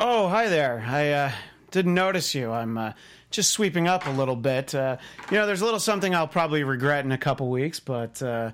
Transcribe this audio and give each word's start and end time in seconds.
Oh, 0.00 0.28
hi 0.28 0.48
there. 0.48 0.84
I 0.86 1.10
uh, 1.10 1.32
didn't 1.72 1.94
notice 1.94 2.32
you. 2.32 2.52
I'm 2.52 2.78
uh, 2.78 2.92
just 3.32 3.50
sweeping 3.50 3.88
up 3.88 4.06
a 4.06 4.10
little 4.10 4.36
bit. 4.36 4.72
Uh, 4.72 4.96
you 5.28 5.36
know, 5.36 5.44
there's 5.44 5.60
a 5.60 5.64
little 5.64 5.80
something 5.80 6.14
I'll 6.14 6.28
probably 6.28 6.62
regret 6.62 7.04
in 7.04 7.10
a 7.10 7.18
couple 7.18 7.50
weeks, 7.50 7.80
but 7.80 8.22
uh, 8.22 8.52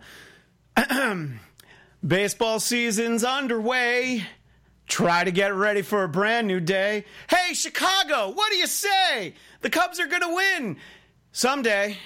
baseball 2.06 2.60
season's 2.60 3.24
underway. 3.24 4.24
Try 4.88 5.24
to 5.24 5.30
get 5.30 5.54
ready 5.54 5.82
for 5.82 6.04
a 6.04 6.08
brand 6.08 6.46
new 6.46 6.60
day. 6.60 7.04
Hey, 7.28 7.52
Chicago, 7.52 8.30
what 8.30 8.50
do 8.50 8.56
you 8.56 8.66
say? 8.66 9.34
The 9.60 9.68
Cubs 9.68 10.00
are 10.00 10.06
going 10.06 10.22
to 10.22 10.34
win 10.34 10.78
someday, 11.32 11.98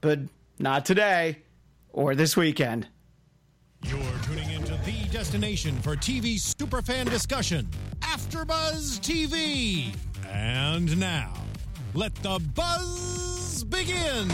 but 0.00 0.18
not 0.58 0.84
today 0.84 1.38
or 1.92 2.16
this 2.16 2.36
weekend. 2.36 2.88
You're 3.84 4.21
destination 5.22 5.80
for 5.82 5.94
TV 5.94 6.34
superfan 6.34 7.08
discussion, 7.08 7.64
AfterBuzz 8.00 8.98
TV. 8.98 9.94
And 10.28 10.98
now, 10.98 11.32
let 11.94 12.12
the 12.24 12.40
buzz 12.56 13.62
begin. 13.62 14.26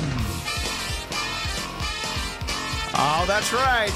Oh, 2.94 3.26
that's 3.28 3.52
right. 3.52 3.92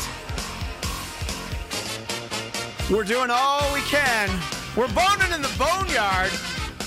We're 2.91 3.05
doing 3.05 3.31
all 3.31 3.73
we 3.73 3.81
can. 3.81 4.29
We're 4.77 4.93
boning 4.93 5.33
in 5.35 5.41
the 5.41 5.55
boneyard 5.59 6.31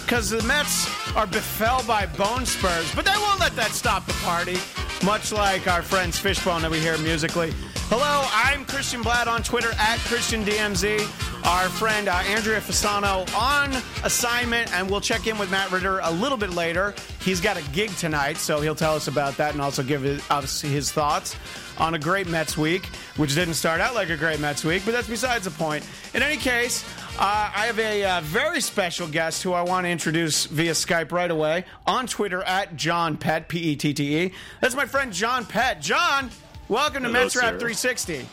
because 0.03 0.29
the 0.29 0.43
Mets 0.43 0.87
are 1.15 1.25
befell 1.25 1.83
by 1.87 2.05
bone 2.05 2.45
spurs, 2.45 2.93
but 2.93 3.05
they 3.05 3.17
won't 3.17 3.39
let 3.39 3.55
that 3.55 3.71
stop 3.71 4.05
the 4.05 4.13
party, 4.23 4.57
much 5.03 5.31
like 5.31 5.67
our 5.67 5.81
friends 5.81 6.19
Fishbone 6.19 6.61
that 6.61 6.69
we 6.69 6.79
hear 6.79 6.95
musically. 6.99 7.55
Hello, 7.87 8.27
I'm 8.33 8.65
Christian 8.65 9.03
Blatt 9.03 9.27
on 9.27 9.43
Twitter 9.43 9.69
at 9.77 9.99
ChristianDMZ. 9.99 11.01
Our 11.45 11.69
friend 11.69 12.07
uh, 12.07 12.13
Andrea 12.25 12.59
Fasano 12.59 13.31
on 13.37 13.71
assignment, 14.03 14.73
and 14.73 14.89
we'll 14.89 15.01
check 15.01 15.27
in 15.27 15.37
with 15.37 15.51
Matt 15.51 15.71
Ritter 15.71 15.99
a 16.01 16.11
little 16.11 16.37
bit 16.37 16.49
later. 16.49 16.95
He's 17.21 17.39
got 17.39 17.57
a 17.57 17.61
gig 17.73 17.91
tonight, 17.91 18.37
so 18.37 18.59
he'll 18.59 18.73
tell 18.73 18.95
us 18.95 19.07
about 19.07 19.37
that 19.37 19.53
and 19.53 19.61
also 19.61 19.83
give 19.83 20.03
us 20.31 20.61
his 20.61 20.91
thoughts 20.91 21.35
on 21.77 21.93
a 21.93 21.99
great 21.99 22.27
Mets 22.27 22.57
week, 22.57 22.87
which 23.17 23.35
didn't 23.35 23.53
start 23.53 23.79
out 23.81 23.93
like 23.93 24.09
a 24.09 24.17
great 24.17 24.39
Mets 24.39 24.65
week, 24.65 24.81
but 24.83 24.91
that's 24.91 25.07
besides 25.07 25.45
the 25.45 25.51
point. 25.51 25.87
In 26.15 26.23
any 26.23 26.37
case, 26.37 26.83
uh, 27.19 27.51
I 27.55 27.67
have 27.67 27.77
a 27.77 28.03
uh, 28.03 28.21
very 28.21 28.61
special 28.61 29.07
guest 29.07 29.43
who 29.43 29.53
I 29.53 29.61
want 29.61 29.85
to 29.85 29.89
introduce 29.91 30.45
via 30.45 30.71
Skype 30.71 31.11
right 31.11 31.29
away 31.29 31.65
on 31.85 32.07
Twitter 32.07 32.41
at 32.41 32.75
John 32.75 33.15
Pette, 33.15 33.47
P 33.47 33.59
E 33.59 33.75
T 33.75 33.93
T 33.93 34.17
E. 34.23 34.33
That's 34.59 34.75
my 34.75 34.85
friend 34.87 35.13
John 35.13 35.45
Pette. 35.45 35.81
John, 35.81 36.31
welcome 36.67 37.03
to 37.03 37.09
Hello, 37.09 37.23
Mets 37.23 37.35
Rap 37.35 37.53
sir. 37.53 37.59
360. 37.59 38.27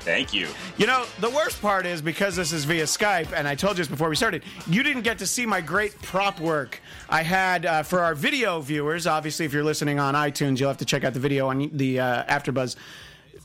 Thank 0.00 0.32
you. 0.32 0.48
You 0.78 0.86
know, 0.86 1.04
the 1.20 1.28
worst 1.28 1.60
part 1.60 1.84
is 1.84 2.00
because 2.00 2.34
this 2.34 2.52
is 2.52 2.64
via 2.64 2.84
Skype, 2.84 3.32
and 3.34 3.46
I 3.46 3.54
told 3.54 3.76
you 3.76 3.84
this 3.84 3.88
before 3.88 4.08
we 4.08 4.16
started, 4.16 4.42
you 4.66 4.82
didn't 4.82 5.02
get 5.02 5.18
to 5.18 5.26
see 5.26 5.44
my 5.44 5.60
great 5.60 6.00
prop 6.00 6.40
work 6.40 6.80
I 7.10 7.22
had 7.22 7.66
uh, 7.66 7.82
for 7.82 8.00
our 8.00 8.14
video 8.14 8.60
viewers. 8.60 9.06
Obviously, 9.06 9.44
if 9.44 9.52
you're 9.52 9.64
listening 9.64 9.98
on 9.98 10.14
iTunes, 10.14 10.60
you'll 10.60 10.70
have 10.70 10.78
to 10.78 10.86
check 10.86 11.04
out 11.04 11.12
the 11.12 11.20
video 11.20 11.48
on 11.48 11.70
the 11.74 12.00
uh, 12.00 12.24
AfterBuzz. 12.24 12.76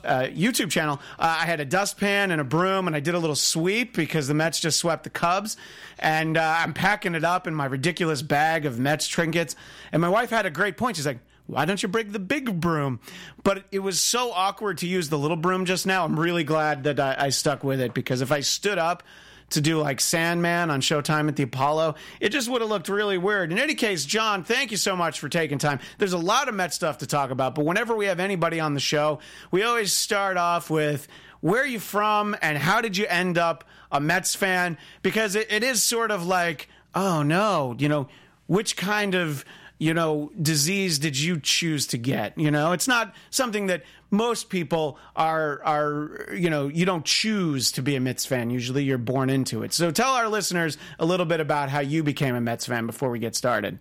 Uh, 0.05 0.23
YouTube 0.23 0.69
channel. 0.69 0.99
Uh, 1.17 1.37
I 1.39 1.45
had 1.45 1.61
a 1.61 1.65
dustpan 1.65 2.31
and 2.31 2.41
a 2.41 2.43
broom, 2.43 2.87
and 2.87 2.95
I 2.95 2.99
did 2.99 3.15
a 3.15 3.19
little 3.19 3.37
sweep 3.37 3.95
because 3.95 4.27
the 4.27 4.33
Mets 4.33 4.59
just 4.59 4.77
swept 4.77 5.05
the 5.05 5.09
Cubs. 5.09 5.55
And 5.97 6.37
uh, 6.37 6.55
I'm 6.59 6.73
packing 6.73 7.15
it 7.15 7.23
up 7.23 7.47
in 7.47 7.55
my 7.55 7.65
ridiculous 7.65 8.21
bag 8.21 8.65
of 8.65 8.77
Mets 8.77 9.07
trinkets. 9.07 9.55
And 9.93 10.01
my 10.01 10.09
wife 10.09 10.29
had 10.29 10.45
a 10.45 10.49
great 10.49 10.75
point. 10.75 10.97
She's 10.97 11.05
like, 11.05 11.19
why 11.47 11.65
don't 11.65 11.83
you 11.83 11.89
bring 11.89 12.11
the 12.11 12.19
big 12.19 12.59
broom? 12.59 12.99
But 13.43 13.65
it 13.71 13.79
was 13.79 13.99
so 13.99 14.31
awkward 14.31 14.77
to 14.79 14.87
use 14.87 15.09
the 15.09 15.17
little 15.17 15.37
broom 15.37 15.65
just 15.65 15.85
now. 15.85 16.05
I'm 16.05 16.19
really 16.19 16.43
glad 16.43 16.83
that 16.85 16.99
I, 16.99 17.15
I 17.17 17.29
stuck 17.29 17.63
with 17.63 17.81
it 17.81 17.93
because 17.93 18.21
if 18.21 18.31
I 18.31 18.39
stood 18.39 18.77
up 18.77 19.03
to 19.49 19.61
do 19.61 19.79
like 19.79 19.99
Sandman 19.99 20.71
on 20.71 20.81
Showtime 20.81 21.27
at 21.27 21.35
the 21.35 21.43
Apollo, 21.43 21.95
it 22.19 22.29
just 22.29 22.49
would 22.49 22.61
have 22.61 22.69
looked 22.69 22.89
really 22.89 23.17
weird. 23.17 23.51
In 23.51 23.59
any 23.59 23.75
case, 23.75 24.05
John, 24.05 24.43
thank 24.43 24.71
you 24.71 24.77
so 24.77 24.95
much 24.95 25.19
for 25.19 25.29
taking 25.29 25.57
time. 25.57 25.79
There's 25.97 26.13
a 26.13 26.17
lot 26.17 26.47
of 26.47 26.55
Met 26.55 26.73
stuff 26.73 26.99
to 26.99 27.07
talk 27.07 27.29
about, 27.29 27.55
but 27.55 27.65
whenever 27.65 27.95
we 27.95 28.05
have 28.05 28.19
anybody 28.19 28.59
on 28.59 28.73
the 28.73 28.79
show, 28.79 29.19
we 29.51 29.63
always 29.63 29.93
start 29.93 30.37
off 30.37 30.69
with 30.69 31.07
where 31.41 31.61
are 31.61 31.67
you 31.67 31.79
from 31.79 32.35
and 32.41 32.57
how 32.57 32.79
did 32.79 32.95
you 32.95 33.05
end 33.07 33.37
up 33.37 33.65
a 33.91 33.99
Mets 33.99 34.33
fan? 34.33 34.77
Because 35.01 35.35
it, 35.35 35.51
it 35.51 35.63
is 35.63 35.83
sort 35.83 36.09
of 36.09 36.25
like, 36.25 36.69
oh 36.95 37.21
no, 37.21 37.75
you 37.77 37.89
know, 37.89 38.07
which 38.47 38.77
kind 38.77 39.13
of 39.13 39.43
you 39.83 39.93
know 39.93 40.31
disease 40.41 40.97
did 40.97 41.19
you 41.19 41.39
choose 41.39 41.85
to 41.87 41.97
get 41.97 42.37
you 42.37 42.49
know 42.49 42.71
it's 42.71 42.87
not 42.87 43.13
something 43.29 43.67
that 43.67 43.83
most 44.11 44.49
people 44.49 44.97
are 45.15 45.61
are 45.63 46.29
you 46.33 46.49
know 46.49 46.67
you 46.67 46.85
don't 46.85 47.03
choose 47.03 47.71
to 47.71 47.81
be 47.81 47.95
a 47.95 47.99
Mets 47.99 48.25
fan 48.25 48.49
usually 48.49 48.83
you're 48.83 48.97
born 48.97 49.29
into 49.29 49.61
it 49.63 49.73
so 49.73 49.91
tell 49.91 50.13
our 50.13 50.29
listeners 50.29 50.77
a 50.99 51.05
little 51.05 51.25
bit 51.25 51.39
about 51.39 51.69
how 51.69 51.81
you 51.81 52.01
became 52.01 52.33
a 52.33 52.41
Mets 52.41 52.65
fan 52.65 52.85
before 52.87 53.09
we 53.09 53.19
get 53.19 53.35
started 53.35 53.79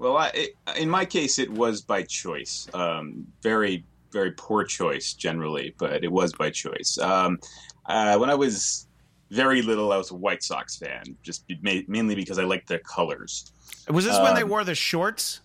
Well, 0.00 0.16
I, 0.16 0.30
it, 0.32 0.56
in 0.78 0.88
my 0.88 1.04
case, 1.04 1.38
it 1.38 1.50
was 1.50 1.82
by 1.82 2.04
choice. 2.04 2.66
Um, 2.72 3.26
very, 3.42 3.84
very 4.12 4.30
poor 4.32 4.64
choice 4.64 5.12
generally, 5.12 5.74
but 5.76 6.02
it 6.02 6.10
was 6.10 6.32
by 6.32 6.48
choice. 6.48 6.96
Um, 6.96 7.38
uh, 7.84 8.16
when 8.16 8.30
I 8.30 8.34
was 8.34 8.86
very 9.30 9.62
little, 9.62 9.92
I 9.92 9.96
was 9.96 10.10
a 10.10 10.14
White 10.14 10.42
Sox 10.42 10.76
fan, 10.76 11.02
just 11.22 11.44
ma- 11.62 11.82
mainly 11.88 12.14
because 12.14 12.38
I 12.38 12.44
liked 12.44 12.68
their 12.68 12.80
colors. 12.80 13.52
was 13.88 14.04
this 14.04 14.18
when 14.18 14.34
they 14.34 14.42
Um, 14.42 14.48
wore 14.48 14.64
the 14.64 14.74
shorts 14.74 15.40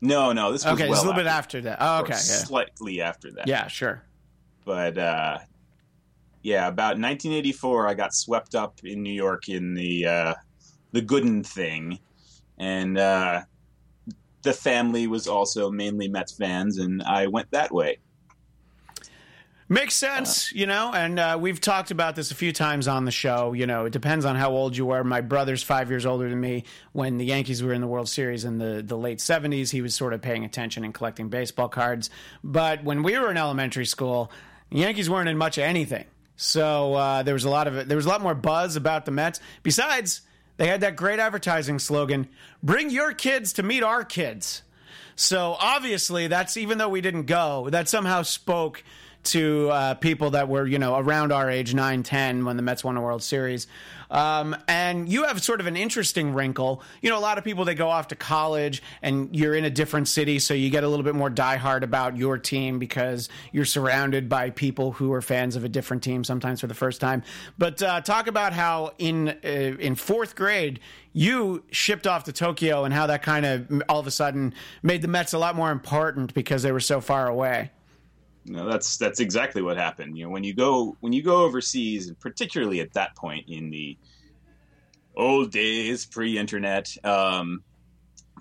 No, 0.00 0.32
no, 0.32 0.52
this 0.52 0.64
was 0.64 0.74
okay 0.74 0.84
well 0.84 0.92
it's 0.94 1.02
a 1.02 1.06
little 1.06 1.20
bit 1.20 1.26
after, 1.26 1.58
after 1.58 1.60
that 1.62 1.78
oh, 1.80 2.00
okay 2.00 2.12
yeah. 2.12 2.16
slightly 2.18 3.00
after 3.00 3.30
that. 3.32 3.46
yeah 3.48 3.66
sure 3.68 4.02
but 4.64 4.96
uh, 4.98 5.38
yeah, 6.42 6.68
about 6.68 6.96
1984, 6.98 7.86
I 7.88 7.94
got 7.94 8.14
swept 8.14 8.54
up 8.54 8.78
in 8.84 9.02
New 9.02 9.12
York 9.12 9.48
in 9.48 9.74
the 9.74 10.06
uh, 10.06 10.34
the 10.92 11.02
Gooden 11.02 11.44
thing, 11.44 11.98
and 12.58 12.96
uh, 12.96 13.42
the 14.42 14.52
family 14.52 15.06
was 15.06 15.26
also 15.28 15.70
mainly 15.70 16.08
Mets 16.08 16.32
fans, 16.32 16.78
and 16.78 17.02
I 17.02 17.26
went 17.26 17.50
that 17.50 17.72
way. 17.72 17.98
Makes 19.72 19.94
sense, 19.94 20.52
you 20.52 20.66
know, 20.66 20.92
and 20.92 21.16
uh, 21.20 21.38
we've 21.40 21.60
talked 21.60 21.92
about 21.92 22.16
this 22.16 22.32
a 22.32 22.34
few 22.34 22.52
times 22.52 22.88
on 22.88 23.04
the 23.04 23.12
show. 23.12 23.52
You 23.52 23.68
know, 23.68 23.84
it 23.84 23.92
depends 23.92 24.24
on 24.24 24.34
how 24.34 24.50
old 24.50 24.76
you 24.76 24.90
are. 24.90 25.04
My 25.04 25.20
brother's 25.20 25.62
five 25.62 25.90
years 25.90 26.04
older 26.04 26.28
than 26.28 26.40
me. 26.40 26.64
When 26.90 27.18
the 27.18 27.24
Yankees 27.24 27.62
were 27.62 27.72
in 27.72 27.80
the 27.80 27.86
World 27.86 28.08
Series 28.08 28.44
in 28.44 28.58
the, 28.58 28.82
the 28.84 28.98
late 28.98 29.18
70s, 29.18 29.70
he 29.70 29.80
was 29.80 29.94
sort 29.94 30.12
of 30.12 30.22
paying 30.22 30.44
attention 30.44 30.82
and 30.82 30.92
collecting 30.92 31.28
baseball 31.28 31.68
cards. 31.68 32.10
But 32.42 32.82
when 32.82 33.04
we 33.04 33.16
were 33.16 33.30
in 33.30 33.36
elementary 33.36 33.86
school, 33.86 34.32
the 34.70 34.78
Yankees 34.78 35.08
weren't 35.08 35.28
in 35.28 35.38
much 35.38 35.56
of 35.56 35.62
anything. 35.62 36.06
So 36.34 36.94
uh, 36.94 37.22
there 37.22 37.34
was 37.34 37.44
a 37.44 37.50
lot 37.50 37.68
of 37.68 37.86
there 37.86 37.96
was 37.96 38.06
a 38.06 38.08
lot 38.08 38.22
more 38.22 38.34
buzz 38.34 38.74
about 38.74 39.04
the 39.04 39.12
Mets. 39.12 39.38
Besides, 39.62 40.22
they 40.56 40.66
had 40.66 40.80
that 40.80 40.96
great 40.96 41.20
advertising 41.20 41.78
slogan: 41.78 42.28
"Bring 42.60 42.90
your 42.90 43.12
kids 43.12 43.52
to 43.52 43.62
meet 43.62 43.84
our 43.84 44.02
kids." 44.02 44.62
So 45.14 45.56
obviously, 45.60 46.26
that's 46.26 46.56
even 46.56 46.78
though 46.78 46.88
we 46.88 47.02
didn't 47.02 47.26
go, 47.26 47.68
that 47.70 47.88
somehow 47.88 48.22
spoke 48.22 48.82
to 49.22 49.70
uh, 49.70 49.94
people 49.94 50.30
that 50.30 50.48
were, 50.48 50.66
you 50.66 50.78
know, 50.78 50.96
around 50.96 51.32
our 51.32 51.50
age, 51.50 51.74
9, 51.74 52.02
10, 52.02 52.44
when 52.44 52.56
the 52.56 52.62
Mets 52.62 52.82
won 52.82 52.96
a 52.96 53.02
World 53.02 53.22
Series. 53.22 53.66
Um, 54.10 54.56
and 54.66 55.08
you 55.08 55.24
have 55.24 55.42
sort 55.42 55.60
of 55.60 55.66
an 55.66 55.76
interesting 55.76 56.34
wrinkle. 56.34 56.82
You 57.00 57.10
know, 57.10 57.18
a 57.18 57.20
lot 57.20 57.38
of 57.38 57.44
people, 57.44 57.64
they 57.64 57.74
go 57.74 57.88
off 57.88 58.08
to 58.08 58.16
college 58.16 58.82
and 59.02 59.34
you're 59.36 59.54
in 59.54 59.64
a 59.64 59.70
different 59.70 60.08
city, 60.08 60.38
so 60.38 60.54
you 60.54 60.70
get 60.70 60.84
a 60.84 60.88
little 60.88 61.04
bit 61.04 61.14
more 61.14 61.30
diehard 61.30 61.82
about 61.82 62.16
your 62.16 62.38
team 62.38 62.78
because 62.78 63.28
you're 63.52 63.64
surrounded 63.64 64.28
by 64.28 64.50
people 64.50 64.92
who 64.92 65.12
are 65.12 65.22
fans 65.22 65.54
of 65.54 65.64
a 65.64 65.68
different 65.68 66.02
team, 66.02 66.24
sometimes 66.24 66.60
for 66.60 66.66
the 66.66 66.74
first 66.74 67.00
time. 67.00 67.22
But 67.58 67.82
uh, 67.82 68.00
talk 68.00 68.26
about 68.26 68.52
how 68.52 68.92
in, 68.98 69.28
uh, 69.28 69.48
in 69.48 69.94
fourth 69.94 70.34
grade, 70.34 70.80
you 71.12 71.62
shipped 71.70 72.06
off 72.06 72.24
to 72.24 72.32
Tokyo 72.32 72.84
and 72.84 72.94
how 72.94 73.06
that 73.06 73.22
kind 73.22 73.46
of 73.46 73.82
all 73.88 74.00
of 74.00 74.06
a 74.06 74.10
sudden 74.10 74.54
made 74.82 75.02
the 75.02 75.08
Mets 75.08 75.32
a 75.32 75.38
lot 75.38 75.54
more 75.54 75.70
important 75.70 76.34
because 76.34 76.62
they 76.62 76.72
were 76.72 76.80
so 76.80 77.00
far 77.00 77.28
away. 77.28 77.70
Know, 78.46 78.68
that's 78.68 78.96
that's 78.96 79.20
exactly 79.20 79.62
what 79.62 79.76
happened. 79.76 80.16
You 80.16 80.24
know, 80.24 80.30
when 80.30 80.44
you 80.44 80.54
go 80.54 80.96
when 81.00 81.12
you 81.12 81.22
go 81.22 81.44
overseas, 81.44 82.08
and 82.08 82.18
particularly 82.18 82.80
at 82.80 82.92
that 82.94 83.14
point 83.16 83.44
in 83.48 83.70
the 83.70 83.98
old 85.16 85.52
days, 85.52 86.06
pre-internet, 86.06 86.88
um, 87.04 87.62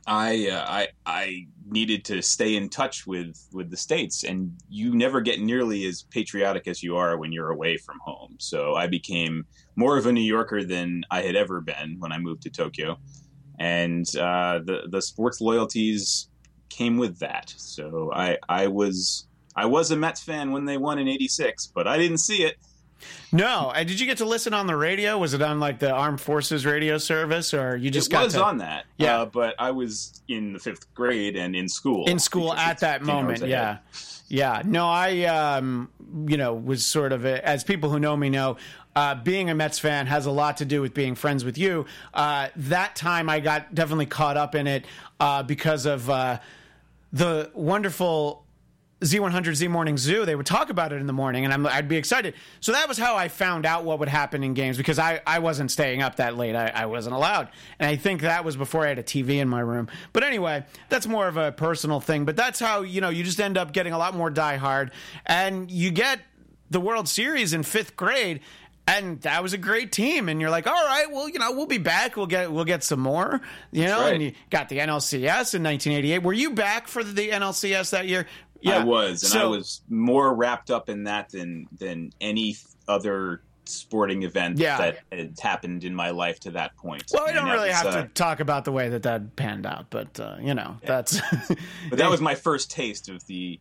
I, 0.08 0.50
uh, 0.50 0.66
I 0.68 0.88
I 1.06 1.48
needed 1.68 2.06
to 2.06 2.22
stay 2.22 2.56
in 2.56 2.70
touch 2.70 3.06
with 3.06 3.38
with 3.52 3.70
the 3.70 3.78
states, 3.78 4.24
and 4.24 4.52
you 4.70 4.96
never 4.96 5.22
get 5.22 5.40
nearly 5.40 5.86
as 5.86 6.04
patriotic 6.10 6.68
as 6.68 6.82
you 6.82 6.96
are 6.96 7.18
when 7.18 7.32
you're 7.32 7.52
away 7.52 7.78
from 7.78 8.00
home. 8.04 8.36
So 8.40 8.76
I 8.76 8.88
became 8.88 9.46
more 9.76 9.98
of 9.98 10.06
a 10.06 10.12
New 10.12 10.22
Yorker 10.22 10.64
than 10.64 11.04
I 11.12 11.22
had 11.22 11.36
ever 11.36 11.62
been 11.62 11.98
when 12.00 12.12
I 12.12 12.18
moved 12.18 12.44
to 12.44 12.50
Tokyo, 12.50 12.98
and 13.60 14.06
uh, 14.16 14.60
the 14.66 14.88
the 14.90 15.02
sports 15.02 15.42
loyalties 15.42 16.30
came 16.70 16.98
with 16.98 17.20
that. 17.20 17.54
So 17.58 18.12
I 18.14 18.38
I 18.48 18.68
was 18.68 19.29
I 19.56 19.66
was 19.66 19.92
a 19.92 19.96
Mets 19.96 20.22
fan 20.22 20.52
when 20.52 20.66
they 20.66 20.78
won 20.78 21.00
in 21.00 21.08
'86, 21.08 21.68
but 21.68 21.88
I 21.88 21.98
didn't 21.98 22.20
see 22.20 22.44
it. 22.44 22.58
No, 23.32 23.72
and 23.74 23.88
did 23.88 24.00
you 24.00 24.06
get 24.06 24.18
to 24.18 24.26
listen 24.26 24.54
on 24.54 24.68
the 24.68 24.76
radio? 24.76 25.18
Was 25.18 25.34
it 25.34 25.42
on 25.42 25.60
like 25.60 25.80
the 25.80 25.92
Armed 25.92 26.20
Forces 26.20 26.66
radio 26.66 26.98
service, 26.98 27.54
or 27.54 27.76
you 27.76 27.92
just 27.92 28.10
it 28.10 28.12
got 28.12 28.26
was 28.26 28.34
to, 28.34 28.44
on 28.44 28.58
that. 28.58 28.86
Yeah. 28.98 29.22
uh, 29.22 29.26
but 29.26 29.56
I 29.60 29.72
was 29.72 30.22
in 30.28 30.54
the 30.54 30.60
fifth 30.60 30.94
grade 30.94 31.36
and 31.36 31.56
in 31.56 31.70
school. 31.70 32.08
in 32.10 32.20
school 32.20 32.54
at 32.54 32.80
that 32.80 33.00
15 33.02 33.10
hours 33.10 33.24
moment? 33.24 33.48
Yeah, 33.48 33.78
yeah. 34.28 34.62
No, 34.66 34.88
I 34.88 35.24
um, 35.26 35.90
you 36.28 36.38
know 36.38 36.54
was 36.54 36.86
sort 36.86 37.14
of 37.14 37.26
a, 37.26 37.46
as 37.48 37.64
people 37.64 37.90
who 37.90 38.00
know 38.00 38.16
me 38.16 38.30
know. 38.30 38.58
Uh, 38.96 39.16
being 39.16 39.50
a 39.50 39.56
Mets 39.56 39.80
fan 39.80 40.08
has 40.08 40.26
a 40.26 40.32
lot 40.32 40.58
to 40.58 40.66
do 40.66 40.82
with 40.82 40.94
being 40.94 41.16
friends 41.16 41.46
with 41.46 41.58
you. 41.58 41.86
Uh, 42.14 42.50
that 42.56 42.96
time, 42.96 43.30
I 43.30 43.40
got 43.40 43.74
definitely 43.74 44.08
caught 44.08 44.36
up 44.36 44.56
in 44.56 44.68
it 44.68 44.84
uh, 45.20 45.44
because 45.44 45.86
of 45.86 46.10
uh, 46.10 46.40
the 47.14 47.50
wonderful 47.54 48.44
Z100 49.02 49.56
Z 49.56 49.68
Morning 49.70 49.98
Zoo. 49.98 50.26
They 50.26 50.36
would 50.36 50.46
talk 50.46 50.70
about 50.70 50.92
it 50.92 50.98
in 50.98 51.08
the 51.08 51.14
morning, 51.14 51.46
and 51.46 51.54
I'm, 51.54 51.66
I'd 51.66 51.88
be 51.88 51.96
excited. 51.96 52.34
So 52.60 52.74
that 52.74 52.88
was 52.90 52.98
how 52.98 53.16
I 53.16 53.30
found 53.30 53.66
out 53.66 53.86
what 53.86 54.00
would 54.00 54.10
happen 54.10 54.44
in 54.44 54.54
games 54.54 54.78
because 54.78 55.00
I, 55.00 55.22
I 55.26 55.40
wasn't 55.40 55.72
staying 55.72 56.02
up 56.02 56.18
that 56.18 56.36
late. 56.36 56.56
I, 56.56 56.68
I 56.68 56.86
wasn't 56.88 57.16
allowed. 57.16 57.50
And 57.80 57.90
I 57.90 57.96
think 57.96 58.22
that 58.22 58.44
was 58.44 58.58
before 58.58 58.86
I 58.86 58.90
had 58.90 59.00
a 59.00 59.04
TV 59.04 59.40
in 59.40 59.48
my 59.48 59.62
room. 59.62 59.88
But 60.12 60.24
anyway, 60.24 60.66
that's 60.90 61.08
more 61.08 61.28
of 61.28 61.38
a 61.38 61.52
personal 61.52 62.02
thing. 62.02 62.26
But 62.26 62.36
that's 62.36 62.60
how, 62.60 62.82
you 62.82 63.00
know, 63.00 63.10
you 63.10 63.24
just 63.24 63.40
end 63.40 63.58
up 63.58 63.72
getting 63.72 63.94
a 63.94 63.98
lot 63.98 64.16
more 64.16 64.30
diehard. 64.30 64.92
And 65.26 65.72
you 65.72 65.92
get 65.92 66.20
the 66.70 66.82
World 66.82 67.08
Series 67.08 67.54
in 67.54 67.64
fifth 67.64 67.96
grade. 67.96 68.42
And 68.88 69.22
that 69.22 69.44
was 69.44 69.54
a 69.54 69.58
great 69.60 69.92
team, 69.92 70.30
and 70.30 70.42
you're 70.42 70.50
like, 70.50 70.66
all 70.66 70.74
right, 70.74 71.06
well, 71.12 71.30
you 71.30 71.38
know, 71.38 71.52
we'll 71.52 71.68
be 71.68 71.78
back. 71.78 72.18
We'll 72.18 72.26
get, 72.26 72.52
we'll 72.52 72.66
get 72.66 72.84
some 72.84 73.00
more, 73.00 73.40
you 73.72 73.86
know. 73.86 74.00
right. 74.02 74.16
And 74.16 74.24
you 74.24 74.32
got 74.50 74.68
the 74.68 74.80
NLCS 74.80 75.54
in 75.54 75.62
1988. 75.62 76.24
Were 76.24 76.34
you 76.34 76.56
back 76.56 76.88
for 76.88 77.04
the 77.04 77.30
NLCS 77.30 77.92
that 77.92 78.08
year? 78.08 78.26
I 78.68 78.84
was, 78.84 79.24
and 79.24 79.42
I 79.42 79.46
was 79.46 79.82
more 79.90 80.34
wrapped 80.34 80.72
up 80.72 80.90
in 80.90 81.04
that 81.06 81.30
than 81.30 81.68
than 81.78 82.12
any 82.20 82.58
other 82.88 83.42
sporting 83.66 84.24
event 84.24 84.58
Yeah. 84.58 84.78
that 84.78 85.00
had 85.12 85.40
happened 85.40 85.84
in 85.84 85.94
my 85.94 86.10
life 86.10 86.40
to 86.42 86.52
that 86.52 86.76
point. 86.76 87.04
Well, 87.14 87.28
we 87.28 87.34
don't 87.34 87.46
really 87.48 87.68
was, 87.70 87.78
have 87.78 87.86
uh, 87.88 88.02
to 88.02 88.08
talk 88.10 88.40
about 88.40 88.66
the 88.66 88.72
way 88.72 88.90
that 88.90 89.04
that 89.04 89.36
panned 89.36 89.66
out, 89.68 89.92
but 89.92 90.20
uh, 90.20 90.38
you 90.42 90.56
know, 90.56 90.78
that's 90.84 91.22
But 91.90 92.00
that 92.00 92.10
was 92.16 92.20
my 92.22 92.36
first 92.36 92.72
taste 92.72 93.10
of 93.10 93.26
the 93.28 93.60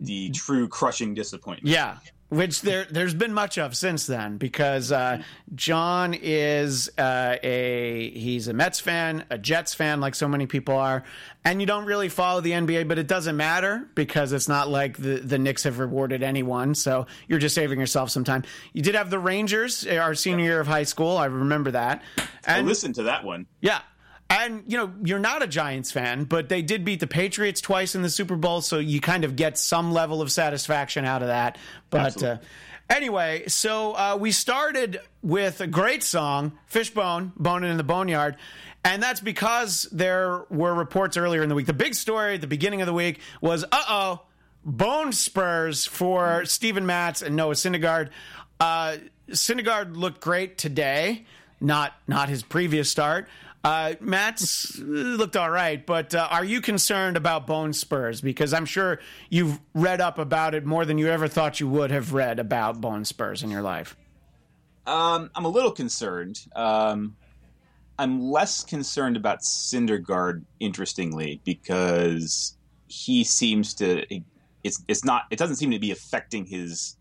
the 0.00 0.30
true 0.30 0.68
crushing 0.68 1.14
disappointment. 1.14 1.72
yeah. 1.72 1.98
Which 2.34 2.62
there 2.62 2.86
there's 2.90 3.14
been 3.14 3.32
much 3.32 3.58
of 3.58 3.76
since 3.76 4.06
then 4.06 4.38
because 4.38 4.90
uh, 4.90 5.22
John 5.54 6.14
is 6.14 6.90
uh, 6.98 7.36
a 7.42 8.10
he's 8.14 8.48
a 8.48 8.52
Mets 8.52 8.80
fan, 8.80 9.24
a 9.30 9.38
Jets 9.38 9.74
fan, 9.74 10.00
like 10.00 10.14
so 10.14 10.26
many 10.26 10.46
people 10.46 10.74
are, 10.74 11.04
and 11.44 11.60
you 11.60 11.66
don't 11.66 11.84
really 11.84 12.08
follow 12.08 12.40
the 12.40 12.50
NBA, 12.50 12.88
but 12.88 12.98
it 12.98 13.06
doesn't 13.06 13.36
matter 13.36 13.88
because 13.94 14.32
it's 14.32 14.48
not 14.48 14.68
like 14.68 14.96
the 14.96 15.20
the 15.20 15.38
Knicks 15.38 15.62
have 15.62 15.78
rewarded 15.78 16.22
anyone, 16.22 16.74
so 16.74 17.06
you're 17.28 17.38
just 17.38 17.54
saving 17.54 17.78
yourself 17.78 18.10
some 18.10 18.24
time. 18.24 18.42
You 18.72 18.82
did 18.82 18.94
have 18.94 19.10
the 19.10 19.18
Rangers, 19.18 19.86
our 19.86 20.14
senior 20.14 20.44
year 20.44 20.60
of 20.60 20.66
high 20.66 20.82
school, 20.82 21.16
I 21.16 21.26
remember 21.26 21.70
that, 21.70 22.02
I 22.46 22.62
listened 22.62 22.96
to 22.96 23.04
that 23.04 23.24
one. 23.24 23.46
Yeah. 23.60 23.80
And, 24.34 24.64
you 24.66 24.76
know, 24.76 24.92
you're 25.04 25.20
not 25.20 25.44
a 25.44 25.46
Giants 25.46 25.92
fan, 25.92 26.24
but 26.24 26.48
they 26.48 26.60
did 26.60 26.84
beat 26.84 26.98
the 26.98 27.06
Patriots 27.06 27.60
twice 27.60 27.94
in 27.94 28.02
the 28.02 28.10
Super 28.10 28.34
Bowl, 28.34 28.62
so 28.62 28.78
you 28.80 29.00
kind 29.00 29.22
of 29.24 29.36
get 29.36 29.56
some 29.56 29.92
level 29.92 30.20
of 30.20 30.32
satisfaction 30.32 31.04
out 31.04 31.22
of 31.22 31.28
that. 31.28 31.56
But 31.88 32.20
uh, 32.20 32.38
anyway, 32.90 33.46
so 33.46 33.92
uh, 33.92 34.18
we 34.20 34.32
started 34.32 35.00
with 35.22 35.60
a 35.60 35.68
great 35.68 36.02
song, 36.02 36.58
Fishbone, 36.66 37.32
Boning 37.36 37.70
in 37.70 37.76
the 37.76 37.84
Boneyard. 37.84 38.36
And 38.84 39.00
that's 39.00 39.20
because 39.20 39.86
there 39.92 40.44
were 40.50 40.74
reports 40.74 41.16
earlier 41.16 41.44
in 41.44 41.48
the 41.48 41.54
week. 41.54 41.66
The 41.66 41.72
big 41.72 41.94
story 41.94 42.34
at 42.34 42.40
the 42.40 42.48
beginning 42.48 42.82
of 42.82 42.86
the 42.86 42.92
week 42.92 43.20
was 43.40 43.62
uh 43.62 43.84
oh, 43.88 44.22
bone 44.64 45.12
spurs 45.12 45.86
for 45.86 46.44
Stephen 46.44 46.86
Matz 46.86 47.22
and 47.22 47.36
Noah 47.36 47.54
Syndergaard. 47.54 48.10
Uh, 48.58 48.96
Syndergaard 49.30 49.96
looked 49.96 50.20
great 50.20 50.58
today, 50.58 51.24
not 51.60 51.94
not 52.08 52.28
his 52.28 52.42
previous 52.42 52.90
start. 52.90 53.28
Uh, 53.64 53.94
Matz 53.98 54.78
looked 54.78 55.36
all 55.36 55.50
right, 55.50 55.84
but 55.84 56.14
uh, 56.14 56.28
are 56.30 56.44
you 56.44 56.60
concerned 56.60 57.16
about 57.16 57.46
bone 57.46 57.72
spurs? 57.72 58.20
Because 58.20 58.52
I'm 58.52 58.66
sure 58.66 59.00
you've 59.30 59.58
read 59.72 60.02
up 60.02 60.18
about 60.18 60.54
it 60.54 60.66
more 60.66 60.84
than 60.84 60.98
you 60.98 61.08
ever 61.08 61.28
thought 61.28 61.60
you 61.60 61.68
would 61.68 61.90
have 61.90 62.12
read 62.12 62.38
about 62.38 62.82
bone 62.82 63.06
spurs 63.06 63.42
in 63.42 63.50
your 63.50 63.62
life. 63.62 63.96
Um, 64.86 65.30
I'm 65.34 65.46
a 65.46 65.48
little 65.48 65.72
concerned. 65.72 66.40
Um, 66.54 67.16
I'm 67.98 68.20
less 68.20 68.62
concerned 68.62 69.16
about 69.16 69.40
Syndergaard, 69.40 70.44
interestingly, 70.60 71.40
because 71.44 72.58
he 72.86 73.24
seems 73.24 73.72
to. 73.74 74.04
It's 74.62 74.84
it's 74.88 75.04
not. 75.06 75.22
It 75.30 75.38
doesn't 75.38 75.56
seem 75.56 75.70
to 75.70 75.78
be 75.78 75.90
affecting 75.90 76.44
his 76.44 76.98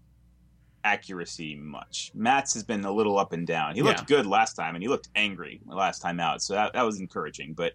accuracy 0.84 1.56
much. 1.56 2.12
Matz 2.14 2.54
has 2.54 2.64
been 2.64 2.84
a 2.86 2.92
little 2.92 3.18
up 3.18 3.34
and 3.34 3.46
down. 3.48 3.76
He 3.76 3.82
looked 3.82 4.00
Yeah. 4.02 4.06
good 4.18 4.26
last 4.26 4.54
time, 4.56 4.76
and 4.76 4.84
he 4.84 4.88
looked 4.90 5.10
angry 5.16 5.62
last 5.66 6.00
time 6.00 6.20
out, 6.20 6.42
so 6.42 6.54
that, 6.54 6.74
that 6.74 6.84
was 6.84 7.00
encouraging. 7.00 7.54
But 7.54 7.74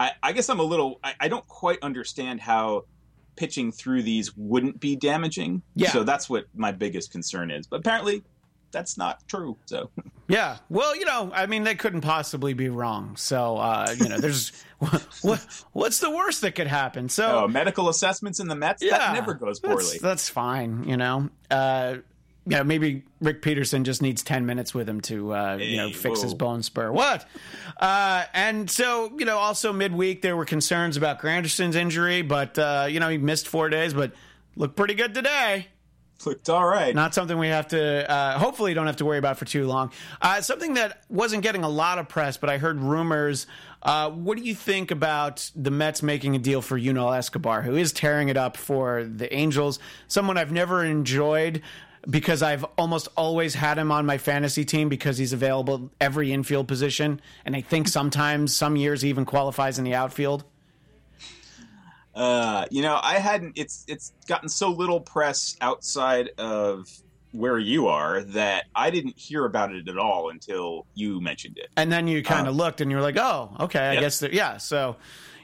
I, 0.00 0.12
I 0.22 0.32
guess 0.32 0.48
I'm 0.48 0.60
a 0.60 0.64
little. 0.64 1.00
I, 1.02 1.14
I 1.20 1.28
don't 1.28 1.46
quite 1.46 1.78
understand 1.82 2.40
how 2.40 2.84
pitching 3.36 3.70
through 3.70 4.02
these 4.02 4.36
wouldn't 4.36 4.80
be 4.80 4.96
damaging. 4.96 5.62
Yeah. 5.74 5.90
So 5.90 6.02
that's 6.02 6.28
what 6.28 6.44
my 6.54 6.72
biggest 6.72 7.12
concern 7.12 7.50
is. 7.50 7.66
But 7.66 7.80
apparently, 7.80 8.22
that's 8.72 8.96
not 8.98 9.26
true. 9.28 9.56
So. 9.66 9.90
Yeah. 10.30 10.58
Well, 10.68 10.94
you 10.94 11.06
know, 11.06 11.30
I 11.34 11.46
mean, 11.46 11.64
they 11.64 11.74
couldn't 11.74 12.02
possibly 12.02 12.52
be 12.52 12.68
wrong. 12.68 13.16
So, 13.16 13.56
uh, 13.56 13.94
you 13.98 14.10
know, 14.10 14.18
there's 14.18 14.52
what, 15.22 15.40
what's 15.72 16.00
the 16.00 16.10
worst 16.10 16.42
that 16.42 16.54
could 16.54 16.66
happen? 16.66 17.08
So, 17.08 17.44
Oh, 17.44 17.48
medical 17.48 17.88
assessments 17.88 18.38
in 18.38 18.46
the 18.46 18.54
Mets? 18.54 18.82
yeah, 18.82 18.98
that 18.98 19.14
never 19.14 19.32
goes 19.32 19.58
that's- 19.58 19.82
poorly. 19.84 19.98
That's, 20.02 20.28
fine. 20.28 20.84
You 20.86 20.98
know, 20.98 21.30
uh, 21.50 21.94
yeah, 22.48 22.62
maybe 22.62 23.04
Rick 23.20 23.42
Peterson 23.42 23.84
just 23.84 24.00
needs 24.02 24.22
ten 24.22 24.46
minutes 24.46 24.74
with 24.74 24.88
him 24.88 25.00
to, 25.02 25.34
uh, 25.34 25.56
you 25.56 25.76
know, 25.76 25.88
Hey, 25.88 25.92
fix 25.92 26.22
his 26.22 26.34
bone 26.34 26.62
spur. 26.62 26.90
What? 26.90 27.28
Uh, 27.76 28.24
and 28.32 28.70
so, 28.70 29.12
you 29.18 29.24
know, 29.24 29.38
also 29.38 29.72
midweek 29.72 30.22
there 30.22 30.36
were 30.36 30.44
concerns 30.44 30.96
about 30.96 31.20
Granderson's 31.20 31.76
injury, 31.76 32.22
but 32.22 32.58
uh, 32.58 32.86
you 32.88 33.00
know, 33.00 33.08
he 33.08 33.18
missed 33.18 33.48
four 33.48 33.68
days, 33.68 33.92
but 33.94 34.12
looked 34.56 34.76
pretty 34.76 34.94
good 34.94 35.14
today. 35.14 35.68
Looked 36.26 36.48
all 36.48 36.66
right. 36.66 36.92
Not 36.96 37.14
something 37.14 37.38
we 37.38 37.46
have 37.46 37.68
to, 37.68 38.10
uh, 38.10 38.38
hopefully, 38.40 38.74
don't 38.74 38.86
have 38.88 38.96
to 38.96 39.04
worry 39.04 39.18
about 39.18 39.38
for 39.38 39.44
too 39.44 39.68
long. 39.68 39.92
Uh, 40.20 40.40
something 40.40 40.74
that 40.74 41.04
wasn't 41.08 41.44
getting 41.44 41.62
a 41.62 41.68
lot 41.68 42.00
of 42.00 42.08
press, 42.08 42.36
but 42.36 42.50
I 42.50 42.58
heard 42.58 42.80
rumors. 42.80 43.46
Uh, 43.84 44.10
what 44.10 44.36
do 44.36 44.42
you 44.42 44.56
think 44.56 44.90
about 44.90 45.48
the 45.54 45.70
Mets 45.70 46.02
making 46.02 46.34
a 46.34 46.40
deal 46.40 46.60
for 46.60 46.76
Yunel 46.76 47.12
Escobar, 47.12 47.62
who 47.62 47.76
is 47.76 47.92
tearing 47.92 48.28
it 48.30 48.36
up 48.36 48.56
for 48.56 49.04
the 49.04 49.32
Angels? 49.32 49.78
Someone 50.08 50.36
I've 50.36 50.50
never 50.50 50.84
enjoyed 50.84 51.62
because 52.08 52.42
I've 52.42 52.64
almost 52.76 53.08
always 53.16 53.54
had 53.54 53.78
him 53.78 53.90
on 53.92 54.06
my 54.06 54.18
fantasy 54.18 54.64
team 54.64 54.88
because 54.88 55.18
he's 55.18 55.32
available 55.32 55.90
every 56.00 56.32
infield 56.32 56.68
position, 56.68 57.20
and 57.44 57.56
I 57.56 57.60
think 57.60 57.88
sometimes, 57.88 58.56
some 58.56 58.76
years, 58.76 59.02
he 59.02 59.08
even 59.08 59.24
qualifies 59.24 59.78
in 59.78 59.84
the 59.84 59.94
outfield. 59.94 60.44
Uh, 62.14 62.64
you 62.70 62.82
know, 62.82 62.98
I 63.00 63.14
hadn't. 63.14 63.52
It's 63.56 63.84
it's 63.86 64.12
gotten 64.26 64.48
so 64.48 64.70
little 64.70 65.00
press 65.00 65.56
outside 65.60 66.30
of 66.38 66.88
where 67.32 67.58
you 67.58 67.86
are 67.88 68.22
that 68.22 68.64
I 68.74 68.90
didn't 68.90 69.18
hear 69.18 69.44
about 69.44 69.72
it 69.72 69.86
at 69.88 69.98
all 69.98 70.30
until 70.30 70.86
you 70.94 71.20
mentioned 71.20 71.58
it. 71.58 71.68
And 71.76 71.92
then 71.92 72.08
you 72.08 72.22
kind 72.22 72.48
of 72.48 72.56
looked 72.56 72.80
and 72.80 72.90
you 72.90 72.96
were 72.96 73.02
like, 73.02 73.18
oh, 73.18 73.54
okay, 73.60 73.80
I 73.80 73.92
Yep. 73.92 74.00
guess, 74.00 74.20
that, 74.20 74.32
yeah. 74.32 74.56
So, 74.56 74.96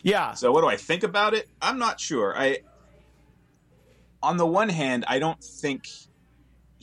yeah. 0.03 0.33
So 0.33 0.51
what 0.51 0.63
do 0.63 0.67
I 0.67 0.77
think 0.77 1.03
about 1.03 1.35
it? 1.35 1.47
I'm 1.61 1.79
not 1.79 2.01
sure. 2.01 2.37
I 2.37 2.61
on 4.23 4.39
the 4.39 4.47
one 4.47 4.71
hand, 4.71 5.05
I 5.07 5.19
don't 5.19 5.43
think 5.45 5.87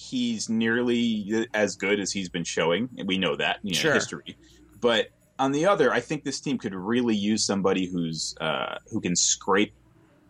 he's 0.01 0.49
nearly 0.49 1.47
as 1.53 1.75
good 1.75 1.99
as 1.99 2.11
he's 2.11 2.29
been 2.29 2.43
showing. 2.43 2.89
We 3.05 3.17
know 3.17 3.35
that, 3.35 3.59
you 3.61 3.73
know, 3.73 3.79
Sure. 3.79 3.93
history. 3.93 4.35
But 4.79 5.09
on 5.37 5.51
the 5.51 5.65
other, 5.67 5.93
I 5.93 5.99
think 5.99 6.23
this 6.23 6.39
team 6.39 6.57
could 6.57 6.73
really 6.73 7.15
use 7.15 7.45
somebody 7.45 7.85
who's 7.85 8.35
uh, 8.41 8.77
who 8.91 8.99
can 8.99 9.15
scrape 9.15 9.73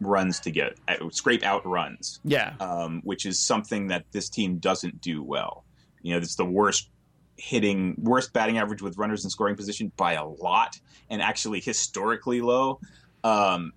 runs 0.02 0.40
to 0.42 0.52
get 0.52 0.78
uh, 0.88 0.96
scrape 1.12 1.44
out 1.44 1.66
runs, 1.66 2.20
Yeah. 2.24 2.54
um, 2.60 3.02
which 3.04 3.26
is 3.26 3.40
something 3.40 3.88
that 3.88 4.06
this 4.12 4.30
team 4.30 4.58
doesn't 4.58 5.00
do 5.00 5.24
well. 5.24 5.64
You 6.02 6.12
know, 6.14 6.18
it's 6.18 6.36
the 6.36 6.46
worst 6.46 6.90
hitting, 7.38 7.96
worst 7.98 8.34
batting 8.34 8.58
average 8.58 8.82
with 8.82 8.98
runners 8.98 9.24
in 9.24 9.30
scoring 9.30 9.56
position 9.56 9.92
by 9.96 10.14
a 10.14 10.26
lot, 10.26 10.80
and 11.10 11.22
actually 11.22 11.62
historically 11.62 12.42
low. 12.42 12.80
Um, 13.24 13.72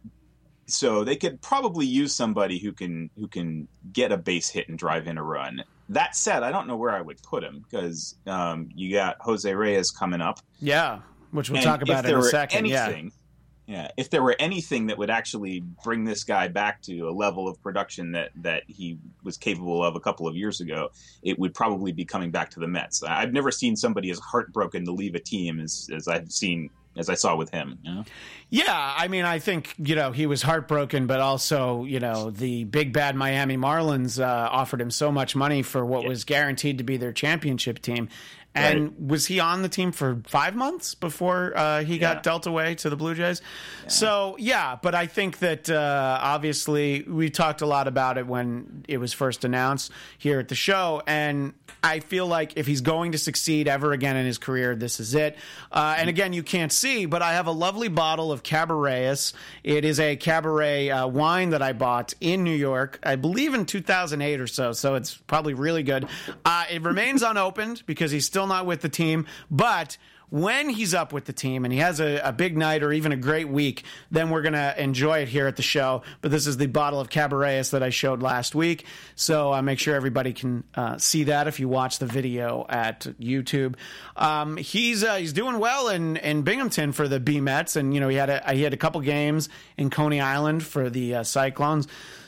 so 0.67 1.05
they 1.05 1.17
could 1.17 1.41
probably 1.43 1.87
use 1.87 2.15
somebody 2.15 2.59
who 2.59 2.73
can 2.73 3.11
who 3.17 3.29
can 3.29 3.69
get 3.93 4.11
a 4.13 4.17
base 4.17 4.49
hit 4.49 4.69
and 4.69 4.79
drive 4.79 5.07
in 5.07 5.19
a 5.19 5.23
run. 5.23 5.63
That 5.91 6.17
said, 6.17 6.43
I 6.43 6.51
don't 6.51 6.67
know 6.67 6.77
where 6.77 6.93
I 6.93 7.01
would 7.01 7.23
put 7.23 7.45
him 7.45 7.65
because 7.69 8.17
um, 8.27 8.69
you 8.75 8.93
got 8.93 9.17
Jose 9.21 9.53
Reyes 9.53 9.91
coming 9.91 10.21
up. 10.21 10.41
Yeah, 10.61 11.01
which 11.31 11.51
we'll 11.51 11.59
And 11.59 11.65
talk 11.65 11.83
about 11.83 12.07
in 12.07 12.15
a 12.17 12.23
second. 12.23 12.67
yeah. 12.67 12.85
anything, 12.87 13.13
yeah. 13.67 13.89
If 13.97 14.11
there 14.11 14.23
were 14.23 14.37
anything 14.39 14.87
that 14.87 14.99
would 14.99 15.11
actually 15.11 15.61
bring 15.85 16.05
this 16.05 16.25
guy 16.25 16.49
back 16.49 16.83
to 16.83 17.09
a 17.09 17.13
level 17.13 17.49
of 17.49 17.63
production 17.63 18.13
that 18.13 18.31
that 18.37 18.63
he 18.67 18.99
was 19.23 19.37
capable 19.37 19.83
of 19.85 19.97
a 19.97 20.01
couple 20.01 20.27
of 20.29 20.37
years 20.37 20.61
ago, 20.61 20.91
it 21.23 21.39
would 21.39 21.55
probably 21.55 21.93
be 21.93 22.05
coming 22.05 22.31
back 22.31 22.51
to 22.51 22.61
the 22.61 22.69
Mets. 22.69 23.03
I've 23.03 23.33
never 23.33 23.51
seen 23.51 23.77
somebody 23.77 24.11
as 24.11 24.19
heartbroken 24.19 24.85
to 24.87 24.93
leave 24.93 25.15
a 25.15 25.21
team 25.21 25.61
as 25.61 25.89
as 25.95 26.09
I've 26.09 26.31
seen 26.31 26.71
as 26.97 27.09
I 27.09 27.15
saw 27.15 27.37
with 27.37 27.51
him. 27.51 27.79
You 27.83 27.95
know? 27.95 28.05
Yeah, 28.51 28.95
I 28.97 29.09
mean, 29.09 29.25
I 29.25 29.39
think 29.41 29.75
you 29.79 29.97
know 29.97 30.13
he 30.13 30.27
was 30.27 30.43
heartbroken, 30.43 31.07
but 31.07 31.21
also 31.21 31.85
you 31.85 32.01
know 32.01 32.31
the 32.31 32.65
big 32.65 32.93
bad 32.93 33.17
Miami 33.17 33.57
Marlins 33.57 34.21
uh, 34.23 34.49
offered 34.51 34.81
him 34.81 34.91
so 34.91 35.11
much 35.11 35.35
money 35.35 35.63
for 35.63 35.85
what 35.85 36.03
Yeah. 36.03 36.09
was 36.11 36.25
guaranteed 36.25 36.79
to 36.79 36.85
be 36.85 36.97
their 36.97 37.13
championship 37.13 37.81
team. 37.81 38.09
And 38.57 39.11
was 39.11 39.27
he 39.27 39.41
on 39.41 39.63
the 39.63 39.69
team 39.69 39.91
for 39.91 40.23
five 40.29 40.55
months 40.55 40.95
before 40.95 41.53
uh, 41.57 41.83
he 41.83 41.99
got 41.99 42.17
Yeah. 42.19 42.23
dealt 42.23 42.47
away 42.47 42.77
to 42.77 42.89
the 42.91 42.95
Blue 42.97 43.15
Jays? 43.15 43.43
So 43.89 44.37
yeah, 44.39 44.77
but 44.81 44.95
I 44.95 45.07
think 45.07 45.39
that 45.41 45.69
uh, 45.69 46.19
obviously 46.23 47.03
we 47.03 47.31
talked 47.31 47.63
a 47.63 47.67
lot 47.67 47.89
about 47.89 48.17
it 48.17 48.27
when 48.27 48.85
it 48.89 48.99
was 48.99 49.13
first 49.13 49.45
announced 49.45 49.91
here 50.19 50.39
at 50.39 50.49
the 50.49 50.55
show, 50.55 51.03
and 51.07 51.53
I 51.83 51.99
feel 52.01 52.27
like 52.27 52.53
if 52.57 52.67
he's 52.67 52.81
going 52.81 53.13
to 53.13 53.19
succeed 53.19 53.69
ever 53.69 53.93
again 53.93 54.17
in 54.17 54.25
his 54.25 54.39
career, 54.39 54.75
this 54.77 55.01
is 55.01 55.15
it. 55.15 55.37
Uh, 55.71 55.97
and 55.99 56.09
again, 56.09 56.33
you 56.33 56.43
can't 56.43 56.73
see, 56.73 57.05
but 57.07 57.21
I 57.23 57.33
have 57.35 57.47
a 57.47 57.53
lovely 57.53 57.89
bottle 57.89 58.33
of 58.33 58.43
Cabaretus. 58.43 59.33
It 59.63 59.85
is 59.85 60.01
a 60.01 60.17
Cabaret 60.17 60.91
uh, 60.91 61.07
wine 61.09 61.51
that 61.51 61.61
I 61.61 61.73
bought 61.75 62.15
in 62.21 62.43
New 62.45 62.55
York, 62.57 62.99
I 63.03 63.17
believe 63.17 63.53
in 63.53 63.67
2008 63.67 64.41
or 64.41 64.47
so. 64.47 64.73
So 64.73 64.95
it's 64.95 65.15
probably 65.17 65.55
really 65.55 65.83
good. 65.83 66.09
Uh, 66.45 66.65
it 66.71 66.83
remains 66.83 67.23
unopened 67.23 67.83
because 67.85 68.11
he's 68.11 68.25
still 68.25 68.44
not 68.47 68.67
with 68.67 68.81
the 68.81 68.89
team, 68.89 69.27
but 69.51 69.97
when 70.35 70.69
he's 70.69 70.95
up 70.95 71.13
with 71.13 71.27
the 71.27 71.33
team 71.33 71.65
and 71.65 71.73
he 71.73 71.79
has 71.79 72.01
a, 72.01 72.17
a 72.19 72.33
big 72.33 72.57
night 72.57 72.83
or 72.83 72.93
even 72.93 73.13
a 73.13 73.17
great 73.17 73.49
week, 73.49 73.85
then 74.11 74.31
we're 74.31 74.43
going 74.43 74.55
to 74.55 74.83
enjoy 74.83 75.19
it 75.19 75.29
here 75.29 75.47
at 75.47 75.55
the 75.55 75.63
show. 75.63 76.03
But 76.23 76.33
this 76.33 76.49
is 76.49 76.57
the 76.57 76.67
bottle 76.67 76.99
of 76.99 77.09
Cabaretus 77.09 77.71
that 77.71 77.85
I 77.85 77.91
showed 77.91 78.21
last 78.21 78.53
week. 78.53 78.85
So 79.15 79.53
uh, 79.53 79.63
make 79.63 79.79
sure 79.79 79.95
everybody 79.95 80.33
can 80.33 80.65
uh, 80.75 80.99
see 80.99 81.25
that 81.25 81.47
if 81.47 81.61
you 81.61 81.69
watch 81.69 82.01
the 82.01 82.07
video 82.07 82.67
at 82.69 83.03
YouTube. 83.21 83.77
Um, 84.17 84.57
he's 84.57 85.05
uh, 85.05 85.15
he's 85.17 85.33
doing 85.33 85.61
well 85.61 85.89
in, 85.89 86.17
in 86.17 86.43
Binghamton 86.43 86.91
for 86.91 87.07
the 87.07 87.21
B 87.21 87.41
Mets, 87.41 87.77
and 87.77 87.95
you 87.95 88.01
know 88.01 88.09
he 88.09 88.17
had 88.17 88.31
a 88.31 88.53
he 88.53 88.63
had 88.63 88.73
a 88.73 88.77
couple 88.77 89.01
games 89.03 89.49
in 89.77 89.89
Coney 89.89 90.21
Island 90.21 90.65
for 90.65 90.91
the 90.91 91.17
uh, 91.17 91.23
Cyclones. 91.23 91.87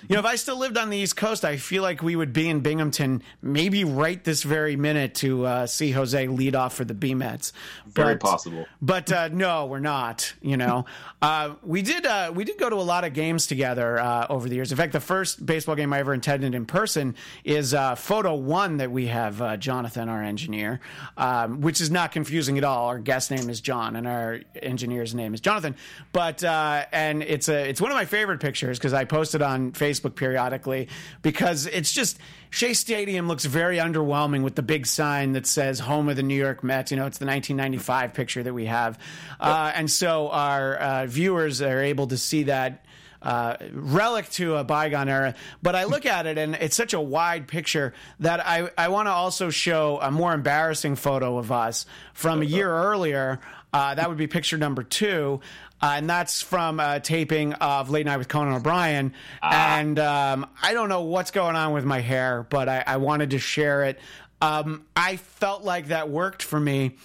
You 0.09 0.15
know, 0.15 0.21
if 0.21 0.27
I 0.27 0.37
still 0.37 0.59
lived 0.59 0.79
on 0.79 0.91
the 0.91 0.97
East 0.99 1.17
Coast, 1.17 1.45
I 1.45 1.57
feel 1.57 1.83
like 1.83 2.03
we 2.03 2.15
would 2.15 2.33
be 2.33 2.49
in 2.49 2.61
Binghamton 2.61 3.23
maybe 3.43 3.85
right 3.85 4.23
this 4.23 4.43
very 4.43 4.77
minute 4.77 5.15
to 5.17 5.45
uh, 5.47 5.67
see 5.67 5.91
Jose 5.91 6.29
lead 6.29 6.55
off 6.55 6.75
for 6.75 6.85
the 6.85 6.95
B 6.95 7.15
Mets. 7.15 7.53
Very 7.87 8.15
But- 8.15 8.21
possible. 8.21 8.67
but 8.81 9.11
uh, 9.11 9.29
no, 9.33 9.67
we're 9.67 9.81
not. 9.81 10.33
You 10.43 10.57
know, 10.57 10.85
uh, 11.23 11.55
we 11.63 11.83
did 11.83 12.07
uh, 12.07 12.31
we 12.35 12.45
did 12.45 12.59
go 12.59 12.71
to 12.71 12.77
a 12.77 12.87
lot 12.87 13.05
of 13.05 13.15
games 13.15 13.47
together 13.47 13.99
uh, 13.99 14.27
over 14.31 14.49
the 14.49 14.55
years. 14.55 14.71
In 14.71 14.77
fact, 14.79 14.93
the 14.93 15.01
first 15.01 15.45
baseball 15.45 15.75
game 15.75 15.93
I 15.93 15.99
ever 16.01 16.13
attended 16.13 16.55
in 16.55 16.67
person 16.67 17.17
is 17.43 17.75
uh, 17.75 17.95
photo 17.97 18.35
one 18.35 18.77
that 18.77 18.91
we 18.93 19.07
have 19.07 19.41
uh, 19.43 19.57
Jonathan, 19.57 20.09
our 20.09 20.23
engineer, 20.23 20.81
um, 21.17 21.61
which 21.63 21.81
is 21.81 21.91
not 21.91 22.13
confusing 22.13 22.59
at 22.59 22.65
all. 22.65 22.87
Our 22.89 22.99
guest 22.99 23.31
name 23.31 23.49
is 23.51 23.61
John, 23.61 23.97
and 23.97 24.07
our 24.07 24.41
engineer's 24.63 25.15
name 25.15 25.35
is 25.35 25.41
Jonathan. 25.41 25.75
But 26.13 26.45
uh, 26.45 26.85
and 26.93 27.23
it's 27.23 27.49
a 27.49 27.69
it's 27.69 27.81
one 27.81 27.91
of 27.91 27.97
my 27.97 28.05
favorite 28.05 28.41
pictures 28.41 28.79
because 28.79 28.93
I 28.93 29.05
posted 29.05 29.43
on 29.43 29.73
Facebook 29.73 29.96
periodically 30.00 30.88
because 31.23 31.67
it's 31.67 31.93
just 31.93 32.19
Shea 32.50 32.75
Stadium 32.75 33.29
looks 33.29 33.45
very 33.45 33.79
underwhelming 33.79 34.43
with 34.43 34.55
the 34.55 34.62
big 34.62 34.87
sign 34.87 35.33
that 35.33 35.47
says 35.47 35.81
"Home 35.81 36.09
of 36.09 36.17
the 36.17 36.23
New 36.23 36.37
York 36.37 36.62
Mets." 36.62 36.91
You 36.91 36.97
know, 36.97 37.07
it's 37.07 37.19
the 37.19 37.26
1995 37.26 38.15
picture 38.15 38.43
that 38.43 38.55
we 38.55 38.67
have, 38.67 38.99
uh, 39.41 39.73
and 39.75 39.91
so 39.91 40.29
our 40.31 40.76
uh, 40.76 41.07
viewers 41.07 41.62
are 41.62 41.81
able 41.81 42.07
to 42.09 42.19
see 42.19 42.45
that. 42.45 42.85
Uh, 43.23 43.57
relic 43.73 44.29
to 44.31 44.55
a 44.55 44.62
bygone 44.62 45.09
era, 45.09 45.35
but 45.61 45.75
I 45.75 45.85
look 45.85 46.07
at 46.07 46.26
it 46.26 46.38
and 46.38 46.55
it's 46.55 46.76
such 46.76 46.93
a 46.93 47.00
wide 47.00 47.49
picture 47.49 47.93
that 48.21 48.47
I, 48.47 48.71
I 48.79 48.88
want 48.88 49.07
to 49.07 49.11
also 49.11 49.50
show 49.50 49.99
a 50.00 50.12
more 50.12 50.33
embarrassing 50.33 50.95
photo 50.95 51.38
of 51.38 51.50
us 51.50 51.87
from 52.12 52.43
a 52.43 52.45
year 52.45 52.71
earlier. 52.71 53.41
Uh, 53.73 53.95
that 53.95 54.09
would 54.09 54.19
be 54.19 54.26
picture 54.26 54.59
number 54.59 54.83
two. 54.85 55.41
Uh, 55.83 55.95
and 55.97 56.09
that's 56.09 56.40
from 56.42 56.80
a 56.80 57.00
taping 57.00 57.52
of 57.54 57.90
Late 57.90 58.06
Night 58.06 58.16
with 58.16 58.28
Conan 58.28 58.54
O'Brien. 58.54 59.12
And 59.42 59.99
um, 59.99 60.47
I 60.62 60.73
don't 60.73 60.88
know 60.88 61.02
what's 61.02 61.30
going 61.30 61.54
on 61.56 61.73
with 61.73 61.85
my 61.85 62.00
hair, 62.00 62.47
but 62.49 62.68
I, 62.68 62.83
I 62.87 62.97
wanted 62.97 63.30
to 63.30 63.38
share 63.38 63.85
it. 63.85 63.99
Um, 64.40 64.87
I 64.97 65.16
felt 65.16 65.64
like 65.64 65.88
that 65.88 66.09
worked 66.09 66.42
for 66.42 66.59
me. 66.59 66.97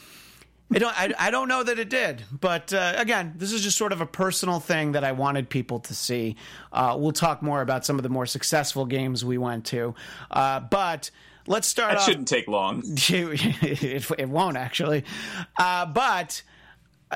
I 0.73 0.79
don't, 0.79 0.97
I, 0.97 1.13
I 1.19 1.31
don't 1.31 1.49
know 1.49 1.63
that 1.63 1.79
it 1.79 1.89
did, 1.89 2.23
but 2.31 2.71
uh, 2.71 2.93
again, 2.95 3.33
this 3.35 3.51
is 3.51 3.61
just 3.61 3.77
sort 3.77 3.91
of 3.91 3.99
a 3.99 4.05
personal 4.05 4.61
thing 4.61 4.93
that 4.93 5.03
I 5.03 5.11
wanted 5.11 5.49
people 5.49 5.81
to 5.81 5.93
see. 5.93 6.37
Uh, 6.71 6.95
we'll 6.97 7.11
talk 7.11 7.41
more 7.41 7.61
about 7.61 7.85
some 7.85 7.97
of 7.99 8.03
the 8.03 8.09
more 8.09 8.25
successful 8.25 8.85
games 8.85 9.25
we 9.25 9.37
went 9.37 9.65
to, 9.65 9.95
uh, 10.31 10.61
but 10.61 11.11
let's 11.45 11.67
start 11.67 11.91
That 11.91 11.97
off. 11.97 12.05
shouldn't 12.05 12.29
take 12.29 12.47
long. 12.47 12.83
it, 12.85 14.11
it 14.17 14.29
won't 14.29 14.55
actually, 14.55 15.03
uh, 15.59 15.87
but 15.87 16.41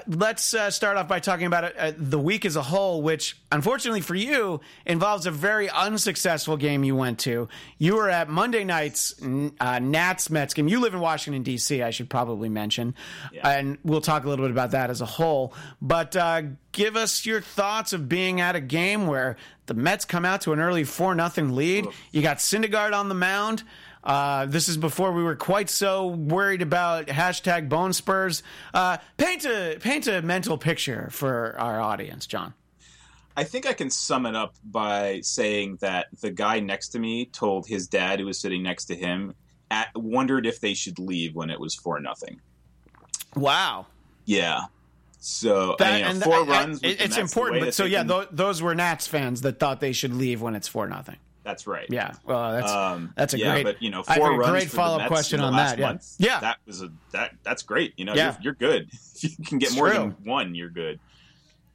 let's 0.07 0.53
uh, 0.53 0.69
start 0.71 0.97
off 0.97 1.07
by 1.07 1.19
talking 1.19 1.45
about 1.45 1.75
uh, 1.77 1.91
the 1.97 2.19
week 2.19 2.45
as 2.45 2.55
a 2.55 2.61
whole, 2.61 3.01
which 3.01 3.37
unfortunately 3.51 4.01
for 4.01 4.15
you 4.15 4.61
involves 4.85 5.25
a 5.25 5.31
very 5.31 5.69
unsuccessful 5.69 6.57
game 6.57 6.83
you 6.83 6.95
went 6.95 7.19
to. 7.19 7.47
You 7.77 7.95
were 7.95 8.09
at 8.09 8.29
Monday 8.29 8.63
night's 8.63 9.15
uh, 9.59 9.79
Nats 9.79 10.29
Mets 10.29 10.53
game. 10.53 10.67
You 10.67 10.79
live 10.79 10.93
in 10.93 10.99
Washington 10.99 11.43
D.C. 11.43 11.81
I 11.81 11.91
should 11.91 12.09
probably 12.09 12.49
mention, 12.49 12.95
and 13.43 13.77
we'll 13.83 14.01
talk 14.01 14.25
a 14.25 14.29
little 14.29 14.45
bit 14.45 14.51
about 14.51 14.71
that 14.71 14.89
as 14.89 15.01
a 15.01 15.05
whole. 15.05 15.53
But 15.81 16.15
uh, 16.15 16.41
give 16.71 16.95
us 16.95 17.25
your 17.25 17.41
thoughts 17.41 17.93
of 17.93 18.09
being 18.09 18.41
at 18.41 18.55
a 18.55 18.61
game 18.61 19.07
where 19.07 19.37
the 19.67 19.73
Mets 19.73 20.05
come 20.05 20.25
out 20.25 20.41
to 20.41 20.53
an 20.53 20.59
early 20.59 20.83
four 20.83 21.15
nothing 21.15 21.55
lead. 21.55 21.87
You 22.11 22.21
got 22.21 22.37
Syndergaard 22.37 22.93
on 22.93 23.09
the 23.09 23.15
mound. 23.15 23.63
Uh, 24.05 24.45
this 24.45 24.69
is 24.69 24.77
before 24.77 25.11
we 25.11 25.23
were 25.23 25.35
quite 25.35 25.69
so 25.69 26.07
worried 26.07 26.61
about 26.61 27.07
hashtag 27.07 27.67
bone 27.69 27.91
spurs. 27.93 28.43
Uh, 28.73 28.97
paint 29.17 29.45
a 29.45 29.77
paint 29.79 30.07
a 30.07 30.21
mental 30.21 30.57
picture 30.57 31.09
for 31.11 31.55
our 31.57 31.81
audience, 31.81 32.27
John. 32.27 32.53
I 33.37 33.43
think 33.43 33.65
I 33.65 33.73
can 33.73 33.89
sum 33.89 34.25
it 34.25 34.35
up 34.35 34.55
by 34.63 35.19
saying 35.21 35.77
that 35.81 36.07
the 36.21 36.31
guy 36.31 36.59
next 36.59 36.89
to 36.89 36.99
me 36.99 37.25
told 37.25 37.67
his 37.67 37.87
dad, 37.87 38.19
who 38.19 38.27
was 38.27 38.39
sitting 38.39 38.63
next 38.63 38.85
to 38.85 38.95
him, 38.95 39.33
at, 39.71 39.89
wondered 39.95 40.45
if 40.45 40.61
they 40.61 40.73
should 40.73 40.99
leave 40.99 41.35
when 41.35 41.49
it 41.49 41.59
was 41.59 41.75
four 41.75 41.99
nothing. 41.99 42.39
Wow, 43.35 43.87
Yeah. 44.25 44.61
So 45.19 45.75
and, 45.79 46.13
you 46.13 46.19
know, 46.19 46.25
four 46.25 46.35
I- 46.35 46.39
I- 46.41 46.43
runs. 46.61 46.83
it- 46.83 47.01
it's 47.01 47.17
important. 47.17 47.65
But 47.65 47.73
so 47.73 47.83
yeah, 47.85 48.03
tho- 48.03 48.27
those 48.31 48.61
were 48.61 48.75
Nats 48.75 49.07
fans 49.07 49.41
that 49.41 49.59
thought 49.59 49.79
they 49.79 49.91
should 49.91 50.13
leave 50.13 50.39
when 50.39 50.53
it's 50.53 50.67
four 50.67 50.87
nothing. 50.87 51.17
That's 51.45 51.65
right. 51.67 51.85
Yeah, 51.89 52.11
well, 52.25 52.51
that's 52.51 52.71
Um, 52.71 53.13
that's 53.15 53.33
a 53.33 53.39
yeah, 53.39 53.51
great. 53.53 53.63
but 53.63 53.81
you 53.81 53.89
know, 53.91 54.03
four 54.03 54.37
runs 54.37 54.51
great 54.51 54.63
for 54.63 54.69
the 54.71 54.75
follow-up 54.75 55.07
question 55.07 55.39
on 55.39 55.53
last 55.53 55.71
that. 55.71 55.79
Yeah. 55.79 55.87
month, 55.87 56.15
Yeah. 56.19 56.39
that 56.41 56.57
was 56.65 56.81
a 56.81 56.89
that 57.13 57.31
that's 57.43 57.63
great. 57.63 57.93
You 57.97 58.05
know, 58.05 58.13
Yeah. 58.15 58.33
you're, 58.41 58.53
you're 58.59 58.69
good. 58.71 58.89
If 59.21 59.23
you 59.39 59.45
can 59.45 59.59
get 59.59 59.67
It's 59.67 59.75
more 59.77 59.89
true. 59.89 59.99
than 59.99 60.11
one, 60.25 60.55
you're 60.55 60.69
good. 60.71 60.99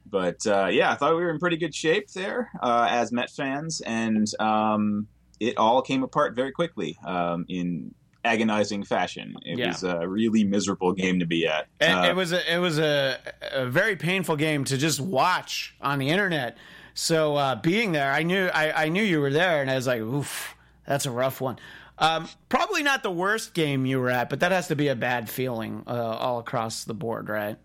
But 0.05 0.45
uh, 0.45 0.67
yeah, 0.71 0.91
I 0.91 0.95
thought 0.95 1.15
we 1.15 1.23
were 1.23 1.29
in 1.31 1.39
pretty 1.39 1.57
good 1.57 1.73
shape 1.73 2.11
there 2.11 2.49
uh, 2.61 2.87
as 2.91 3.11
Met 3.11 3.29
fans, 3.31 3.81
and 3.81 4.27
um, 4.39 5.07
it 5.39 5.57
all 5.57 5.81
came 5.81 6.03
apart 6.03 6.35
very 6.35 6.51
quickly 6.51 6.97
um, 7.05 7.45
in 7.47 7.93
agonizing 8.25 8.83
fashion. 8.83 9.35
It 9.45 9.57
Yeah. 9.57 9.67
was 9.69 9.83
a 9.83 10.07
really 10.07 10.43
miserable 10.43 10.91
game 10.93 11.19
to 11.19 11.25
be 11.25 11.47
at. 11.47 11.67
It, 11.79 11.85
Uh, 11.89 12.09
it 12.09 12.15
was 12.15 12.33
a 12.33 12.53
it 12.53 12.57
was 12.59 12.77
a, 12.77 13.17
a 13.51 13.65
very 13.65 13.95
painful 13.95 14.35
game 14.35 14.63
to 14.65 14.77
just 14.77 14.99
watch 14.99 15.75
on 15.81 15.97
the 15.97 16.09
internet. 16.09 16.57
So 17.01 17.35
uh, 17.35 17.55
being 17.55 17.93
there, 17.93 18.11
I 18.11 18.21
knew 18.21 18.45
I, 18.53 18.83
I 18.83 18.89
knew 18.89 19.01
you 19.01 19.21
were 19.21 19.31
there, 19.31 19.63
and 19.63 19.71
I 19.71 19.75
was 19.75 19.87
like, 19.87 20.01
"Oof, 20.01 20.55
that's 20.85 21.07
a 21.07 21.11
rough 21.11 21.41
one." 21.41 21.57
Um, 21.97 22.29
probably 22.47 22.83
not 22.83 23.01
the 23.01 23.09
worst 23.09 23.55
game 23.55 23.87
you 23.87 23.99
were 23.99 24.11
at, 24.11 24.29
but 24.29 24.41
that 24.41 24.51
has 24.51 24.67
to 24.67 24.75
be 24.75 24.87
a 24.87 24.95
bad 24.95 25.27
feeling 25.27 25.83
uh, 25.87 25.89
all 25.89 26.37
across 26.37 26.83
the 26.83 26.93
board, 26.93 27.27
right? 27.27 27.57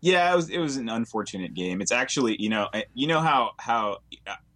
Yeah, 0.00 0.32
it 0.32 0.34
was 0.34 0.50
it 0.50 0.58
was 0.58 0.76
an 0.76 0.88
unfortunate 0.88 1.54
game. 1.54 1.80
It's 1.80 1.92
actually, 1.92 2.34
you 2.42 2.48
know, 2.48 2.68
you 2.94 3.06
know 3.06 3.20
how 3.20 3.52
how 3.60 3.98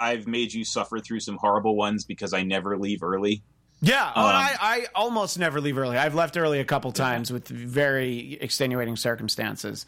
I've 0.00 0.26
made 0.26 0.52
you 0.52 0.64
suffer 0.64 0.98
through 0.98 1.20
some 1.20 1.36
horrible 1.36 1.76
ones 1.76 2.04
because 2.04 2.34
I 2.34 2.42
never 2.42 2.76
leave 2.76 3.04
early. 3.04 3.44
Yeah, 3.82 4.10
oh, 4.16 4.20
Um, 4.20 4.34
I, 4.34 4.56
I 4.60 4.86
almost 4.96 5.38
never 5.38 5.60
leave 5.60 5.78
early. 5.78 5.96
I've 5.96 6.14
left 6.16 6.36
early 6.36 6.58
a 6.58 6.64
couple 6.64 6.90
times 6.90 7.30
with 7.30 7.46
very 7.46 8.32
extenuating 8.40 8.96
circumstances. 8.96 9.86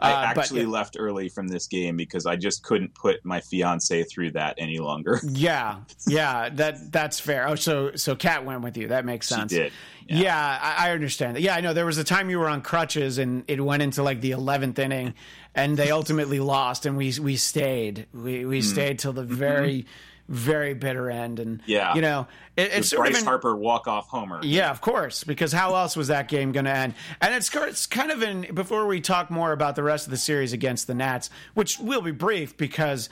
I 0.00 0.12
Uh, 0.12 0.34
but- 0.34 0.40
actually 0.44 0.64
left 0.66 0.96
early 0.98 1.28
from 1.28 1.46
this 1.48 1.66
game 1.66 1.96
because 1.96 2.24
I 2.26 2.36
just 2.36 2.62
couldn't 2.62 2.94
put 2.94 3.24
my 3.24 3.40
fiance 3.40 4.02
through 4.04 4.30
that 4.32 4.54
any 4.58 4.78
longer. 4.78 5.20
Yeah, 5.30 5.80
yeah, 6.08 6.48
that 6.54 6.90
that's 6.92 7.20
fair. 7.20 7.46
Oh, 7.48 7.54
so 7.54 7.94
so 7.96 8.16
Kat 8.16 8.44
went 8.44 8.62
with 8.62 8.76
you. 8.76 8.88
That 8.88 9.04
makes 9.04 9.28
She 9.28 9.34
sense. 9.34 9.52
did. 9.52 9.72
Yeah, 10.08 10.58
I, 10.60 10.88
I 10.88 10.90
understand. 10.92 11.36
that. 11.36 11.42
Yeah, 11.42 11.54
I 11.54 11.60
know. 11.60 11.72
There 11.72 11.86
was 11.86 11.98
a 11.98 12.02
time 12.04 12.30
you 12.30 12.38
were 12.40 12.48
on 12.48 12.62
crutches, 12.62 13.18
and 13.18 13.44
it 13.46 13.60
went 13.60 13.82
into 13.82 14.02
like 14.02 14.20
the 14.20 14.32
eleventh 14.32 14.78
inning, 14.78 15.14
and 15.54 15.76
they 15.76 15.90
ultimately 15.92 16.40
lost, 16.40 16.84
and 16.86 16.96
we 16.96 17.14
we 17.20 17.36
stayed. 17.36 18.06
We 18.12 18.44
we 18.44 18.60
stayed 18.62 18.98
till 18.98 19.12
the 19.12 19.22
very 19.22 19.86
very 20.30 20.72
bitter 20.74 21.10
end, 21.10 21.40
and. 21.40 21.60
Yeah. 21.66 21.94
you 21.94 22.00
know, 22.00 22.28
it, 22.56 22.70
it's 22.72 22.76
The 22.90 22.96
sort 22.96 23.06
of 23.08 23.12
Bryce 23.12 23.22
an- 23.22 23.26
Harper 23.28 23.54
walk 23.56 23.86
off 23.88 24.08
homer. 24.08 24.40
yeah, 24.42 24.70
of 24.70 24.80
course, 24.80 25.24
because 25.24 25.52
how 25.52 25.74
else 25.74 25.96
was 25.96 26.08
that 26.08 26.28
game 26.28 26.52
going 26.52 26.64
to 26.64 26.70
end? 26.74 26.94
And 27.20 27.34
it's, 27.34 27.54
it's 27.54 27.86
kind 27.86 28.10
of 28.10 28.22
in 28.22 28.54
before 28.54 28.86
we 28.86 29.00
talk 29.00 29.30
more 29.30 29.52
about 29.52 29.76
the 29.76 29.82
rest 29.82 30.06
of 30.06 30.12
the 30.12 30.16
series 30.16 30.52
against 30.52 30.86
the 30.86 30.94
Nats, 30.94 31.28
which 31.54 31.78
will 31.78 32.00
be 32.00 32.12
brief 32.12 32.56
because 32.56 33.08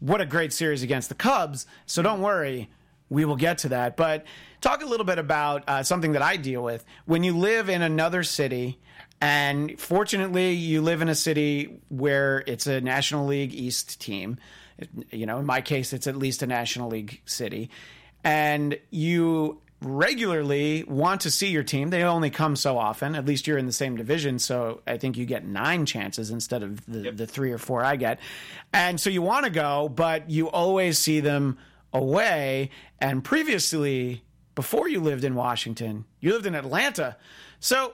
what 0.00 0.20
a 0.20 0.26
great 0.26 0.52
series 0.52 0.82
against 0.82 1.08
the 1.08 1.14
Cubs. 1.14 1.66
So 1.86 2.02
don't 2.02 2.20
worry, 2.20 2.68
we 3.08 3.24
will 3.24 3.36
get 3.36 3.58
to 3.58 3.70
that. 3.70 3.96
But 3.96 4.26
talk 4.60 4.82
a 4.82 4.86
little 4.86 5.06
bit 5.06 5.18
about 5.18 5.64
uh, 5.66 5.82
something 5.82 6.12
that 6.12 6.22
I 6.22 6.36
deal 6.36 6.62
with. 6.62 6.84
When 7.06 7.24
you 7.24 7.36
live 7.36 7.68
in 7.70 7.80
another 7.82 8.22
city, 8.22 8.78
and 9.20 9.80
fortunately, 9.80 10.52
you 10.52 10.82
live 10.82 11.02
in 11.02 11.08
a 11.08 11.14
city 11.14 11.80
where 11.88 12.44
it's 12.46 12.66
a 12.68 12.80
National 12.80 13.26
League 13.26 13.52
East 13.54 14.00
team. 14.00 14.36
You 15.10 15.26
know, 15.26 15.38
in 15.38 15.46
my 15.46 15.60
case, 15.60 15.92
it's 15.92 16.06
at 16.06 16.16
least 16.16 16.42
a 16.42 16.46
National 16.46 16.88
League 16.88 17.20
city. 17.24 17.70
And 18.24 18.78
you 18.90 19.60
regularly 19.80 20.84
want 20.84 21.20
to 21.20 21.30
see 21.30 21.48
your 21.48 21.62
team. 21.62 21.90
They 21.90 22.02
only 22.02 22.30
come 22.30 22.56
so 22.56 22.78
often. 22.78 23.14
At 23.14 23.24
least 23.26 23.46
you're 23.46 23.58
in 23.58 23.66
the 23.66 23.72
same 23.72 23.96
division, 23.96 24.38
so 24.38 24.82
I 24.86 24.96
think 24.98 25.16
you 25.16 25.24
get 25.24 25.46
nine 25.46 25.86
chances 25.86 26.30
instead 26.30 26.62
of 26.62 26.84
the, 26.86 27.00
yep. 27.00 27.16
the 27.16 27.26
three 27.26 27.52
or 27.52 27.58
four 27.58 27.84
I 27.84 27.96
get. 27.96 28.18
And 28.72 29.00
so 29.00 29.08
you 29.08 29.22
want 29.22 29.44
to 29.44 29.50
go, 29.50 29.88
but 29.88 30.30
you 30.30 30.50
always 30.50 30.98
see 30.98 31.20
them 31.20 31.58
away. 31.92 32.70
And 33.00 33.22
previously, 33.22 34.24
before 34.54 34.88
you 34.88 35.00
lived 35.00 35.22
in 35.22 35.36
Washington, 35.36 36.04
you 36.20 36.32
lived 36.32 36.46
in 36.46 36.56
Atlanta. 36.56 37.16
So 37.60 37.92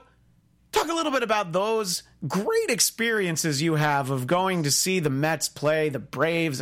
talk 0.75 0.89
a 0.89 0.93
little 0.93 1.11
bit 1.11 1.23
about 1.23 1.51
those 1.51 2.03
great 2.27 2.69
experiences 2.69 3.61
you 3.61 3.75
have 3.75 4.09
of 4.09 4.27
going 4.27 4.63
to 4.63 4.71
see 4.71 4.99
the 4.99 5.09
Mets 5.09 5.47
play 5.49 5.89
the 5.89 5.99
Braves 5.99 6.61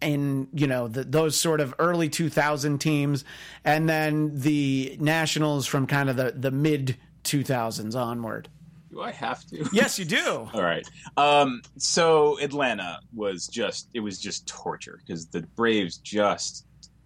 in 0.00 0.48
you 0.52 0.66
know 0.66 0.88
the, 0.88 1.04
those 1.04 1.36
sort 1.36 1.60
of 1.60 1.74
early 1.78 2.08
2000 2.08 2.78
teams 2.78 3.24
and 3.64 3.88
then 3.88 4.30
the 4.38 4.96
nationals 5.00 5.66
from 5.66 5.86
kind 5.86 6.08
of 6.08 6.16
the, 6.16 6.32
the 6.36 6.50
mid 6.50 6.96
2000s 7.24 7.94
onward. 7.96 8.48
Do 8.90 9.02
i 9.02 9.10
have 9.10 9.44
to? 9.46 9.68
Yes 9.72 9.98
you 9.98 10.04
do. 10.04 10.48
All 10.52 10.62
right. 10.62 10.88
Um, 11.16 11.62
so 11.78 12.38
atlanta 12.40 13.00
was 13.12 13.48
just 13.48 13.88
it 13.92 14.00
was 14.00 14.18
just 14.20 14.46
torture 14.46 15.00
because 15.04 15.26
the 15.26 15.42
braves 15.42 15.96
just 15.98 16.64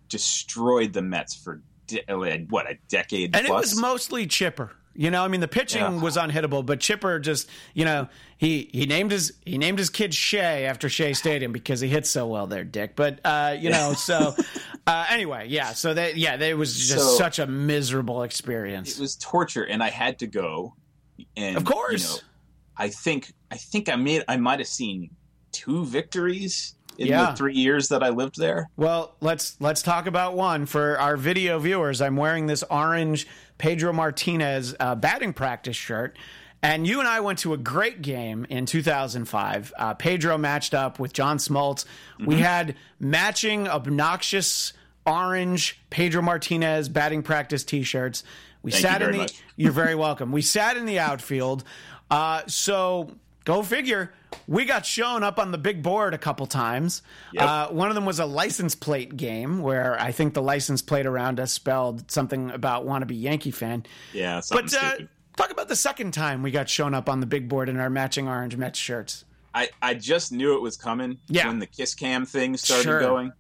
destroyed 0.09 0.93
the 0.93 1.03
mets 1.03 1.35
for 1.35 1.63
de- 1.87 2.05
what 2.51 2.71
a 2.71 2.77
decade 2.89 3.35
and 3.35 3.47
plus. 3.47 3.59
it 3.59 3.75
was 3.75 3.81
mostly 3.81 4.27
chipper 4.27 4.73
you 4.95 5.11
know, 5.11 5.25
I 5.25 5.29
mean, 5.29 5.41
the 5.41 5.49
pitching 5.49 5.81
yeah. 5.81 6.01
was 6.01 6.17
unhittable, 6.17 6.65
but 6.65 6.81
Chipper 6.81 7.19
just, 7.19 7.49
you 7.75 7.85
know, 7.85 8.09
he 8.37 8.69
he 8.73 8.87
named 8.87 9.11
his 9.11 9.33
he 9.45 9.57
named 9.57 9.79
his 9.79 9.89
kid 9.89 10.13
Shea 10.13 10.67
after 10.67 10.89
Shea 10.89 11.15
Stadium 11.15 11.53
because 11.53 11.81
he 11.81 11.89
hits 11.89 12.11
so 12.11 12.27
well 12.27 12.47
there, 12.47 12.65
Dick. 12.65 12.97
But 12.97 13.21
uh, 13.25 13.57
you 13.59 13.71
know, 13.71 13.93
so 13.95 14.35
uh, 14.87 15.07
anyway, 15.09 15.47
yeah. 15.49 15.73
So 15.73 15.95
that 15.95 16.17
yeah, 16.17 16.37
it 16.37 16.57
was 16.57 16.77
just 16.77 17.11
so, 17.11 17.17
such 17.17 17.39
a 17.39 17.47
miserable 17.47 18.23
experience. 18.23 18.99
It 18.99 19.01
was 19.01 19.17
torture, 19.17 19.65
and 19.65 19.83
I 19.83 19.91
had 19.91 20.19
to 20.21 20.27
go. 20.27 20.75
And 21.37 21.57
of 21.57 21.65
course, 21.65 22.03
you 22.03 22.17
know, 22.17 22.23
I 22.77 22.89
think 22.89 23.33
I 23.51 23.57
think 23.57 23.89
I 23.89 23.97
made 23.97 24.25
I 24.29 24.37
might 24.37 24.59
have 24.59 24.69
seen 24.69 25.11
two 25.53 25.85
victories 25.85 26.75
in 27.03 27.09
yeah. 27.09 27.31
the 27.31 27.37
three 27.37 27.55
years 27.55 27.89
that 27.89 28.03
I 28.03 28.11
lived 28.11 28.39
there. 28.39 28.71
Well, 28.77 29.15
let's 29.21 29.57
let's 29.61 29.83
talk 29.83 30.07
about 30.07 30.35
one 30.35 30.67
for 30.67 30.99
our 30.99 31.17
video 31.17 31.59
viewers. 31.59 32.01
I'm 32.01 32.17
wearing 32.17 32.47
this 32.47 32.63
orange 32.71 33.27
Pedro 33.59 33.93
Martinez 33.93 34.75
uh, 34.81 34.95
batting 34.95 35.33
practice 35.33 35.77
shirt. 35.77 36.17
And 36.65 36.87
you 36.87 37.01
and 37.01 37.09
I 37.09 37.19
went 37.19 37.41
to 37.41 37.55
a 37.55 37.57
great 37.57 38.03
game 38.03 38.47
in 38.49 38.67
2005. 38.67 39.73
Uh, 39.77 39.95
Pedro 39.95 40.39
matched 40.39 40.75
up 40.75 41.01
with 41.01 41.13
John 41.13 41.39
Smoltz. 41.39 41.85
Mm-hmm. 41.85 42.27
We 42.27 42.37
had 42.37 42.77
matching 43.01 43.67
obnoxious 43.67 44.73
orange 45.05 45.81
Pedro 45.91 46.23
Martinez 46.23 46.89
batting 46.89 47.25
practice 47.25 47.65
T-shirts. 47.65 48.23
We 48.63 48.71
Thank 48.71 48.83
sat 48.83 49.03
in 49.03 49.11
the. 49.11 49.19
Much. 49.19 49.43
You're 49.57 49.73
very 49.73 49.97
welcome. 49.97 50.31
We 50.31 50.43
sat 50.43 50.77
in 50.77 50.87
the 50.87 51.01
outfield. 51.01 51.65
Uh, 52.09 52.43
so 52.47 53.11
go 53.45 53.63
figure. 53.63 54.13
We 54.47 54.65
got 54.65 54.87
shown 54.87 55.23
up 55.23 55.39
on 55.39 55.53
the 55.53 55.59
big 55.59 55.83
board 55.83 56.15
a 56.15 56.19
couple 56.19 56.47
times. 56.47 57.03
Yep. 57.33 57.43
Uh, 57.43 57.69
one 57.69 57.89
of 57.89 57.95
them 57.95 58.07
was 58.07 58.19
a 58.19 58.27
license 58.27 58.75
plate 58.75 59.17
game 59.17 59.61
where 59.61 60.01
I 60.01 60.13
think 60.13 60.35
the 60.35 60.43
license 60.43 60.83
plate 60.83 61.07
around 61.07 61.39
us 61.39 61.53
spelled 61.53 62.11
something 62.11 62.51
about 62.51 62.87
wannabe 62.87 63.21
Yankee 63.21 63.51
fan. 63.51 63.85
Yeah, 64.13 64.41
but 64.51 64.73
uh, 64.75 64.97
talk 65.37 65.51
about 65.51 65.69
the 65.69 65.77
second 65.77 66.13
time 66.13 66.43
we 66.43 66.51
got 66.51 66.69
shown 66.69 66.95
up 66.95 67.09
on 67.09 67.21
the 67.21 67.27
big 67.27 67.49
board 67.49 67.69
in 67.69 67.79
our 67.79 67.91
matching 67.91 68.29
orange 68.29 68.57
Mets 68.57 68.79
shirts. 68.79 69.25
I, 69.55 69.69
I 69.83 69.95
just 69.95 70.33
knew 70.33 70.55
it 70.57 70.63
was 70.63 70.77
coming 70.77 71.19
yeah. 71.29 71.47
when 71.47 71.59
the 71.59 71.67
kiss 71.67 71.95
cam 71.95 72.25
thing 72.25 72.57
started 72.57 72.85
sure. 72.85 73.01
going. 73.01 73.33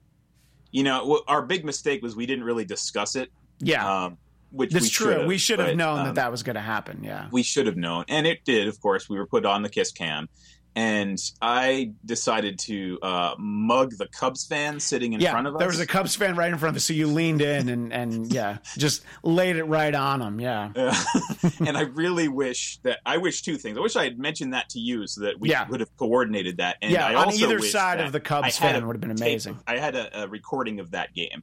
You 0.70 0.84
know, 0.84 1.22
our 1.26 1.42
big 1.42 1.64
mistake 1.64 2.02
was 2.02 2.16
we 2.16 2.26
didn't 2.26 2.44
really 2.44 2.64
discuss 2.64 3.16
it. 3.16 3.30
Yeah. 3.60 4.04
Um, 4.04 4.18
which 4.52 4.72
That's 4.72 4.84
we 4.84 4.90
true. 4.90 5.26
We 5.26 5.38
should 5.38 5.58
have 5.58 5.76
known 5.76 6.00
um, 6.00 6.04
that 6.06 6.14
that 6.16 6.30
was 6.30 6.42
going 6.42 6.56
to 6.56 6.62
happen. 6.62 7.02
Yeah, 7.02 7.28
we 7.32 7.42
should 7.42 7.66
have 7.66 7.76
known, 7.76 8.04
and 8.08 8.26
it 8.26 8.44
did. 8.44 8.68
Of 8.68 8.80
course, 8.80 9.08
we 9.08 9.18
were 9.18 9.26
put 9.26 9.46
on 9.46 9.62
the 9.62 9.68
kiss 9.68 9.90
cam, 9.90 10.28
and 10.74 11.18
I 11.40 11.92
decided 12.04 12.58
to 12.60 12.98
uh, 13.02 13.34
mug 13.38 13.92
the 13.98 14.06
Cubs 14.06 14.46
fan 14.46 14.80
sitting 14.80 15.12
in 15.12 15.20
yeah, 15.20 15.30
front 15.30 15.46
of 15.46 15.54
us. 15.54 15.58
There 15.58 15.68
was 15.68 15.80
a 15.80 15.86
Cubs 15.86 16.14
fan 16.14 16.36
right 16.36 16.50
in 16.50 16.58
front 16.58 16.74
of 16.74 16.76
us, 16.76 16.84
so 16.84 16.92
you 16.92 17.06
leaned 17.06 17.42
in 17.42 17.68
and 17.68 17.92
and 17.92 18.32
yeah, 18.32 18.58
just 18.78 19.04
laid 19.22 19.56
it 19.56 19.64
right 19.64 19.94
on 19.94 20.22
him. 20.22 20.40
Yeah, 20.40 20.72
and 21.60 21.76
I 21.76 21.82
really 21.82 22.28
wish 22.28 22.78
that 22.82 23.00
I 23.04 23.18
wish 23.18 23.42
two 23.42 23.56
things. 23.56 23.76
I 23.76 23.80
wish 23.80 23.96
I 23.96 24.04
had 24.04 24.18
mentioned 24.18 24.54
that 24.54 24.70
to 24.70 24.78
you 24.78 25.06
so 25.06 25.22
that 25.22 25.38
we 25.38 25.50
yeah. 25.50 25.68
would 25.68 25.80
have 25.80 25.94
coordinated 25.96 26.58
that. 26.58 26.76
And 26.80 26.90
yeah, 26.90 27.06
I 27.06 27.14
on 27.14 27.34
either 27.34 27.58
side 27.60 28.00
of 28.00 28.12
the 28.12 28.20
Cubs 28.20 28.56
fan 28.56 28.86
would 28.86 28.96
have 28.96 29.00
been 29.00 29.10
amazing. 29.10 29.54
Tape, 29.54 29.62
I 29.66 29.78
had 29.78 29.94
a, 29.94 30.22
a 30.22 30.28
recording 30.28 30.80
of 30.80 30.92
that 30.92 31.14
game, 31.14 31.42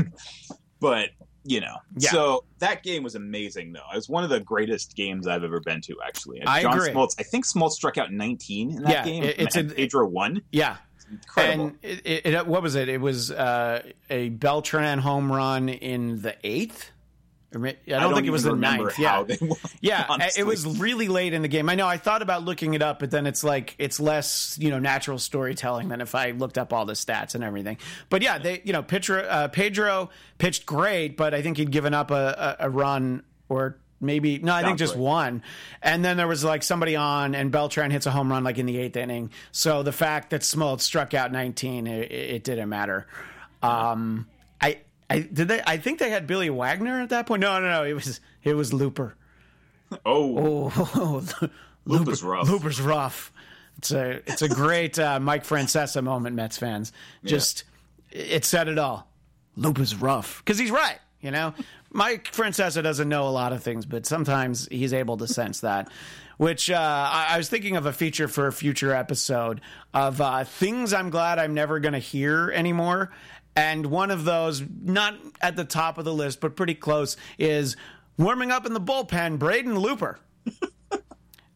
but 0.80 1.10
you 1.44 1.60
know. 1.60 1.76
Yeah. 1.96 2.10
So 2.10 2.44
that 2.58 2.82
game 2.82 3.02
was 3.02 3.14
amazing, 3.14 3.72
though. 3.72 3.80
It 3.92 3.96
was 3.96 4.08
one 4.08 4.24
of 4.24 4.30
the 4.30 4.40
greatest 4.40 4.94
games 4.96 5.26
I've 5.26 5.44
ever 5.44 5.60
been 5.60 5.80
to. 5.82 5.96
Actually, 6.06 6.42
I 6.42 6.62
John 6.62 6.76
agree. 6.76 6.90
Smoltz, 6.90 7.14
I 7.18 7.22
think 7.22 7.46
Smoltz 7.46 7.72
struck 7.72 7.96
out 7.98 8.12
19 8.12 8.70
in 8.76 8.82
that 8.82 8.90
Yeah, 8.92 9.04
game. 9.04 9.22
it- 9.24 9.38
it's 9.38 9.56
and 9.56 9.70
a- 9.70 9.74
Pedro 9.74 10.06
won. 10.06 10.42
Yeah. 10.52 10.76
Incredible. 11.10 11.66
And 11.66 11.78
it, 11.82 12.26
it- 12.26 12.46
what 12.46 12.62
was 12.62 12.74
it? 12.76 12.88
It 12.88 13.00
was 13.00 13.30
uh, 13.32 13.82
a 14.10 14.28
Beltran 14.28 14.98
home 15.00 15.32
run 15.32 15.68
in 15.68 16.22
the 16.22 16.36
eighth. 16.44 16.90
Or 17.52 17.58
may- 17.58 17.76
I 17.86 17.98
don't, 17.98 18.14
think 18.14 18.26
it 18.26 18.30
was 18.30 18.44
the 18.44 18.54
ninth. 18.54 18.98
Yeah, 18.98 19.18
won, 19.18 19.58
yeah. 19.80 20.06
honestly. 20.08 20.40
It 20.40 20.44
was 20.44 20.66
really 20.78 21.08
late 21.08 21.32
in 21.32 21.42
the 21.42 21.48
game. 21.48 21.68
I 21.68 21.74
know. 21.74 21.88
I 21.88 21.96
thought 21.96 22.22
about 22.22 22.44
looking 22.44 22.74
it 22.74 22.82
up, 22.82 23.00
but 23.00 23.10
then 23.10 23.26
it's 23.26 23.42
like 23.42 23.74
it's 23.78 23.98
less, 23.98 24.56
you 24.60 24.70
know, 24.70 24.78
natural 24.78 25.18
storytelling 25.18 25.88
than 25.88 26.00
if 26.00 26.14
I 26.14 26.30
looked 26.30 26.58
up 26.58 26.72
all 26.72 26.84
the 26.84 26.92
stats 26.92 27.34
and 27.34 27.42
everything. 27.42 27.78
But 28.08 28.22
yeah, 28.22 28.38
they, 28.38 28.62
you 28.64 28.72
know, 28.72 28.82
Pedro, 28.82 29.22
uh, 29.22 29.48
Pedro 29.48 30.10
pitched 30.38 30.64
great, 30.64 31.16
but 31.16 31.34
I 31.34 31.42
think 31.42 31.56
he'd 31.56 31.72
given 31.72 31.92
up 31.92 32.12
a, 32.12 32.56
a, 32.60 32.66
a 32.66 32.70
run 32.70 33.24
or 33.48 33.78
maybe 34.00 34.38
no, 34.38 34.54
I 34.54 34.62
think 34.62 34.78
just 34.78 34.96
one. 34.96 35.42
And 35.82 36.04
then 36.04 36.16
there 36.16 36.28
was 36.28 36.42
like 36.42 36.62
somebody 36.62 36.96
on, 36.96 37.34
and 37.34 37.52
Beltran 37.52 37.90
hits 37.90 38.06
a 38.06 38.10
home 38.10 38.30
run 38.30 38.44
like 38.44 38.58
in 38.58 38.66
the 38.66 38.78
eighth 38.78 38.96
inning. 38.96 39.30
So 39.52 39.82
the 39.82 39.92
fact 39.92 40.30
that 40.30 40.42
Smoltz 40.42 40.82
struck 40.82 41.14
out 41.14 41.32
19, 41.32 41.86
it, 41.86 42.10
it 42.10 42.44
didn't 42.44 42.68
matter. 42.68 43.06
Um, 43.62 44.26
I, 44.60 44.78
I 45.10 45.18
did 45.20 45.48
they. 45.48 45.60
I 45.66 45.76
think 45.76 45.98
they 45.98 46.08
had 46.10 46.26
Billy 46.26 46.48
Wagner 46.50 47.00
at 47.00 47.08
that 47.10 47.26
point. 47.26 47.40
No, 47.40 47.60
no, 47.60 47.68
no. 47.68 47.84
It 47.84 47.94
was 47.94 48.20
it 48.44 48.54
was 48.54 48.72
Looper. 48.72 49.16
Oh, 50.06 50.70
Oh, 50.94 51.24
Looper's 51.84 52.22
rough. 52.22 52.48
Looper's 52.48 52.80
rough. 52.80 53.32
It's 53.78 53.90
a 53.90 54.22
it's 54.26 54.42
a 54.42 54.48
great 54.48 54.98
uh, 54.98 55.18
Mike 55.20 55.44
Francesa 55.44 56.02
moment, 56.02 56.36
Mets 56.36 56.58
fans. 56.58 56.92
Just 57.24 57.64
it 58.10 58.44
said 58.44 58.68
it 58.68 58.78
all. 58.78 59.08
Looper's 59.56 59.94
rough 59.96 60.42
because 60.44 60.58
he's 60.58 60.70
right. 60.70 60.98
You 61.20 61.30
know, 61.30 61.54
Mike 61.90 62.32
Francesa 62.32 62.82
doesn't 62.82 63.08
know 63.08 63.28
a 63.28 63.30
lot 63.30 63.52
of 63.52 63.62
things, 63.62 63.84
but 63.84 64.06
sometimes 64.06 64.68
he's 64.70 64.92
able 64.94 65.16
to 65.18 65.26
sense 65.26 65.60
that. 65.60 65.90
Which 66.38 66.70
uh, 66.70 66.74
I, 66.76 67.26
I 67.30 67.36
was 67.36 67.50
thinking 67.50 67.76
of 67.76 67.84
a 67.84 67.92
feature 67.92 68.26
for 68.26 68.46
a 68.46 68.52
future 68.52 68.94
episode 68.94 69.60
of 69.92 70.20
uh, 70.22 70.44
things 70.44 70.94
I'm 70.94 71.10
glad 71.10 71.38
I'm 71.38 71.52
never 71.52 71.80
going 71.80 71.92
to 71.92 71.98
hear 71.98 72.50
anymore. 72.50 73.10
And 73.56 73.86
one 73.86 74.10
of 74.10 74.24
those, 74.24 74.62
not 74.82 75.14
at 75.40 75.56
the 75.56 75.64
top 75.64 75.98
of 75.98 76.04
the 76.04 76.14
list, 76.14 76.40
but 76.40 76.56
pretty 76.56 76.74
close, 76.74 77.16
is 77.38 77.76
warming 78.16 78.50
up 78.50 78.66
in 78.66 78.72
the 78.74 78.80
bullpen, 78.80 79.38
Braden 79.38 79.78
Looper. 79.78 80.20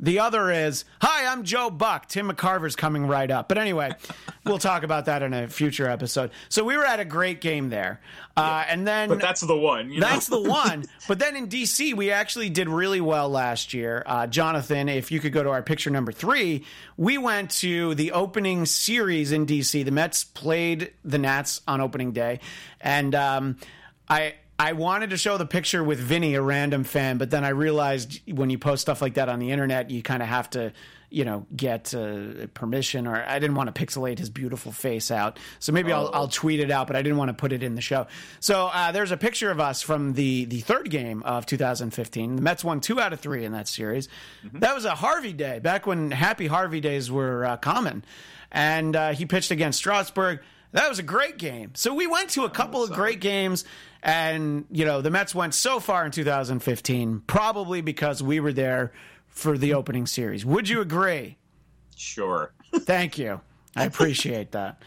The 0.01 0.19
other 0.19 0.51
is, 0.51 0.85
hi, 1.01 1.31
I'm 1.31 1.45
Joe 1.45 1.71
Buck. 1.71 2.09
Tim 2.09 2.29
McCarver's 2.29 2.75
coming 2.75 3.07
right 3.07 3.31
up. 3.31 3.49
But 3.49 3.59
anyway, 3.59 3.93
we'll 4.45 4.59
talk 4.59 4.83
about 4.83 5.05
that 5.05 5.23
in 5.23 5.33
a 5.33 5.47
future 5.47 5.89
episode. 5.89 6.31
So 6.49 6.65
we 6.65 6.77
were 6.77 6.85
at 6.85 6.99
a 6.99 7.05
great 7.05 7.41
game 7.41 7.71
there. 7.71 8.01
Uh, 8.37 8.65
and 8.69 8.87
then 8.87 9.09
but 9.09 9.21
that's 9.21 9.41
the 9.41 9.57
one. 9.57 9.91
You 9.91 10.01
know? 10.01 10.07
that's 10.07 10.27
the 10.27 10.41
one. 10.41 10.85
But 11.07 11.19
then 11.19 11.37
in 11.37 11.49
DC, 11.49 11.95
we 11.95 12.11
actually 12.11 12.49
did 12.49 12.67
really 12.67 13.01
well 13.01 13.29
last 13.29 13.75
year. 13.75 14.03
Uh, 14.07 14.27
Jonathan, 14.27 14.89
if 14.89 15.13
you 15.13 15.21
could 15.21 15.33
go 15.33 15.43
to 15.43 15.51
our 15.51 15.63
picture 15.63 15.91
number 15.91 16.13
three, 16.13 16.65
we 16.97 17.19
went 17.19 17.51
to 17.51 17.95
the 17.95 18.13
opening 18.13 18.65
series 18.65 19.31
in 19.31 19.45
DC. 19.45 19.85
The 19.85 19.91
Mets 19.91 20.25
played 20.25 20.93
the 21.05 21.19
Nats 21.19 21.61
on 21.69 21.83
opening 21.83 22.13
day, 22.13 22.41
and 22.81 23.15
um, 23.15 23.59
I. 24.09 24.35
I 24.59 24.73
wanted 24.73 25.11
to 25.11 25.17
show 25.17 25.37
the 25.37 25.47
picture 25.47 25.83
with 25.83 25.99
Vinny, 25.99 26.35
a 26.35 26.43
random 26.43 26.85
fan, 26.85 27.19
but 27.19 27.31
then 27.31 27.45
I 27.45 27.49
realized 27.49 28.21
when 28.33 28.51
you 28.51 28.59
post 28.59 28.83
stuff 28.83 29.03
like 29.03 29.15
that 29.15 29.29
on 29.29 29.41
the 29.41 29.51
internet, 29.51 29.91
you 29.91 30.01
kind 30.01 30.23
of 30.23 30.29
have 30.29 30.49
to, 30.51 30.73
you 31.11 31.25
know, 31.25 31.45
get 31.57 31.93
uh, 31.93 32.47
permission, 32.55 33.09
or 33.09 33.17
I 33.17 33.41
didn't 33.41 33.57
want 33.57 33.75
to 33.75 33.85
pixelate 33.85 34.21
his 34.21 34.31
beautiful 34.31 34.71
face 34.71 35.11
out. 35.11 35.41
So 35.59 35.73
maybe 35.73 35.93
I'll, 35.93 36.09
I'll 36.15 36.29
tweet 36.29 36.61
it 36.61 36.71
out, 36.71 36.87
but 36.87 36.95
I 36.95 37.03
didn't 37.03 37.19
want 37.19 37.31
to 37.31 37.35
put 37.35 37.53
it 37.53 37.65
in 37.65 37.75
the 37.75 37.81
show. 37.81 38.07
So 38.39 38.71
uh, 38.73 38.93
there's 38.93 39.11
a 39.11 39.17
picture 39.17 39.51
of 39.51 39.59
us 39.59 39.83
from 39.83 40.13
the 40.13 40.45
the 40.45 40.61
third 40.61 40.89
game 40.89 41.25
of 41.25 41.47
2015. 41.47 42.37
The 42.37 42.43
Mets 42.43 42.63
won 42.63 42.81
two 42.81 43.01
out 43.01 43.13
of 43.13 43.19
three 43.19 43.45
in 43.45 43.53
that 43.53 43.67
series. 43.67 44.09
That 44.53 44.73
was 44.75 44.85
a 44.85 44.95
Harvey 44.95 45.33
day, 45.33 45.59
back 45.59 45.85
when 45.85 46.13
Happy 46.13 46.47
Harvey 46.47 46.81
days 46.81 47.11
were 47.11 47.45
uh, 47.45 47.57
common, 47.57 48.05
and 48.53 48.95
uh, 48.95 49.15
he 49.15 49.27
pitched 49.27 49.51
against 49.51 49.79
Strasburg. 49.79 50.41
That 50.75 50.89
was 50.89 50.99
a 50.99 51.05
great 51.05 51.39
game. 51.39 51.71
So 51.75 51.95
we 51.95 52.09
went 52.09 52.31
to 52.31 52.45
a 52.45 52.51
couple 52.51 52.83
of 52.83 52.91
great 52.91 53.21
games, 53.21 53.65
and 54.03 54.65
you 54.73 54.85
know 54.85 55.01
the 55.01 55.11
Mets 55.11 55.33
went 55.33 55.55
so 55.55 55.79
far 55.79 56.05
in 56.05 56.11
2015, 56.11 57.23
probably 57.29 57.81
because 57.81 58.25
we 58.25 58.41
were 58.41 58.53
there 58.53 58.93
for 59.29 59.57
the 59.57 59.73
opening 59.73 60.05
series. 60.05 60.45
Would 60.45 60.69
you 60.69 60.81
agree? 60.81 61.37
Sure. 61.95 62.53
Thank 62.75 63.19
you. 63.19 63.41
I 63.77 63.85
appreciate 63.85 64.51
that. 64.51 64.83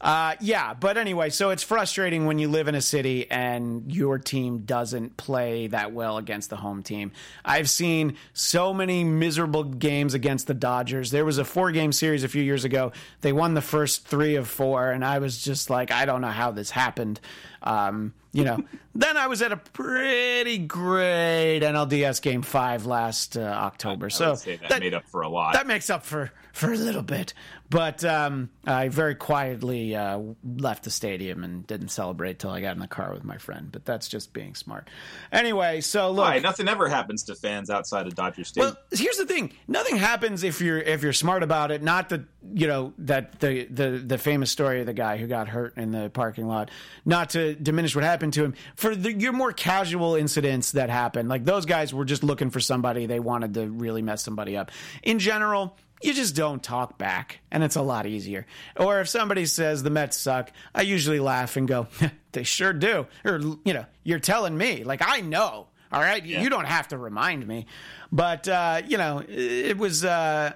Uh, 0.00 0.34
yeah, 0.40 0.72
but 0.72 0.96
anyway, 0.96 1.28
so 1.28 1.50
it's 1.50 1.62
frustrating 1.62 2.24
when 2.24 2.38
you 2.38 2.48
live 2.48 2.68
in 2.68 2.74
a 2.74 2.80
city 2.80 3.30
and 3.30 3.92
your 3.92 4.18
team 4.18 4.60
doesn't 4.60 5.18
play 5.18 5.66
that 5.66 5.92
well 5.92 6.16
against 6.16 6.48
the 6.48 6.56
home 6.56 6.82
team. 6.82 7.12
I've 7.44 7.68
seen 7.68 8.16
so 8.32 8.72
many 8.72 9.04
miserable 9.04 9.62
games 9.64 10.14
against 10.14 10.46
the 10.46 10.54
Dodgers. 10.54 11.10
There 11.10 11.26
was 11.26 11.36
a 11.36 11.44
four 11.44 11.70
game 11.70 11.92
series 11.92 12.24
a 12.24 12.28
few 12.28 12.42
years 12.42 12.64
ago. 12.64 12.92
They 13.20 13.32
won 13.32 13.52
the 13.52 13.60
first 13.60 14.06
three 14.06 14.36
of 14.36 14.48
four, 14.48 14.90
and 14.90 15.04
I 15.04 15.18
was 15.18 15.42
just 15.42 15.68
like, 15.68 15.90
I 15.90 16.06
don't 16.06 16.22
know 16.22 16.28
how 16.28 16.50
this 16.50 16.70
happened. 16.70 17.20
Um, 17.62 18.14
you 18.32 18.44
know, 18.44 18.64
then 18.94 19.16
I 19.16 19.28
was 19.28 19.40
at 19.42 19.52
a 19.52 19.56
pretty 19.56 20.58
great 20.58 21.60
NLDS 21.60 22.20
game 22.22 22.42
five 22.42 22.86
last 22.86 23.36
uh, 23.36 23.40
October. 23.40 24.06
I 24.06 24.08
so 24.08 24.30
would 24.30 24.38
say 24.38 24.60
that, 24.68 24.80
made 24.80 24.94
up 24.94 25.06
for 25.08 25.22
a 25.22 25.28
lot. 25.28 25.54
that 25.54 25.66
makes 25.66 25.90
up 25.90 26.04
for 26.04 26.32
for 26.52 26.72
a 26.72 26.76
little 26.76 27.02
bit. 27.02 27.32
But 27.70 28.04
um, 28.04 28.50
I 28.66 28.88
very 28.88 29.14
quietly 29.14 29.94
uh, 29.94 30.18
left 30.44 30.82
the 30.82 30.90
stadium 30.90 31.44
and 31.44 31.64
didn't 31.64 31.90
celebrate 31.90 32.40
till 32.40 32.50
I 32.50 32.60
got 32.60 32.74
in 32.74 32.80
the 32.80 32.88
car 32.88 33.12
with 33.12 33.22
my 33.22 33.38
friend. 33.38 33.70
But 33.70 33.84
that's 33.84 34.08
just 34.08 34.32
being 34.32 34.56
smart. 34.56 34.90
Anyway, 35.30 35.80
so 35.80 36.10
look. 36.10 36.24
Why? 36.24 36.40
Nothing 36.40 36.66
ever 36.66 36.88
happens 36.88 37.22
to 37.24 37.36
fans 37.36 37.70
outside 37.70 38.08
of 38.08 38.16
Dodger 38.16 38.42
Stadium. 38.42 38.74
Well, 38.74 38.98
here's 38.98 39.18
the 39.18 39.24
thing: 39.26 39.52
nothing 39.68 39.96
happens 39.96 40.42
if 40.42 40.60
you're 40.60 40.80
if 40.80 41.04
you're 41.04 41.12
smart 41.12 41.44
about 41.44 41.70
it. 41.70 41.80
Not 41.80 42.08
that 42.08 42.22
you 42.52 42.66
know 42.66 42.92
that 42.98 43.38
the 43.38 43.66
the 43.66 44.02
the 44.04 44.18
famous 44.18 44.50
story 44.50 44.80
of 44.80 44.86
the 44.86 44.92
guy 44.92 45.16
who 45.16 45.28
got 45.28 45.46
hurt 45.46 45.76
in 45.76 45.92
the 45.92 46.10
parking 46.10 46.48
lot. 46.48 46.72
Not 47.04 47.30
to 47.30 47.54
diminish 47.54 47.94
what 47.94 48.02
happened 48.02 48.32
to 48.32 48.44
him. 48.44 48.54
For 48.80 48.96
the, 48.96 49.12
your 49.12 49.32
more 49.32 49.52
casual 49.52 50.14
incidents 50.16 50.72
that 50.72 50.88
happen, 50.88 51.28
like 51.28 51.44
those 51.44 51.66
guys 51.66 51.92
were 51.92 52.04
just 52.06 52.22
looking 52.24 52.48
for 52.50 52.60
somebody 52.60 53.04
they 53.06 53.20
wanted 53.20 53.54
to 53.54 53.66
really 53.68 54.00
mess 54.02 54.22
somebody 54.22 54.56
up. 54.56 54.70
In 55.02 55.18
general. 55.18 55.76
You 56.02 56.14
just 56.14 56.34
don't 56.34 56.62
talk 56.62 56.96
back, 56.96 57.40
and 57.50 57.62
it's 57.62 57.76
a 57.76 57.82
lot 57.82 58.06
easier. 58.06 58.46
Or 58.74 59.02
if 59.02 59.08
somebody 59.10 59.44
says 59.44 59.82
the 59.82 59.90
Mets 59.90 60.16
suck, 60.16 60.50
I 60.74 60.80
usually 60.80 61.20
laugh 61.20 61.58
and 61.58 61.68
go, 61.68 61.88
"They 62.32 62.42
sure 62.42 62.72
do." 62.72 63.06
Or 63.22 63.38
you 63.66 63.74
know, 63.74 63.84
you're 64.02 64.18
telling 64.18 64.56
me, 64.56 64.82
like 64.82 65.02
I 65.06 65.20
know. 65.20 65.66
All 65.92 66.00
right, 66.00 66.24
Yeah. 66.24 66.40
you 66.40 66.48
don't 66.48 66.64
have 66.64 66.88
to 66.88 66.96
remind 66.96 67.46
me, 67.46 67.66
but 68.10 68.48
uh, 68.48 68.80
you 68.88 68.96
know, 68.96 69.22
it 69.28 69.76
was. 69.76 70.02
Uh, 70.02 70.52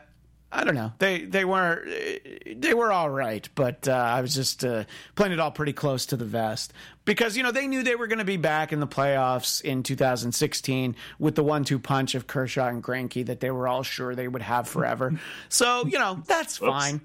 I 0.55 0.62
don't 0.62 0.77
know. 0.77 0.93
They 1.01 1.25
they 1.25 1.45
were 1.45 1.85
they 2.47 2.75
were 2.75 2.93
all 2.93 3.11
right, 3.11 3.47
but 3.57 3.88
uh, 3.88 3.93
I 3.93 4.21
was 4.21 4.37
just 4.37 4.64
uh, 4.64 4.85
playing 5.17 5.33
it 5.33 5.40
all 5.40 5.51
pretty 5.51 5.73
close 5.73 6.07
to 6.07 6.17
the 6.17 6.25
vest 6.25 6.73
because 7.05 7.37
you 7.37 7.43
know 7.43 7.51
they 7.51 7.67
knew 7.67 7.83
they 7.83 7.97
were 7.97 8.07
going 8.07 8.21
to 8.21 8.25
be 8.25 8.37
back 8.37 8.73
in 8.73 8.79
the 8.79 8.87
playoffs 8.87 9.61
in 9.61 9.83
2016 9.83 10.95
with 11.19 11.35
the 11.35 11.43
one-two 11.43 11.81
punch 11.81 12.14
of 12.14 12.29
Kershaw 12.29 12.69
and 12.69 12.85
Greinke 12.85 13.27
that 13.27 13.40
they 13.40 13.51
were 13.51 13.67
all 13.67 13.83
sure 13.83 14.14
they 14.14 14.29
would 14.29 14.43
have 14.43 14.69
forever. 14.69 15.19
So 15.49 15.87
you 15.87 15.99
know 15.99 16.23
that's 16.25 16.59
fine. 16.59 17.01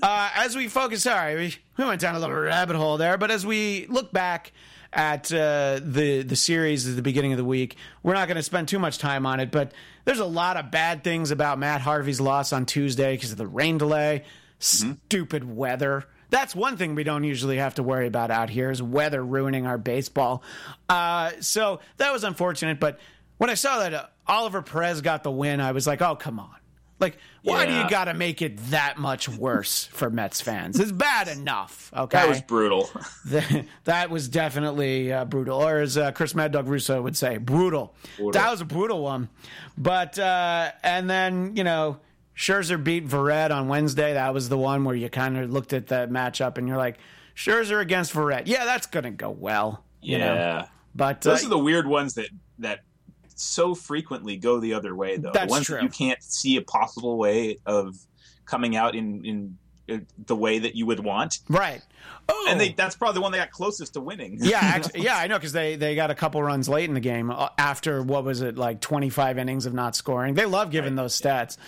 uh, 0.00 0.30
as 0.36 0.54
we 0.54 0.68
focus, 0.68 1.02
sorry, 1.02 1.34
we, 1.34 1.56
we 1.76 1.84
went 1.84 2.00
down 2.00 2.14
a 2.14 2.20
little 2.20 2.36
rabbit 2.36 2.76
hole 2.76 2.96
there, 2.96 3.18
but 3.18 3.32
as 3.32 3.44
we 3.44 3.86
look 3.88 4.12
back 4.12 4.52
at 4.92 5.32
uh, 5.32 5.80
the 5.82 6.22
the 6.22 6.36
series 6.36 6.88
at 6.88 6.94
the 6.94 7.02
beginning 7.02 7.32
of 7.32 7.38
the 7.38 7.44
week. 7.44 7.76
We're 8.02 8.14
not 8.14 8.28
going 8.28 8.36
to 8.36 8.42
spend 8.42 8.68
too 8.68 8.78
much 8.78 8.98
time 8.98 9.26
on 9.26 9.40
it, 9.40 9.50
but 9.50 9.72
there's 10.04 10.18
a 10.18 10.24
lot 10.24 10.56
of 10.56 10.70
bad 10.70 11.04
things 11.04 11.30
about 11.30 11.58
Matt 11.58 11.80
Harvey's 11.80 12.20
loss 12.20 12.52
on 12.52 12.66
Tuesday 12.66 13.14
because 13.16 13.32
of 13.32 13.38
the 13.38 13.46
rain 13.46 13.78
delay, 13.78 14.24
stupid 14.58 15.44
weather. 15.44 16.04
That's 16.30 16.54
one 16.54 16.76
thing 16.76 16.94
we 16.94 17.04
don't 17.04 17.24
usually 17.24 17.58
have 17.58 17.76
to 17.76 17.82
worry 17.82 18.06
about 18.06 18.30
out 18.30 18.50
here 18.50 18.70
is 18.70 18.82
weather 18.82 19.24
ruining 19.24 19.66
our 19.66 19.78
baseball. 19.78 20.42
Uh, 20.88 21.32
so 21.40 21.80
that 21.98 22.12
was 22.12 22.24
unfortunate. 22.24 22.80
But 22.80 22.98
when 23.38 23.50
I 23.50 23.54
saw 23.54 23.78
that 23.80 23.94
uh, 23.94 24.06
Oliver 24.26 24.62
Perez 24.62 25.00
got 25.00 25.22
the 25.22 25.30
win, 25.30 25.60
I 25.60 25.72
was 25.72 25.86
like, 25.86 26.02
oh 26.02 26.16
come 26.16 26.40
on. 26.40 26.54
Like, 27.00 27.18
why 27.42 27.66
do 27.66 27.74
you 27.74 27.88
got 27.90 28.04
to 28.04 28.14
make 28.14 28.40
it 28.40 28.56
that 28.70 28.98
much 28.98 29.28
worse 29.28 29.86
for 29.86 30.10
Mets 30.10 30.40
fans? 30.40 30.78
It's 30.78 30.92
bad 30.92 31.28
enough. 31.28 31.82
Okay, 31.94 32.18
that 32.18 32.28
was 32.28 32.40
brutal. 32.40 32.90
that, 33.26 33.66
that 33.84 34.10
was 34.10 34.28
definitely 34.28 35.12
uh, 35.12 35.24
brutal, 35.24 35.62
or 35.62 35.78
as 35.78 35.96
uh, 35.96 36.10
Chris 36.10 36.34
Mad 36.34 36.50
Dog 36.50 36.66
Russo 36.66 37.00
would 37.00 37.16
say, 37.16 37.36
brutal. 37.36 37.94
Brutal. 38.16 38.32
That 38.32 38.50
was 38.50 38.60
a 38.60 38.64
brutal 38.64 39.00
one. 39.02 39.28
But 39.78 40.18
uh, 40.18 40.72
and 40.82 41.08
then 41.08 41.56
you 41.56 41.62
know 41.62 42.00
Scherzer 42.36 42.82
beat 42.82 43.06
Verrett 43.06 43.50
on 43.50 43.68
Wednesday. 43.68 44.14
That 44.14 44.34
was 44.34 44.48
the 44.48 44.58
one 44.58 44.84
where 44.84 44.96
you 44.96 45.08
kind 45.08 45.38
of 45.38 45.50
looked 45.50 45.72
at 45.72 45.86
the 45.86 46.08
matchup 46.10 46.58
and 46.58 46.66
you're 46.66 46.76
like, 46.76 46.98
Scherzer 47.36 47.80
against 47.80 48.12
Verrett. 48.12 48.42
Yeah, 48.46 48.64
that's 48.64 48.86
gonna 48.86 49.12
go 49.12 49.30
well. 49.30 49.84
You 50.00 50.18
yeah. 50.18 50.34
know? 50.34 50.64
But 50.94 51.26
uh, 51.26 51.30
Those 51.30 51.46
are 51.46 51.50
the 51.50 51.58
weird 51.58 51.86
ones 51.86 52.14
that 52.14 52.28
that 52.58 52.80
so 53.34 53.74
frequently 53.74 54.36
go 54.36 54.60
the 54.60 54.74
other 54.74 54.94
way, 54.94 55.16
though. 55.16 55.32
That's 55.32 55.50
ones 55.50 55.66
true. 55.66 55.82
you 55.82 55.88
can't 55.88 56.22
see 56.22 56.56
a 56.56 56.62
possible 56.62 57.16
way 57.16 57.58
of 57.66 57.96
coming 58.46 58.76
out 58.76 58.94
in 58.94 59.24
in 59.24 59.58
the 60.26 60.36
way 60.36 60.58
that 60.58 60.74
you 60.74 60.86
would 60.86 61.00
want, 61.00 61.40
right. 61.48 61.82
Oh, 62.28 62.46
and 62.48 62.58
they 62.58 62.72
that's 62.72 62.96
probably 62.96 63.14
the 63.14 63.20
one 63.20 63.32
they 63.32 63.38
got 63.38 63.50
closest 63.50 63.94
to 63.94 64.00
winning. 64.00 64.38
yeah, 64.40 64.58
actually, 64.62 65.02
yeah, 65.02 65.18
I 65.18 65.26
know 65.26 65.36
because 65.36 65.52
they 65.52 65.76
they 65.76 65.94
got 65.94 66.10
a 66.10 66.14
couple 66.14 66.42
runs 66.42 66.68
late 66.68 66.88
in 66.88 66.94
the 66.94 67.00
game 67.00 67.30
uh, 67.30 67.48
after 67.58 68.02
what 68.02 68.24
was 68.24 68.40
it 68.40 68.56
like 68.56 68.80
twenty 68.80 69.10
five 69.10 69.38
innings 69.38 69.66
of 69.66 69.74
not 69.74 69.94
scoring. 69.94 70.34
They 70.34 70.46
love 70.46 70.70
giving 70.70 70.94
those 70.94 71.18
stats, 71.20 71.58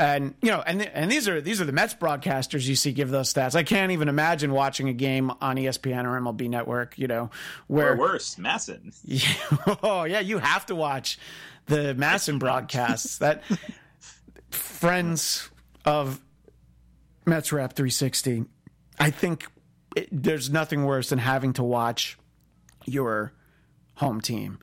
and 0.00 0.34
you 0.40 0.50
know, 0.50 0.62
and 0.62 0.80
and 0.82 1.12
these 1.12 1.28
are 1.28 1.42
these 1.42 1.60
are 1.60 1.66
the 1.66 1.72
Mets 1.72 1.94
broadcasters 1.94 2.66
you 2.66 2.74
see 2.74 2.90
give 2.92 3.10
those 3.10 3.32
stats. 3.32 3.54
I 3.54 3.62
can't 3.62 3.92
even 3.92 4.08
imagine 4.08 4.50
watching 4.50 4.88
a 4.88 4.94
game 4.94 5.30
on 5.42 5.56
ESPN 5.56 6.04
or 6.06 6.18
MLB 6.18 6.48
Network. 6.48 6.98
You 6.98 7.06
know, 7.06 7.30
where 7.66 7.92
or 7.92 7.96
worse, 7.96 8.36
MASN. 8.36 9.78
oh 9.82 10.04
yeah, 10.04 10.20
you 10.20 10.38
have 10.38 10.64
to 10.66 10.74
watch 10.74 11.18
the 11.66 11.94
MASN 11.94 12.38
broadcasts. 12.38 13.18
That 13.18 13.42
friends 14.50 15.50
of 15.84 16.18
Mets 17.26 17.52
Rap 17.52 17.74
360. 17.74 18.46
I 18.98 19.10
think 19.10 19.46
it, 19.94 20.08
there's 20.10 20.48
nothing 20.48 20.86
worse 20.86 21.10
than 21.10 21.18
having 21.18 21.52
to 21.54 21.62
watch 21.62 22.18
your 22.86 23.34
home 23.96 24.22
team 24.22 24.60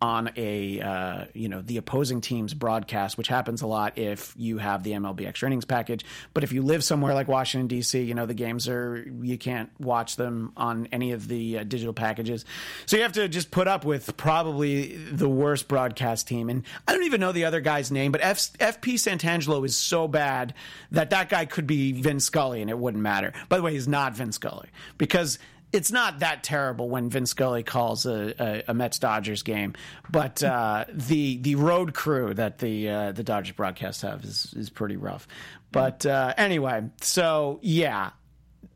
on 0.00 0.30
a 0.36 0.80
uh, 0.80 1.24
you 1.34 1.48
know 1.48 1.60
the 1.60 1.76
opposing 1.76 2.20
team's 2.20 2.54
broadcast, 2.54 3.18
which 3.18 3.28
happens 3.28 3.62
a 3.62 3.66
lot 3.66 3.98
if 3.98 4.32
you 4.36 4.58
have 4.58 4.82
the 4.82 4.92
MLB 4.92 5.26
extra 5.26 5.48
innings 5.48 5.64
package. 5.64 6.04
But 6.34 6.44
if 6.44 6.52
you 6.52 6.62
live 6.62 6.84
somewhere 6.84 7.14
like 7.14 7.26
Washington 7.26 7.66
D.C., 7.66 8.00
you 8.00 8.14
know 8.14 8.26
the 8.26 8.34
games 8.34 8.68
are 8.68 9.04
you 9.22 9.36
can't 9.36 9.70
watch 9.80 10.16
them 10.16 10.52
on 10.56 10.88
any 10.92 11.12
of 11.12 11.26
the 11.28 11.58
uh, 11.58 11.64
digital 11.64 11.92
packages, 11.92 12.44
so 12.86 12.96
you 12.96 13.02
have 13.02 13.12
to 13.12 13.28
just 13.28 13.50
put 13.50 13.66
up 13.66 13.84
with 13.84 14.16
probably 14.16 14.96
the 14.96 15.28
worst 15.28 15.68
broadcast 15.68 16.28
team. 16.28 16.48
And 16.48 16.62
I 16.86 16.92
don't 16.92 17.04
even 17.04 17.20
know 17.20 17.32
the 17.32 17.44
other 17.44 17.60
guy's 17.60 17.90
name, 17.90 18.12
but 18.12 18.20
F- 18.20 18.52
FP 18.58 18.94
Santangelo 18.94 19.64
is 19.64 19.76
so 19.76 20.06
bad 20.06 20.54
that 20.92 21.10
that 21.10 21.28
guy 21.28 21.44
could 21.44 21.66
be 21.66 21.92
Vin 21.92 22.20
Scully 22.20 22.60
and 22.60 22.70
it 22.70 22.78
wouldn't 22.78 23.02
matter. 23.02 23.32
By 23.48 23.56
the 23.56 23.62
way, 23.62 23.72
he's 23.72 23.88
not 23.88 24.14
Vin 24.14 24.32
Scully 24.32 24.68
because 24.96 25.38
it's 25.72 25.92
not 25.92 26.20
that 26.20 26.42
terrible 26.42 26.88
when 26.88 27.10
Vince 27.10 27.30
Scully 27.30 27.62
calls 27.62 28.06
a, 28.06 28.34
a, 28.38 28.64
a 28.68 28.74
Mets 28.74 28.98
Dodgers 28.98 29.42
game, 29.42 29.74
but 30.10 30.42
uh, 30.42 30.86
the 30.92 31.38
the 31.38 31.56
road 31.56 31.94
crew 31.94 32.32
that 32.34 32.58
the 32.58 32.88
uh, 32.88 33.12
the 33.12 33.22
Dodgers 33.22 33.54
broadcast 33.54 34.02
have 34.02 34.24
is 34.24 34.54
is 34.56 34.70
pretty 34.70 34.96
rough. 34.96 35.28
But 35.70 36.06
uh, 36.06 36.32
anyway, 36.36 36.84
so 37.02 37.58
yeah, 37.62 38.10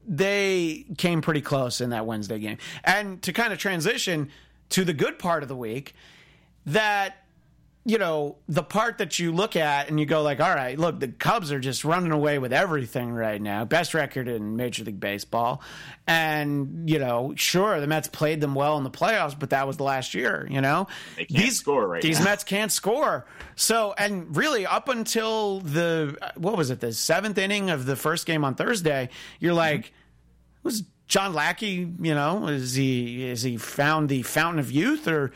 they 0.07 0.87
came 0.99 1.23
pretty 1.23 1.41
close 1.41 1.81
in 1.81 1.91
that 1.91 2.05
Wednesday 2.05 2.39
game, 2.39 2.59
and 2.85 3.23
to 3.23 3.33
kind 3.33 3.53
of 3.53 3.59
transition 3.59 4.31
to 4.71 4.85
the 4.85 4.93
good 4.93 5.19
part 5.19 5.43
of 5.43 5.49
the 5.49 5.57
week, 5.57 5.95
that 6.67 7.22
you 7.85 7.99
know 7.99 8.37
the 8.49 8.63
part 8.63 8.99
that 8.99 9.19
you 9.19 9.33
look 9.33 9.57
at 9.57 9.89
and 9.89 9.99
you 9.99 10.07
go 10.07 10.23
like 10.23 10.41
all 10.41 10.55
right 10.55 10.79
look 10.79 11.01
the 11.01 11.09
cubs 11.09 11.51
are 11.51 11.59
just 11.59 11.85
running 11.85 12.13
away 12.13 12.39
with 12.39 12.53
everything 12.53 13.11
right 13.13 13.41
now. 13.41 13.65
Best 13.65 13.93
record 13.93 14.29
in 14.29 14.57
major 14.57 14.85
league 14.85 15.01
baseball. 15.01 15.63
And 16.07 16.89
you 16.89 16.99
know 16.99 17.33
sure 17.37 17.81
the 17.81 17.87
mets 17.87 18.09
played 18.09 18.41
them 18.41 18.55
well 18.55 18.79
in 18.79 18.85
the 18.85 18.91
playoffs 18.91 19.39
but 19.39 19.51
that 19.51 19.67
was 19.67 19.77
the 19.77 19.85
last 19.85 20.15
year 20.15 20.47
you 20.51 20.61
know? 20.61 20.87
They 21.17 21.25
can't 21.25 21.53
score 21.53 21.87
right 21.87 22.03
these 22.03 22.21
now. 22.21 22.27
mets 22.27 22.45
can't 22.45 22.71
score. 22.71 23.27
So 23.57 23.95
and 23.99 24.37
really 24.37 24.65
up 24.65 24.89
until 24.89 25.61
the 25.61 26.17
what 26.37 26.57
was 26.57 26.71
it 26.71 26.81
the 26.81 26.93
seventh 26.93 27.39
inning 27.39 27.71
of 27.71 27.87
the 27.87 27.97
first 27.97 28.27
game 28.27 28.45
on 28.45 28.55
thursday 28.55 29.09
you're 29.41 29.51
mm-hmm. 29.51 29.59
like 29.59 29.93
was 30.63 30.85
John 31.09 31.35
Lackey, 31.35 31.93
you 32.01 32.15
know, 32.15 32.47
is 32.47 32.75
he 32.75 33.29
is 33.29 33.43
he 33.43 33.59
found 33.59 34.09
the 34.09 34.23
fountain 34.23 34.61
of 34.61 34.71
youth 34.71 35.07
or 35.07 35.33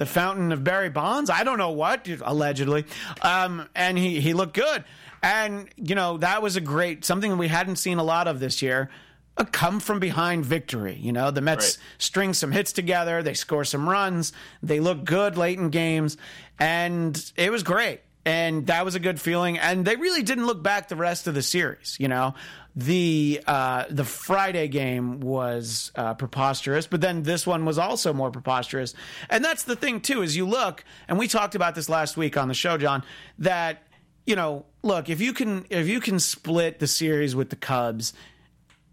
the 0.00 0.06
fountain 0.06 0.50
of 0.50 0.64
Barry 0.64 0.88
Bonds? 0.90 1.30
I 1.30 1.44
don't 1.44 1.58
know 1.58 1.70
what 1.70 2.08
allegedly, 2.24 2.84
um, 3.22 3.68
and 3.76 3.96
he 3.96 4.20
he 4.20 4.34
looked 4.34 4.54
good, 4.54 4.82
and 5.22 5.68
you 5.76 5.94
know 5.94 6.16
that 6.18 6.42
was 6.42 6.56
a 6.56 6.60
great 6.60 7.04
something 7.04 7.38
we 7.38 7.48
hadn't 7.48 7.76
seen 7.76 7.98
a 7.98 8.02
lot 8.02 8.26
of 8.26 8.40
this 8.40 8.62
year. 8.62 8.90
A 9.36 9.44
come 9.44 9.78
from 9.78 10.00
behind 10.00 10.44
victory. 10.44 10.96
You 11.00 11.12
know, 11.12 11.30
the 11.30 11.40
Mets 11.40 11.76
Right. 11.78 11.84
string 11.98 12.34
some 12.34 12.50
hits 12.52 12.72
together, 12.72 13.22
they 13.22 13.34
score 13.34 13.64
some 13.64 13.88
runs, 13.88 14.32
they 14.62 14.80
look 14.80 15.04
good 15.04 15.38
late 15.38 15.58
in 15.58 15.70
games, 15.70 16.16
and 16.58 17.32
it 17.36 17.50
was 17.52 17.62
great. 17.62 18.00
and 18.26 18.66
that 18.66 18.84
was 18.84 18.94
a 18.94 19.00
good 19.00 19.18
feeling. 19.18 19.56
And 19.58 19.82
they 19.86 19.96
really 19.96 20.22
didn't 20.22 20.46
look 20.46 20.62
back 20.62 20.88
the 20.88 20.94
rest 20.96 21.26
of 21.26 21.32
the 21.34 21.40
series. 21.42 21.96
You 21.98 22.08
know, 22.08 22.34
the 22.76 23.42
uh, 23.46 23.84
the 23.90 24.04
Friday 24.04 24.68
game 24.68 25.20
was 25.20 25.90
uh, 25.96 26.14
preposterous, 26.14 26.86
but 26.86 27.00
then 27.00 27.22
this 27.22 27.46
one 27.46 27.64
was 27.64 27.78
also 27.78 28.12
more 28.12 28.30
preposterous. 28.30 28.94
And 29.28 29.44
that's 29.44 29.64
the 29.64 29.76
thing 29.76 30.00
too, 30.00 30.22
is 30.22 30.36
you 30.36 30.46
look, 30.46 30.84
and 31.08 31.18
we 31.18 31.28
talked 31.28 31.54
about 31.54 31.74
this 31.74 31.88
last 31.88 32.16
week 32.16 32.36
on 32.36 32.48
the 32.48 32.54
show, 32.54 32.78
John, 32.78 33.02
that 33.38 33.82
you 34.26 34.36
know, 34.36 34.66
look 34.82 35.08
if 35.08 35.20
you 35.20 35.32
can 35.32 35.66
if 35.70 35.88
you 35.88 36.00
can 36.00 36.18
split 36.20 36.78
the 36.78 36.86
series 36.86 37.34
with 37.34 37.50
the 37.50 37.56
Cubs 37.56 38.12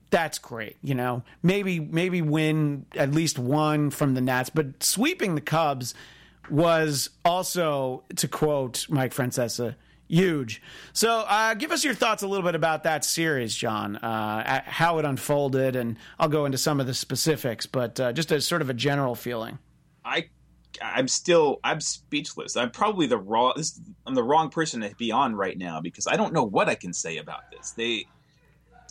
that's 0.10 0.40
great. 0.40 0.78
You 0.82 0.96
know, 0.96 1.24
maybe 1.44 1.80
maybe 1.80 2.22
win 2.22 2.86
at 2.96 3.12
least 3.12 3.38
one 3.38 3.90
from 3.90 4.14
the 4.14 4.22
Nats, 4.22 4.50
but 4.50 4.82
sweeping 4.82 5.36
the 5.36 5.42
Cubs 5.42 5.94
was 6.50 7.10
also, 7.26 8.04
to 8.16 8.28
quote 8.28 8.88
Mike 8.90 9.14
Francesa, 9.14 9.76
huge. 10.08 10.62
So, 10.94 11.26
uh, 11.28 11.54
give 11.54 11.72
us 11.72 11.84
your 11.84 11.94
thoughts 11.94 12.24
a 12.24 12.28
little 12.28 12.46
bit 12.46 12.56
about 12.56 12.84
that 12.84 13.06
series, 13.06 13.56
John. 13.56 13.98
Uh, 13.98 14.62
how 14.66 15.00
it 15.00 15.06
unfolded, 15.06 15.76
and 15.76 15.98
I'll 16.20 16.30
go 16.30 16.46
into 16.46 16.58
some 16.58 16.80
of 16.80 16.88
the 16.88 16.94
specifics, 16.94 17.66
but 17.66 18.00
uh, 18.00 18.14
just 18.14 18.32
a 18.32 18.42
sort 18.42 18.62
of 18.62 18.70
a 18.70 18.74
general 18.74 19.16
feeling. 19.16 19.60
I 20.04 20.30
I'm 20.82 21.08
still 21.08 21.60
I'm 21.64 21.82
speechless. 21.82 22.56
I'm 22.56 22.72
probably 22.72 23.08
the 23.08 23.18
wrong 23.18 23.54
this, 23.56 23.80
I'm 24.06 24.16
the 24.16 24.24
wrong 24.24 24.50
person 24.50 24.82
to 24.82 24.94
be 24.96 25.12
on 25.12 25.36
right 25.36 25.58
now 25.58 25.82
because 25.82 26.08
I 26.08 26.16
don't 26.16 26.34
know 26.34 26.44
what 26.44 26.70
I 26.70 26.76
can 26.76 26.94
say 26.94 27.18
about 27.18 27.52
this. 27.52 27.72
They 27.72 28.06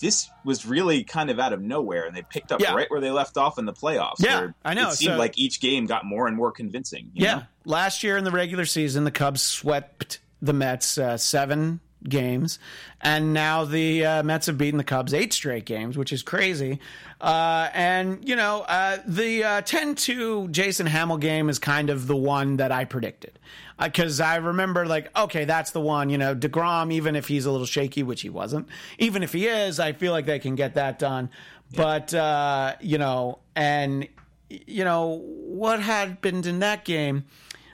this 0.01 0.29
was 0.45 0.67
really 0.67 1.05
kind 1.05 1.31
of 1.31 1.39
out 1.39 1.53
of 1.53 1.63
nowhere, 1.63 2.05
and 2.05 2.15
they 2.15 2.23
picked 2.23 2.53
up 2.53 2.61
yeah. 2.61 2.75
right 2.75 2.91
where 2.91 3.01
they 3.01 3.11
left 3.11 3.39
off 3.39 3.59
in 3.59 3.65
the 3.65 3.73
playoffs. 3.73 4.17
Yeah, 4.19 4.49
I 4.65 4.75
know. 4.75 4.91
It 4.91 4.97
seemed 4.97 5.15
so, 5.15 5.19
like 5.19 5.39
each 5.39 5.61
game 5.61 5.87
got 5.87 6.05
more 6.05 6.27
and 6.27 6.37
more 6.37 6.53
convincing. 6.53 7.11
yeah, 7.15 7.35
know? 7.35 7.43
last 7.65 8.03
year 8.03 8.17
in 8.17 8.25
the 8.25 8.31
regular 8.31 8.67
season, 8.67 9.05
the 9.05 9.11
Cubs 9.11 9.43
swept 9.43 10.19
the 10.40 10.53
Mets 10.53 10.99
uh, 10.99 11.16
seven 11.16 11.81
games, 12.09 12.59
and 13.01 13.33
now 13.33 13.64
the 13.64 14.05
uh, 14.05 14.22
Mets 14.22 14.46
have 14.46 14.59
beaten 14.59 14.79
the 14.79 14.85
Cubs 14.85 15.12
eight 15.14 15.33
straight 15.33 15.64
games, 15.64 15.96
which 15.96 16.12
is 16.12 16.22
crazy. 16.22 16.79
Uh, 17.20 17.68
and 17.72 18.27
you 18.29 18.37
know, 18.37 18.62
uh, 18.68 18.99
the 19.07 19.44
uh, 19.44 19.61
ten 19.62 19.94
two 19.94 20.49
Jason 20.49 20.87
Hammel 20.87 21.18
game 21.18 21.49
is 21.49 21.59
kind 21.59 21.90
of 21.90 22.07
the 22.07 22.16
one 22.16 22.59
that 22.59 22.72
I 22.72 22.85
predicted 22.85 23.38
because 23.83 24.20
uh, 24.20 24.25
I 24.25 24.37
remember 24.37 24.87
like, 24.87 25.16
okay, 25.16 25.44
that's 25.44 25.70
the 25.70 25.81
one. 25.81 26.11
You 26.11 26.18
know, 26.18 26.35
deGrom, 26.35 26.92
even 26.92 27.16
if 27.16 27.29
he's 27.29 27.46
a 27.46 27.51
little 27.51 27.66
shaky, 27.66 28.03
which 28.03 28.22
he 28.22 28.29
wasn't, 28.29 28.68
even 28.99 29.22
if 29.22 29.33
he 29.33 29.46
is, 29.46 29.81
I 29.81 29.92
feel 29.92 30.12
like 30.12 30.27
they 30.27 30.38
can 30.38 30.55
get 30.55 30.75
that 30.75 30.99
done. 30.99 31.31
Yeah. 31.70 31.77
But 31.77 32.14
uh, 32.14 32.75
you 32.81 32.99
know, 32.99 33.40
and 33.55 34.09
you 34.49 34.85
know 34.85 35.22
what 35.25 35.81
happened 35.81 36.46
in 36.46 36.61
that 36.61 36.85
game? 36.85 37.25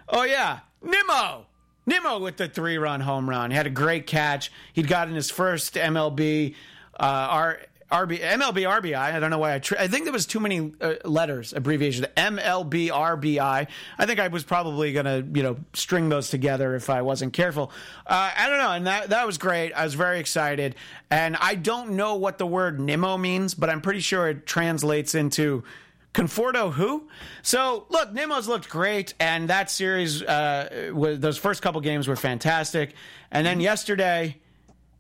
Oh 0.09 0.25
yeah, 0.25 0.61
Nimmo. 0.83 1.47
Nimmo 1.87 2.19
with 2.19 2.37
the 2.37 2.49
three 2.49 2.79
run 2.79 3.01
home 3.01 3.29
run. 3.29 3.51
He 3.51 3.57
had 3.57 3.67
a 3.67 3.71
great 3.71 4.07
catch. 4.07 4.53
He'd 4.73 4.89
gotten 4.89 5.15
his 5.15 5.31
first 5.31 5.75
MLB 5.75 6.55
uh, 6.99 7.03
our 7.03 7.59
RB 7.91 8.21
MLB 8.21 8.67
RBI. 8.67 8.97
I 8.97 9.21
don't 9.21 9.31
know 9.31 9.39
why 9.39 9.55
I. 9.55 9.59
Tr- 9.59 9.77
I 9.79 9.87
think 9.87 10.05
there 10.05 10.13
was 10.13 10.25
too 10.25 10.41
many 10.41 10.73
uh, 10.81 10.95
letters 11.05 11.53
abbreviation. 11.53 12.07
MLB 12.17 12.89
RBI. 12.89 13.67
I 13.99 14.07
think 14.07 14.19
I 14.19 14.29
was 14.29 14.45
probably 14.45 14.95
gonna 14.95 15.23
you 15.35 15.43
know 15.43 15.59
string 15.75 16.09
those 16.09 16.31
together 16.31 16.75
if 16.75 16.89
I 16.89 17.03
wasn't 17.03 17.35
careful. 17.35 17.71
Uh, 18.07 18.31
I 18.35 18.49
don't 18.49 18.59
know, 18.59 18.71
and 18.73 18.87
that 18.87 19.11
that 19.11 19.27
was 19.27 19.37
great. 19.37 19.73
I 19.73 19.85
was 19.85 19.93
very 19.95 20.21
excited, 20.21 20.75
and 21.11 21.37
I 21.37 21.55
don't 21.55 21.91
know 21.91 22.15
what 22.15 22.39
the 22.39 22.47
word 22.47 22.81
Nimmo 22.81 23.19
means, 23.19 23.55
but 23.55 23.69
I'm 23.69 23.83
pretty 23.83 24.01
sure 24.01 24.29
it 24.29 24.47
translates 24.47 25.15
into. 25.15 25.63
Conforto 26.15 26.73
who? 26.73 27.09
So 27.43 27.87
look, 27.89 28.13
Nimmo's 28.13 28.47
looked 28.47 28.69
great, 28.69 29.15
and 29.19 29.49
that 29.49 29.71
series, 29.71 30.23
uh, 30.23 30.91
those 30.95 31.39
first 31.39 31.63
couple 31.63 31.81
games 31.81 32.07
were 32.07 32.17
fantastic, 32.17 32.95
and 33.31 33.47
then 33.47 33.61
yesterday, 33.61 34.37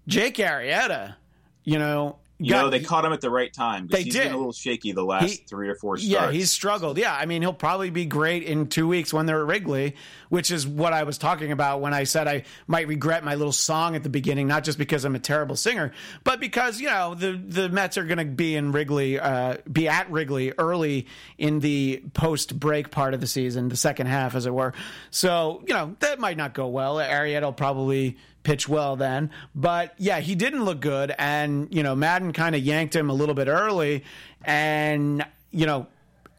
Jake 0.09 0.37
Arrieta, 0.37 1.17
you 1.65 1.79
know, 1.79 2.17
you 2.43 2.51
got, 2.51 2.63
know, 2.63 2.71
they 2.71 2.81
caught 2.81 3.05
him 3.05 3.13
at 3.13 3.21
the 3.21 3.31
right 3.31 3.53
time. 3.53 3.87
They 3.87 4.03
he's 4.03 4.15
did. 4.15 4.25
been 4.25 4.33
a 4.33 4.37
little 4.37 4.53
shaky 4.53 4.93
the 4.93 5.05
last 5.05 5.31
he, 5.31 5.37
three 5.37 5.69
or 5.69 5.75
four 5.75 5.97
starts. 5.97 6.09
Yeah, 6.09 6.31
he's 6.31 6.51
struggled. 6.51 6.99
Yeah, 6.99 7.15
I 7.15 7.27
mean, 7.27 7.43
he'll 7.43 7.53
probably 7.53 7.91
be 7.91 8.05
great 8.05 8.43
in 8.43 8.67
two 8.67 8.89
weeks 8.89 9.13
when 9.13 9.27
they're 9.27 9.41
at 9.41 9.47
Wrigley, 9.47 9.95
which 10.29 10.51
is 10.51 10.67
what 10.67 10.93
I 10.93 11.05
was 11.05 11.19
talking 11.19 11.53
about 11.53 11.81
when 11.81 11.95
I 11.95 12.05
said 12.05 12.27
I 12.27 12.45
might 12.67 12.89
regret 12.89 13.25
my 13.25 13.35
little 13.35 13.53
song 13.53 13.97
at 13.97 14.03
the 14.03 14.09
beginning, 14.09 14.49
not 14.49 14.65
just 14.65 14.79
because 14.79 15.05
I'm 15.05 15.15
a 15.15 15.21
terrible 15.21 15.57
singer, 15.57 15.93
but 16.25 16.41
because 16.41 16.81
you 16.81 16.89
know 16.89 17.15
the 17.15 17.33
the 17.33 17.69
Mets 17.69 17.97
are 17.99 18.05
going 18.05 18.19
to 18.19 18.25
be 18.25 18.57
in 18.57 18.73
Wrigley, 18.73 19.19
uh, 19.19 19.59
be 19.71 19.89
at 19.89 20.11
Wrigley 20.11 20.53
early 20.59 21.07
in 21.39 21.61
the 21.61 22.03
post 22.15 22.59
break 22.59 22.91
part 22.91 23.15
of 23.15 23.21
the 23.21 23.27
season, 23.27 23.69
the 23.69 23.77
second 23.77 24.07
half, 24.07 24.35
as 24.35 24.47
it 24.47 24.55
were. 24.55 24.73
So 25.11 25.63
you 25.67 25.75
know 25.75 25.97
that 26.01 26.19
might 26.19 26.37
not 26.37 26.55
go 26.55 26.69
well. 26.69 26.97
Arrieta 26.97 27.43
will 27.43 27.53
probably 27.53 28.17
pitch 28.43 28.69
well 28.69 28.97
then. 28.97 29.31
But 29.55 29.95
yeah, 29.99 30.21
he 30.21 30.35
didn't 30.35 30.65
look 30.65 30.81
good. 30.81 31.15
And, 31.19 31.69
you 31.75 31.83
know, 31.83 31.95
Maddon 31.95 32.33
kind 32.33 32.55
of 32.55 32.63
yanked 32.63 32.95
him 32.95 33.11
a 33.11 33.15
little 33.15 33.35
bit 33.35 33.49
early. 33.49 34.05
And, 34.45 35.25
you 35.51 35.67
know, 35.67 35.87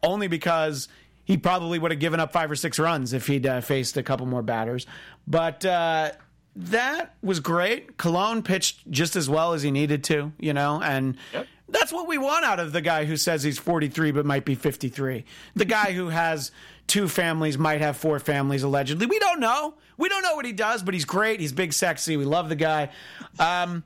only 0.02 0.28
because 0.28 0.88
he 1.24 1.36
probably 1.36 1.78
would 1.78 1.90
have 1.90 2.00
given 2.00 2.20
up 2.20 2.32
five 2.32 2.50
or 2.50 2.56
six 2.56 2.78
runs 2.78 3.12
if 3.12 3.26
he'd 3.26 3.46
uh, 3.46 3.60
faced 3.60 3.96
a 3.96 4.02
couple 4.02 4.26
more 4.26 4.42
batters. 4.42 4.86
But, 5.26 5.64
uh, 5.64 6.12
that 6.56 7.14
was 7.22 7.40
great. 7.40 7.96
Colon 7.96 8.42
pitched 8.42 8.88
just 8.90 9.16
as 9.16 9.28
well 9.28 9.54
as 9.54 9.62
he 9.62 9.70
needed 9.70 10.04
to, 10.04 10.32
you 10.38 10.52
know, 10.52 10.80
and 10.80 11.16
yep. 11.32 11.46
that's 11.68 11.92
what 11.92 12.06
we 12.06 12.16
want 12.16 12.44
out 12.44 12.60
of 12.60 12.72
the 12.72 12.80
guy 12.80 13.06
who 13.06 13.16
says 13.16 13.42
he's 13.42 13.58
43 13.58 14.12
but 14.12 14.24
might 14.24 14.44
be 14.44 14.54
53. 14.54 15.24
The 15.56 15.64
guy 15.64 15.92
who 15.92 16.10
has 16.10 16.52
two 16.86 17.08
families, 17.08 17.58
might 17.58 17.80
have 17.80 17.96
four 17.96 18.18
families 18.18 18.62
allegedly. 18.62 19.06
We 19.06 19.18
don't 19.18 19.40
know. 19.40 19.74
We 19.96 20.08
don't 20.08 20.22
know 20.22 20.34
what 20.34 20.44
he 20.44 20.52
does, 20.52 20.82
but 20.82 20.94
he's 20.94 21.04
great. 21.04 21.40
He's 21.40 21.52
big, 21.52 21.72
sexy. 21.72 22.16
We 22.16 22.24
love 22.24 22.48
the 22.48 22.56
guy. 22.56 22.90
Um, 23.38 23.84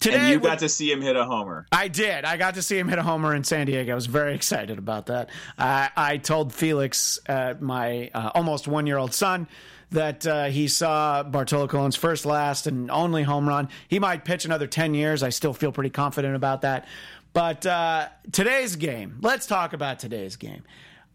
Today, 0.00 0.16
and 0.16 0.28
you 0.28 0.40
got 0.40 0.60
to 0.60 0.68
see 0.70 0.90
him 0.90 1.02
hit 1.02 1.14
a 1.14 1.24
homer. 1.24 1.66
I 1.70 1.88
did. 1.88 2.24
I 2.24 2.38
got 2.38 2.54
to 2.54 2.62
see 2.62 2.78
him 2.78 2.88
hit 2.88 2.98
a 2.98 3.02
homer 3.02 3.34
in 3.34 3.44
San 3.44 3.66
Diego. 3.66 3.92
I 3.92 3.94
was 3.94 4.06
very 4.06 4.34
excited 4.34 4.78
about 4.78 5.06
that. 5.06 5.28
Uh, 5.58 5.88
I 5.94 6.16
told 6.16 6.54
Felix, 6.54 7.18
uh, 7.28 7.54
my 7.60 8.10
uh, 8.14 8.30
almost 8.34 8.66
one 8.66 8.86
year 8.86 8.96
old 8.96 9.12
son, 9.12 9.46
that 9.90 10.26
uh, 10.26 10.46
he 10.46 10.68
saw 10.68 11.22
Bartolo 11.22 11.66
Colon's 11.66 11.96
first, 11.96 12.24
last, 12.24 12.66
and 12.66 12.90
only 12.90 13.24
home 13.24 13.46
run. 13.46 13.68
He 13.88 13.98
might 13.98 14.24
pitch 14.24 14.46
another 14.46 14.66
10 14.66 14.94
years. 14.94 15.22
I 15.22 15.28
still 15.28 15.52
feel 15.52 15.70
pretty 15.70 15.90
confident 15.90 16.34
about 16.34 16.62
that. 16.62 16.86
But 17.34 17.66
uh, 17.66 18.08
today's 18.32 18.76
game, 18.76 19.18
let's 19.20 19.46
talk 19.46 19.74
about 19.74 19.98
today's 19.98 20.36
game. 20.36 20.62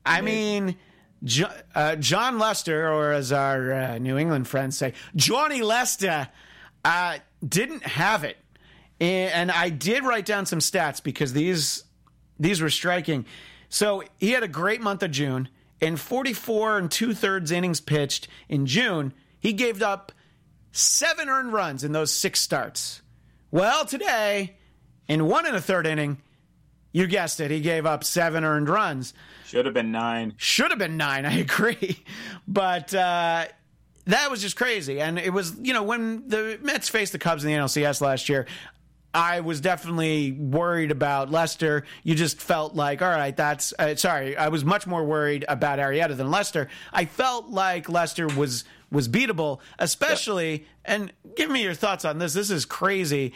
I 0.05 0.21
mean, 0.21 0.75
jo- 1.23 1.51
uh, 1.73 1.95
Jon 1.95 2.37
Lester, 2.37 2.91
or 2.91 3.11
as 3.11 3.31
our 3.31 3.73
uh, 3.73 3.97
New 3.97 4.17
England 4.17 4.47
friends 4.47 4.77
say, 4.77 4.93
Johnny 5.15 5.61
Lester, 5.61 6.27
uh, 6.83 7.17
didn't 7.47 7.83
have 7.83 8.23
it. 8.23 8.37
And 8.99 9.51
I 9.51 9.69
did 9.69 10.03
write 10.03 10.25
down 10.25 10.45
some 10.45 10.59
stats 10.59 11.03
because 11.03 11.33
these 11.33 11.83
these 12.39 12.61
were 12.61 12.69
striking. 12.69 13.25
So 13.69 14.03
he 14.17 14.31
had 14.31 14.43
a 14.43 14.47
great 14.47 14.81
month 14.81 15.03
of 15.03 15.11
June. 15.11 15.49
In 15.81 15.97
44 15.97 16.77
and 16.77 16.89
two 16.89 17.13
thirds 17.13 17.51
innings 17.51 17.81
pitched 17.81 18.29
in 18.47 18.65
June, 18.65 19.13
he 19.39 19.51
gave 19.51 19.81
up 19.81 20.13
seven 20.71 21.27
earned 21.27 21.51
runs 21.51 21.83
in 21.83 21.91
those 21.91 22.11
six 22.11 22.39
starts. 22.39 23.01
Well, 23.51 23.85
today, 23.85 24.55
in 25.07 25.25
one 25.25 25.45
and 25.45 25.55
a 25.55 25.61
third 25.61 25.85
inning, 25.85 26.21
you 26.95 27.07
guessed 27.07 27.41
it, 27.41 27.51
he 27.51 27.59
gave 27.59 27.85
up 27.85 28.05
seven 28.05 28.45
earned 28.45 28.69
runs. 28.69 29.13
Should 29.45 29.65
have 29.65 29.73
been 29.73 29.91
nine. 29.91 30.33
Should 30.37 30.71
have 30.71 30.79
been 30.79 30.95
nine. 30.95 31.25
I 31.25 31.39
agree, 31.39 32.01
but 32.47 32.93
uh, 32.93 33.47
that 34.05 34.31
was 34.31 34.41
just 34.41 34.55
crazy. 34.55 35.01
And 35.01 35.19
it 35.19 35.33
was, 35.33 35.57
you 35.61 35.73
know, 35.73 35.83
when 35.83 36.29
the 36.29 36.57
Mets 36.61 36.87
faced 36.87 37.11
the 37.11 37.19
Cubs 37.19 37.43
in 37.43 37.51
the 37.51 37.57
NLCS 37.57 37.99
last 37.99 38.29
year. 38.29 38.47
I 39.13 39.39
was 39.39 39.61
definitely 39.61 40.33
worried 40.33 40.91
about 40.91 41.31
Lester. 41.31 41.85
You 42.03 42.15
just 42.15 42.41
felt 42.41 42.75
like, 42.75 43.01
all 43.01 43.09
right, 43.09 43.35
that's 43.35 43.73
uh, 43.79 43.95
sorry. 43.95 44.35
I 44.35 44.49
was 44.49 44.65
much 44.65 44.85
more 44.85 45.05
worried 45.05 45.45
about 45.47 45.79
Arrieta 45.79 46.17
than 46.17 46.29
Lester. 46.29 46.67
I 46.91 47.05
felt 47.05 47.47
like 47.47 47.87
Lester 47.87 48.27
was 48.27 48.65
was 48.91 49.07
beatable, 49.07 49.59
especially. 49.79 50.65
And 50.83 51.13
give 51.35 51.49
me 51.49 51.63
your 51.63 51.73
thoughts 51.73 52.03
on 52.03 52.19
this. 52.19 52.33
This 52.33 52.49
is 52.49 52.65
crazy. 52.65 53.33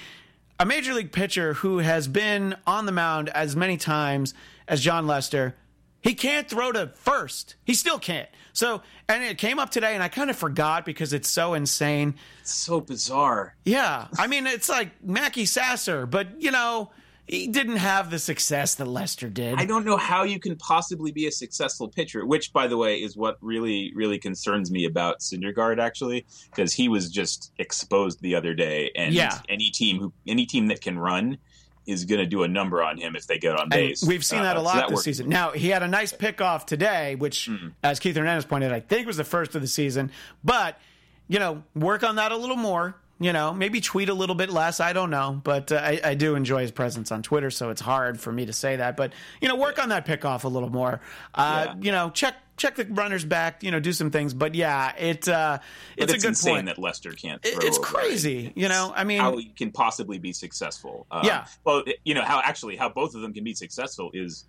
A 0.59 0.65
major 0.65 0.93
league 0.93 1.11
pitcher 1.11 1.53
who 1.53 1.77
has 1.77 2.07
been 2.07 2.55
on 2.67 2.85
the 2.85 2.91
mound 2.91 3.29
as 3.29 3.55
many 3.55 3.77
times 3.77 4.33
as 4.67 4.81
Jon 4.81 5.07
Lester 5.07 5.55
he 6.01 6.13
can't 6.13 6.47
throw 6.47 6.71
to 6.71 6.87
first. 6.95 7.55
He 7.65 7.73
still 7.73 7.99
can't. 7.99 8.29
So, 8.53 8.81
and 9.07 9.23
it 9.23 9.37
came 9.37 9.59
up 9.59 9.69
today, 9.69 9.93
and 9.93 10.03
I 10.03 10.07
kind 10.07 10.29
of 10.29 10.35
forgot 10.35 10.85
because 10.85 11.13
it's 11.13 11.29
so 11.29 11.53
insane. 11.53 12.15
It's 12.41 12.53
so 12.53 12.79
bizarre. 12.79 13.55
Yeah. 13.65 14.07
I 14.17 14.27
mean, 14.27 14.47
it's 14.47 14.69
like 14.69 15.03
Mackey 15.03 15.45
Sasser, 15.45 16.05
but, 16.05 16.41
you 16.41 16.51
know, 16.51 16.91
he 17.29 17.45
didn't 17.45 17.75
have 17.75 18.09
the 18.09 18.17
success 18.17 18.73
that 18.75 18.85
Lester 18.85 19.29
did. 19.29 19.59
I 19.59 19.65
don't 19.65 19.85
know 19.85 19.97
how 19.97 20.23
you 20.23 20.39
can 20.39 20.55
possibly 20.55 21.11
be 21.11 21.27
a 21.27 21.31
successful 21.31 21.87
pitcher, 21.87 22.25
which, 22.25 22.51
by 22.51 22.65
the 22.65 22.75
way, 22.75 22.95
is 23.03 23.15
what 23.15 23.37
really, 23.39 23.93
really 23.93 24.17
concerns 24.17 24.71
me 24.71 24.85
about 24.85 25.19
Syndergaard, 25.19 25.79
actually, 25.79 26.25
because 26.49 26.73
he 26.73 26.89
was 26.89 27.11
just 27.11 27.51
exposed 27.59 28.19
the 28.21 28.33
other 28.33 28.55
day. 28.55 28.89
And 28.95 29.13
yeah. 29.13 29.41
any 29.47 29.69
team 29.69 29.99
who, 29.99 30.11
any 30.27 30.47
team 30.47 30.69
that 30.69 30.81
can 30.81 30.97
run 30.97 31.37
is 31.85 32.05
going 32.05 32.19
to 32.19 32.25
do 32.25 32.41
a 32.41 32.47
number 32.47 32.81
on 32.81 32.97
him 32.97 33.15
if 33.15 33.27
they 33.27 33.37
get 33.37 33.55
on 33.59 33.69
base. 33.69 34.01
And 34.01 34.09
we've 34.09 34.25
seen 34.25 34.41
that 34.41 34.57
a 34.57 34.59
uh, 34.59 34.63
lot 34.63 34.73
so 34.73 34.79
that 34.79 34.89
this 34.89 35.03
season. 35.03 35.29
Now 35.29 35.51
he 35.51 35.69
had 35.69 35.83
a 35.83 35.87
nice 35.87 36.11
pickoff 36.11 36.65
today, 36.65 37.13
which, 37.13 37.47
mm-hmm. 37.47 37.69
as 37.83 37.99
Keith 37.99 38.15
Hernandez 38.15 38.45
pointed, 38.45 38.71
I 38.71 38.79
think 38.79 39.05
was 39.05 39.17
the 39.17 39.23
first 39.23 39.53
of 39.53 39.61
the 39.61 39.67
season. 39.67 40.09
But 40.43 40.79
you 41.27 41.37
know, 41.37 41.61
work 41.75 42.03
on 42.03 42.15
that 42.15 42.31
a 42.31 42.37
little 42.37 42.55
more. 42.55 42.95
You 43.21 43.33
know, 43.33 43.53
maybe 43.53 43.81
tweet 43.81 44.07
a 44.07 44.13
little 44.13 44.35
bit 44.35 44.49
less. 44.49 44.79
I 44.79 44.93
don't 44.93 45.09
know, 45.09 45.41
but 45.43 45.73
uh, 45.73 45.75
I, 45.75 45.99
I 46.03 46.13
do 46.13 46.35
enjoy 46.35 46.61
his 46.61 46.71
presence 46.71 47.11
on 47.11 47.21
Twitter, 47.21 47.51
so 47.51 47.69
it's 47.69 47.81
hard 47.81 48.17
for 48.17 48.31
me 48.31 48.45
to 48.45 48.53
say 48.53 48.77
that. 48.77 48.95
But 48.95 49.11
you 49.41 49.49
know, 49.49 49.57
work 49.57 49.77
on 49.77 49.89
that 49.89 50.05
pickoff 50.05 50.45
a 50.45 50.47
little 50.47 50.69
more. 50.69 51.01
Uh, 51.35 51.65
Yeah. 51.67 51.75
You 51.81 51.91
know, 51.91 52.09
check 52.11 52.35
check 52.55 52.75
the 52.77 52.85
runners 52.85 53.25
back. 53.25 53.61
You 53.61 53.71
know, 53.71 53.81
do 53.81 53.91
some 53.91 54.09
things. 54.09 54.33
But 54.33 54.55
yeah, 54.55 54.95
it 54.95 55.27
uh, 55.27 55.59
it's, 55.97 56.13
it's, 56.13 56.23
a 56.23 56.25
good 56.27 56.29
insane 56.29 56.53
point. 56.55 56.65
that 56.67 56.77
Lester 56.79 57.11
can't. 57.11 57.45
It- 57.45 57.61
it's 57.63 57.77
crazy, 57.77 58.53
you 58.55 58.69
know? 58.69 58.93
I 58.95 59.03
mean- 59.03 59.19
how 59.19 59.37
you 59.37 59.49
can 59.53 59.71
possibly 59.71 60.17
be 60.17 60.31
successful. 60.31 61.05
Um, 61.11 61.25
Yeah. 61.25 61.45
Well, 61.65 61.83
you 62.05 62.13
know 62.13 62.23
how 62.23 62.41
actually 62.43 62.77
how 62.77 62.87
both 62.87 63.15
of 63.15 63.21
them 63.21 63.33
can 63.33 63.43
be 63.43 63.53
successful 63.53 64.11
is 64.13 64.45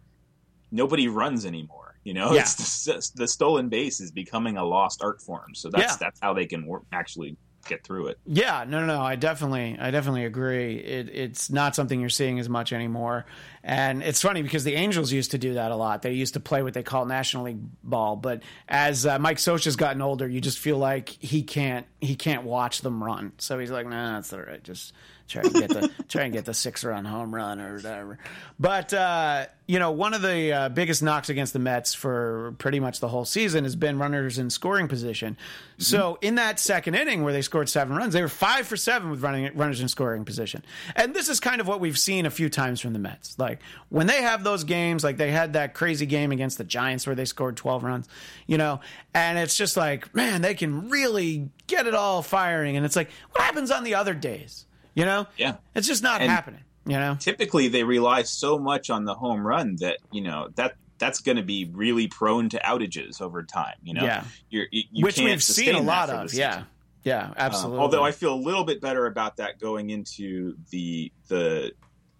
nobody 0.70 1.08
runs 1.08 1.44
anymore. 1.44 1.96
You 2.04 2.14
know, 2.14 2.32
Yeah. 2.34 2.42
it's 2.42 2.84
the, 2.84 3.10
the 3.16 3.26
stolen 3.28 3.68
base 3.68 4.00
is 4.00 4.10
becoming 4.12 4.56
a 4.56 4.64
lost 4.64 5.02
art 5.02 5.20
form. 5.20 5.54
So 5.56 5.70
that's 5.70 5.92
Yeah. 5.94 5.96
that's 5.98 6.20
how 6.20 6.34
they 6.34 6.46
can 6.46 6.66
work, 6.66 6.82
actually 6.92 7.36
get 7.70 7.84
through 7.84 8.08
it. 8.08 8.18
Yeah, 8.26 8.64
no, 8.68 8.80
no, 8.80 8.86
no. 8.86 9.00
I 9.00 9.16
definitely, 9.16 9.78
I 9.80 9.90
definitely 9.90 10.26
agree. 10.26 10.76
It, 10.76 11.08
it's 11.08 11.48
not 11.48 11.74
something 11.74 11.98
you're 12.00 12.10
seeing 12.10 12.38
as 12.38 12.48
much 12.48 12.74
anymore, 12.74 13.24
and 13.62 14.02
it's 14.02 14.22
funny 14.22 14.42
because 14.42 14.64
the 14.64 14.74
Angels 14.74 15.12
used 15.12 15.32
to 15.32 15.38
do 15.38 15.54
that 15.54 15.70
a 15.70 15.76
lot. 15.76 16.02
They 16.02 16.12
used 16.12 16.34
to 16.34 16.40
play 16.40 16.62
what 16.62 16.74
they 16.74 16.82
call 16.82 17.04
National 17.04 17.44
League 17.44 17.60
ball, 17.82 18.16
but 18.16 18.42
as 18.68 19.06
uh, 19.06 19.18
Mike 19.18 19.36
Scioscia's 19.36 19.76
gotten 19.76 20.00
older, 20.00 20.26
you 20.26 20.40
just 20.40 20.58
feel 20.58 20.78
like 20.78 21.08
he 21.08 21.42
can't, 21.42 21.86
he 22.00 22.16
can't 22.16 22.44
watch 22.44 22.80
them 22.80 23.02
run. 23.02 23.32
So 23.38 23.58
he's 23.58 23.70
like, 23.70 23.86
nah, 23.86 24.14
that's 24.14 24.32
all 24.32 24.40
right. 24.40 24.62
Just 24.62 24.94
try 25.30 25.42
and 25.42 25.54
get 25.54 25.68
the 25.68 25.90
try 26.08 26.22
and 26.24 26.32
get 26.32 26.44
the 26.44 26.54
six 26.54 26.84
run 26.84 27.04
home 27.04 27.34
run 27.34 27.60
or 27.60 27.76
whatever. 27.76 28.18
But 28.58 28.92
uh, 28.92 29.46
you 29.66 29.78
know, 29.78 29.92
one 29.92 30.14
of 30.14 30.22
the 30.22 30.52
uh, 30.52 30.68
biggest 30.68 31.02
knocks 31.02 31.28
against 31.28 31.52
the 31.52 31.58
Mets 31.58 31.94
for 31.94 32.54
pretty 32.58 32.80
much 32.80 33.00
the 33.00 33.08
whole 33.08 33.24
season 33.24 33.64
has 33.64 33.76
been 33.76 33.98
runners 33.98 34.38
in 34.38 34.50
scoring 34.50 34.88
position. 34.88 35.36
So 35.78 36.18
in 36.20 36.34
that 36.34 36.58
second 36.58 36.94
inning 36.94 37.22
where 37.22 37.32
they 37.32 37.42
scored 37.42 37.68
seven 37.68 37.96
runs, 37.96 38.12
they 38.12 38.20
were 38.22 38.28
five 38.28 38.66
for 38.66 38.76
seven 38.76 39.10
with 39.10 39.22
running 39.22 39.50
runners 39.56 39.80
in 39.80 39.88
scoring 39.88 40.24
position. 40.24 40.62
And 40.94 41.14
this 41.14 41.28
is 41.28 41.40
kind 41.40 41.60
of 41.60 41.66
what 41.66 41.80
we've 41.80 41.98
seen 41.98 42.26
a 42.26 42.30
few 42.30 42.48
times 42.50 42.80
from 42.80 42.92
the 42.92 42.98
Mets. 42.98 43.38
Like 43.38 43.49
when 43.88 44.06
they 44.06 44.22
have 44.22 44.44
those 44.44 44.64
games, 44.64 45.02
like 45.02 45.16
they 45.16 45.30
had 45.30 45.54
that 45.54 45.74
crazy 45.74 46.06
game 46.06 46.30
against 46.32 46.58
the 46.58 46.64
Giants 46.64 47.06
where 47.06 47.16
they 47.16 47.24
scored 47.24 47.56
twelve 47.56 47.82
runs, 47.82 48.08
you 48.46 48.56
know, 48.58 48.80
and 49.14 49.38
it's 49.38 49.56
just 49.56 49.76
like, 49.76 50.14
man, 50.14 50.42
they 50.42 50.54
can 50.54 50.88
really 50.88 51.50
get 51.66 51.86
it 51.86 51.94
all 51.94 52.22
firing. 52.22 52.76
And 52.76 52.86
it's 52.86 52.96
like, 52.96 53.10
what 53.32 53.42
happens 53.42 53.70
on 53.70 53.84
the 53.84 53.94
other 53.94 54.14
days? 54.14 54.66
You 54.94 55.04
know? 55.04 55.26
Yeah. 55.36 55.56
It's 55.74 55.86
just 55.86 56.02
not 56.02 56.20
And- 56.20 56.30
happening. 56.30 56.60
You 56.86 56.96
know? 56.98 57.16
Typically, 57.20 57.68
they 57.68 57.84
rely 57.84 58.22
so 58.22 58.58
much 58.58 58.88
on 58.90 59.04
the 59.04 59.14
home 59.14 59.46
run 59.46 59.76
that 59.80 59.98
you 60.10 60.22
know 60.22 60.48
that 60.56 60.74
that's 60.98 61.20
going 61.20 61.36
to 61.36 61.42
be 61.42 61.70
really 61.72 62.08
prone 62.08 62.48
to 62.50 62.58
outages 62.58 63.20
over 63.20 63.42
time. 63.42 63.74
You 63.82 63.94
know, 63.94 64.02
Yeah. 64.04 64.24
You're, 64.48 64.66
you, 64.70 64.82
you 64.90 65.04
Which 65.04 65.16
can't 65.16 65.28
we've 65.28 65.42
seen 65.42 65.74
a 65.74 65.80
lot 65.82 66.10
of. 66.10 66.30
season. 66.30 66.40
Yeah. 66.42 66.62
Yeah, 67.02 67.26
Um, 67.28 67.34
absolutely. 67.38 67.78
although 67.80 68.04
I 68.04 68.12
feel 68.12 68.34
a 68.34 68.36
little 68.36 68.64
bit 68.64 68.82
better 68.82 69.06
about 69.06 69.38
that 69.38 69.58
going 69.58 69.88
into 69.88 70.56
the 70.70 71.10
the 71.28 71.72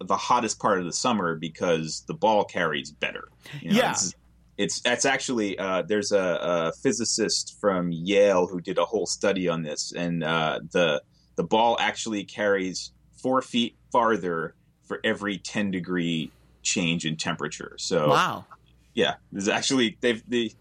the 0.03 0.17
hottest 0.17 0.59
part 0.59 0.79
of 0.79 0.85
the 0.85 0.93
summer 0.93 1.35
because 1.35 2.03
the 2.07 2.13
ball 2.13 2.43
carries 2.43 2.91
better. 2.91 3.29
You 3.61 3.71
know, 3.71 3.77
Yeah. 3.77 3.91
it's, 3.91 4.15
it's 4.57 4.81
it's 4.85 5.05
actually 5.05 5.57
uh, 5.57 5.81
there's 5.83 6.11
a, 6.11 6.39
a 6.41 6.71
physicist 6.83 7.57
from 7.59 7.91
Yale 7.91 8.47
who 8.47 8.61
did 8.61 8.77
a 8.77 8.85
whole 8.85 9.05
study 9.07 9.47
on 9.47 9.63
this, 9.63 9.91
and 9.91 10.23
uh, 10.23 10.59
the 10.71 11.01
the 11.35 11.43
ball 11.43 11.77
actually 11.79 12.23
carries 12.23 12.91
four 13.21 13.41
feet 13.41 13.75
farther 13.91 14.53
for 14.83 14.99
every 15.03 15.37
ten 15.37 15.71
degree 15.71 16.31
change 16.61 17.05
in 17.05 17.15
temperature. 17.15 17.75
So 17.79 18.09
wow. 18.09 18.45
yeah, 18.93 19.15
there's 19.31 19.47
actually 19.47 19.97
they've 20.01 20.21
they, 20.27 20.51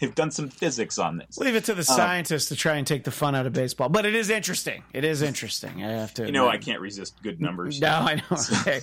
they've 0.00 0.14
done 0.14 0.30
some 0.30 0.48
physics 0.48 0.98
on 0.98 1.16
this. 1.18 1.38
Leave 1.38 1.54
it 1.56 1.64
to 1.64 1.72
Um, 1.72 1.78
the 1.78 1.84
scientists 1.84 2.48
to 2.48 2.56
try 2.56 2.76
and 2.76 2.86
take 2.86 3.04
the 3.04 3.10
fun 3.10 3.34
out 3.34 3.46
of 3.46 3.52
baseball. 3.52 3.88
But 3.88 4.06
it 4.06 4.14
is 4.14 4.30
interesting. 4.30 4.82
It 4.92 5.04
is 5.04 5.22
interesting. 5.22 5.82
I 5.84 5.90
have 5.92 6.14
to. 6.14 6.26
You 6.26 6.32
know, 6.32 6.48
I 6.48 6.58
can't 6.58 6.80
resist 6.80 7.14
good 7.22 7.40
numbers. 7.40 7.80
No, 7.80 7.88
I 7.88 8.14
know. 8.16 8.36
Okay. 8.60 8.80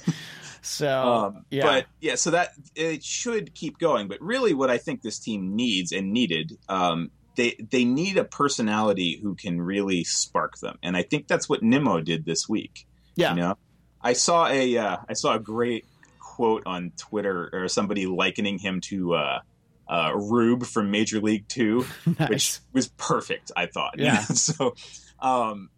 So 0.62 0.88
Um, 1.36 1.46
yeah, 1.50 1.64
But 1.64 1.86
yeah, 2.02 2.16
so 2.16 2.32
that 2.32 2.54
it 2.76 3.04
should 3.04 3.54
keep 3.54 3.78
going. 3.78 4.08
But 4.08 4.22
really, 4.22 4.54
what 4.54 4.70
I 4.70 4.78
think 4.78 5.02
this 5.02 5.20
team 5.20 5.56
needs 5.56 5.92
and 5.92 6.12
needed, 6.12 6.58
um, 6.70 7.12
they 7.36 7.56
they 7.70 7.86
need 7.86 8.18
a 8.18 8.24
personality 8.24 9.20
who 9.22 9.36
can 9.36 9.62
really 9.62 10.04
spark 10.04 10.58
them, 10.60 10.78
and 10.82 10.96
I 10.98 11.04
think 11.04 11.28
that's 11.28 11.48
what 11.50 11.62
Nimmo 11.62 12.02
did 12.02 12.26
this 12.26 12.48
week. 12.50 12.88
yeah, 13.16 13.32
You 13.36 13.42
know, 13.42 13.58
I 14.02 14.14
saw 14.14 14.48
a 14.48 14.78
uh, 14.78 14.98
I 15.10 15.14
saw 15.14 15.36
a 15.36 15.40
great 15.40 15.86
quote 16.20 16.64
on 16.66 16.92
Twitter 16.98 17.50
or 17.54 17.68
somebody 17.68 18.06
likening 18.08 18.58
him 18.58 18.82
to 18.82 19.14
uh, 19.16 19.40
uh, 19.88 20.12
Rube 20.16 20.66
from 20.66 20.92
Major 20.92 21.20
League 21.22 21.48
Two, 21.48 21.86
nice. 22.20 22.30
which 22.30 22.60
was 22.74 22.88
perfect. 22.90 23.52
I 23.56 23.66
thought. 23.68 23.96
Yeah. 23.98 24.20
so, 24.22 24.76
um, 25.20 25.70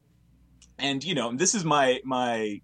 and 0.80 1.04
you 1.04 1.15
know, 1.15 1.34
this 1.36 1.56
is 1.56 1.63
my 1.65 2.00
my 2.04 2.62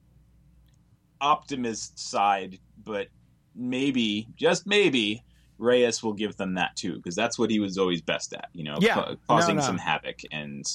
optimist 1.21 1.99
side, 1.99 2.59
but 2.83 3.07
maybe, 3.55 4.27
just 4.35 4.65
maybe, 4.67 5.23
Reyes 5.57 6.03
will 6.03 6.13
give 6.13 6.35
them 6.37 6.55
that 6.55 6.75
too, 6.75 6.95
because 6.95 7.15
that's 7.15 7.37
what 7.39 7.49
he 7.49 7.59
was 7.59 7.77
always 7.77 8.01
best 8.01 8.33
at. 8.33 8.49
You 8.53 8.63
know, 8.65 8.77
Yeah. 8.81 8.95
ca- 8.95 9.15
causing 9.27 9.55
No, 9.55 9.61
no. 9.61 9.67
some 9.67 9.77
havoc 9.77 10.19
and 10.31 10.65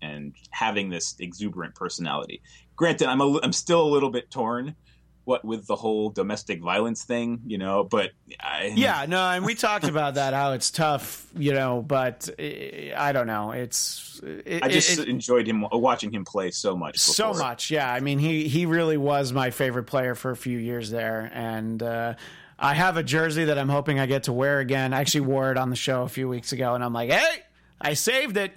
and 0.00 0.34
having 0.50 0.88
this 0.90 1.16
exuberant 1.18 1.74
personality. 1.74 2.40
Granted, 2.76 3.08
I'm 3.08 3.20
a, 3.20 3.40
I'm 3.42 3.52
still 3.52 3.82
a 3.82 3.90
little 3.90 4.10
bit 4.10 4.30
torn. 4.30 4.76
What 5.28 5.44
with 5.44 5.66
the 5.66 5.76
whole 5.76 6.08
domestic 6.08 6.62
violence 6.62 7.04
thing, 7.04 7.40
you 7.46 7.58
know, 7.58 7.84
but 7.84 8.12
I, 8.40 8.72
Yeah, 8.74 9.04
no, 9.06 9.18
and 9.30 9.44
we 9.44 9.54
talked 9.54 9.84
about 9.84 10.14
that 10.14 10.32
how 10.32 10.52
it's 10.52 10.70
tough, 10.70 11.26
you 11.36 11.52
know, 11.52 11.82
but 11.82 12.30
uh, 12.38 12.42
I 12.96 13.12
don't 13.12 13.26
know. 13.26 13.50
It's 13.50 14.20
it, 14.24 14.62
I 14.64 14.68
just 14.68 14.98
it- 14.98 15.06
enjoyed 15.06 15.46
him 15.46 15.66
watching 15.70 16.10
him 16.10 16.24
play 16.24 16.50
so 16.50 16.74
much. 16.74 16.98
so 16.98 17.34
much. 17.34 17.70
Yeah, 17.70 17.92
I 17.92 18.00
mean, 18.00 18.18
he 18.18 18.48
he 18.48 18.64
really 18.64 18.96
was 18.96 19.30
my 19.34 19.50
favorite 19.50 19.84
player 19.84 20.14
for 20.14 20.30
a 20.30 20.36
few 20.36 20.56
years 20.56 20.88
there, 20.90 21.30
and 21.34 21.82
uh, 21.82 22.14
I 22.58 22.72
have 22.72 22.96
a 22.96 23.02
jersey 23.02 23.44
that 23.44 23.58
I'm 23.58 23.68
hoping 23.68 24.00
I 24.00 24.06
get 24.06 24.22
to 24.24 24.32
wear 24.32 24.60
again. 24.60 24.94
I 24.94 25.00
actually 25.00 25.26
wore 25.26 25.50
it 25.52 25.58
on 25.58 25.68
the 25.68 25.76
show 25.76 26.04
a 26.04 26.08
few 26.08 26.26
weeks 26.26 26.52
ago, 26.52 26.74
and 26.74 26.82
I'm 26.82 26.94
like, 26.94 27.10
hey, 27.10 27.42
I 27.80 27.92
saved 27.92 28.38
it. 28.38 28.52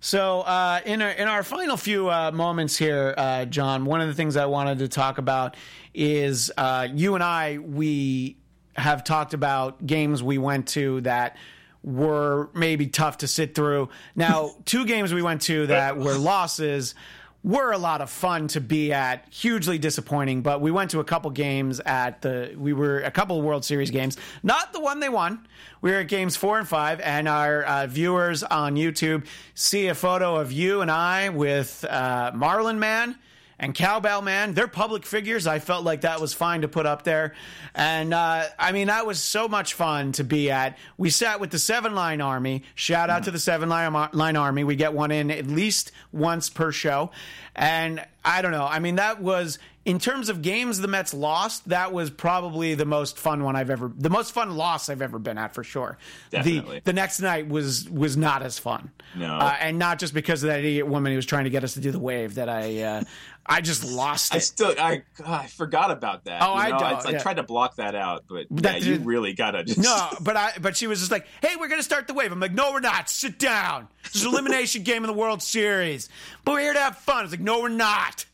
So 0.00 0.40
uh, 0.40 0.80
in 0.86 1.02
our 1.02 1.10
in 1.10 1.28
our 1.28 1.42
final 1.42 1.76
few 1.76 2.08
uh, 2.08 2.30
moments 2.32 2.76
here, 2.76 3.14
uh, 3.18 3.44
John, 3.44 3.84
one 3.84 4.00
of 4.00 4.08
the 4.08 4.14
things 4.14 4.34
I 4.34 4.46
wanted 4.46 4.78
to 4.78 4.88
talk 4.88 5.18
about 5.18 5.56
is 5.92 6.50
uh, 6.56 6.88
you 6.90 7.14
and 7.14 7.22
I 7.22 7.58
we 7.58 8.38
have 8.76 9.04
talked 9.04 9.34
about 9.34 9.86
games 9.86 10.22
we 10.22 10.38
went 10.38 10.68
to 10.68 11.02
that 11.02 11.36
were 11.82 12.48
maybe 12.54 12.86
tough 12.86 13.18
to 13.18 13.28
sit 13.28 13.54
through. 13.54 13.90
Now, 14.16 14.52
two 14.64 14.86
games 14.86 15.12
we 15.12 15.20
went 15.20 15.42
to 15.42 15.66
that 15.66 15.98
were 15.98 16.16
losses 16.16 16.94
were 17.42 17.72
a 17.72 17.78
lot 17.78 18.00
of 18.00 18.10
fun 18.10 18.48
to 18.48 18.60
be 18.60 18.92
at, 18.92 19.26
hugely 19.30 19.78
disappointing, 19.78 20.42
but 20.42 20.60
we 20.60 20.70
went 20.70 20.90
to 20.90 21.00
a 21.00 21.04
couple 21.04 21.30
games 21.30 21.80
at 21.80 22.20
the 22.22 22.54
we 22.56 22.72
were 22.72 23.00
a 23.00 23.10
couple 23.10 23.40
World 23.40 23.64
Series 23.64 23.90
games, 23.90 24.16
not 24.42 24.72
the 24.72 24.80
one 24.80 25.00
they 25.00 25.08
won. 25.08 25.46
We 25.80 25.90
were 25.90 25.98
at 25.98 26.08
games 26.08 26.36
4 26.36 26.58
and 26.58 26.68
5 26.68 27.00
and 27.00 27.28
our 27.28 27.62
uh, 27.62 27.86
viewers 27.86 28.42
on 28.42 28.74
YouTube 28.74 29.26
see 29.54 29.86
a 29.88 29.94
photo 29.94 30.36
of 30.36 30.52
you 30.52 30.82
and 30.82 30.90
I 30.90 31.30
with 31.30 31.84
uh, 31.88 32.32
Marlin 32.34 32.78
Man 32.78 33.16
and 33.60 33.74
Cowbell 33.74 34.22
Man. 34.22 34.54
They're 34.54 34.66
public 34.66 35.06
figures. 35.06 35.46
I 35.46 35.60
felt 35.60 35.84
like 35.84 36.00
that 36.00 36.20
was 36.20 36.34
fine 36.34 36.62
to 36.62 36.68
put 36.68 36.86
up 36.86 37.04
there. 37.04 37.34
And 37.74 38.12
uh, 38.12 38.44
I 38.58 38.72
mean, 38.72 38.88
that 38.88 39.06
was 39.06 39.22
so 39.22 39.46
much 39.46 39.74
fun 39.74 40.12
to 40.12 40.24
be 40.24 40.50
at. 40.50 40.78
We 40.96 41.10
sat 41.10 41.38
with 41.38 41.50
the 41.50 41.58
Seven 41.58 41.94
Line 41.94 42.20
Army. 42.20 42.64
Shout 42.74 43.10
out 43.10 43.24
to 43.24 43.30
the 43.30 43.38
Seven 43.38 43.68
Line, 43.68 43.92
Line 44.12 44.36
Army. 44.36 44.64
We 44.64 44.74
get 44.74 44.94
one 44.94 45.12
in 45.12 45.30
at 45.30 45.46
least 45.46 45.92
once 46.10 46.48
per 46.48 46.72
show. 46.72 47.10
And 47.54 48.04
I 48.24 48.42
don't 48.42 48.52
know. 48.52 48.66
I 48.66 48.80
mean, 48.80 48.96
that 48.96 49.22
was. 49.22 49.58
In 49.82 49.98
terms 49.98 50.28
of 50.28 50.42
games 50.42 50.78
the 50.78 50.88
Mets 50.88 51.14
lost, 51.14 51.70
that 51.70 51.90
was 51.90 52.10
probably 52.10 52.74
the 52.74 52.84
most 52.84 53.18
fun 53.18 53.42
one 53.42 53.56
I've 53.56 53.70
ever, 53.70 53.90
the 53.96 54.10
most 54.10 54.32
fun 54.32 54.54
loss 54.54 54.90
I've 54.90 55.00
ever 55.00 55.18
been 55.18 55.38
at 55.38 55.54
for 55.54 55.64
sure. 55.64 55.96
Definitely. 56.30 56.80
The 56.80 56.84
the 56.84 56.92
next 56.92 57.18
night 57.20 57.48
was 57.48 57.88
was 57.88 58.14
not 58.14 58.42
as 58.42 58.58
fun. 58.58 58.90
No. 59.16 59.26
uh, 59.26 59.56
and 59.58 59.78
not 59.78 59.98
just 59.98 60.12
because 60.12 60.42
of 60.42 60.48
that 60.48 60.58
idiot 60.58 60.86
woman 60.86 61.12
who 61.12 61.16
was 61.16 61.24
trying 61.24 61.44
to 61.44 61.50
get 61.50 61.64
us 61.64 61.74
to 61.74 61.80
do 61.80 61.92
the 61.92 61.98
wave 61.98 62.34
that 62.34 62.50
I, 62.50 62.82
uh, 62.82 63.04
I 63.46 63.60
just 63.62 63.84
lost 63.84 64.34
I 64.34 64.38
still, 64.38 64.74
I, 64.78 65.02
I 65.24 65.46
forgot 65.46 65.90
about 65.90 66.24
that. 66.24 66.42
Oh, 66.42 66.52
you 66.54 66.60
I 66.60 66.70
know? 66.70 66.78
don't- 66.78 67.06
I, 67.06 67.10
yeah. 67.12 67.18
tried 67.22 67.34
to 67.38 67.42
block 67.42 67.76
that 67.76 67.94
out, 67.94 68.24
but 68.28 68.46
That 68.50 68.82
yeah, 68.82 68.94
you 68.94 68.98
really 69.00 69.32
gotta 69.32 69.64
just. 69.64 69.78
No, 69.78 70.08
but 70.20 70.36
I 70.36 70.52
but 70.60 70.76
she 70.76 70.86
was 70.86 71.00
just 71.00 71.10
like, 71.10 71.26
"Hey, 71.42 71.56
we're 71.58 71.68
gonna 71.68 71.82
start 71.82 72.06
the 72.06 72.14
wave." 72.14 72.30
I'm 72.32 72.38
like, 72.40 72.52
"No, 72.52 72.72
we're 72.72 72.80
not. 72.80 73.08
Sit 73.10 73.38
down. 73.38 73.88
This 74.04 74.16
is 74.16 74.24
an 74.24 74.32
elimination 74.32 74.82
game 74.84 75.02
in 75.04 75.08
the 75.08 75.16
World 75.16 75.42
Series, 75.42 76.08
but 76.44 76.52
we're 76.52 76.60
here 76.60 76.74
to 76.74 76.78
have 76.80 76.96
fun." 76.98 77.24
It's 77.24 77.32
like, 77.32 77.40
"No, 77.40 77.60
we're 77.60 77.68
not. 77.70 78.24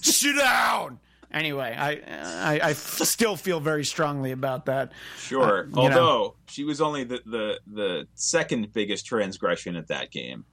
Sit 0.00 0.36
down." 0.36 0.98
Anyway, 1.32 1.74
I, 1.78 1.90
I 2.54 2.68
I 2.68 2.72
still 2.72 3.36
feel 3.36 3.60
very 3.60 3.84
strongly 3.84 4.32
about 4.32 4.66
that. 4.66 4.92
Sure. 5.18 5.68
Uh, 5.76 5.82
you 5.82 5.90
know. 5.90 5.98
Although 5.98 6.34
she 6.48 6.64
was 6.64 6.80
only 6.80 7.04
the, 7.04 7.20
the 7.26 7.60
the 7.66 8.08
second 8.14 8.72
biggest 8.72 9.04
transgression 9.06 9.76
at 9.76 9.88
that 9.88 10.10
game. 10.10 10.44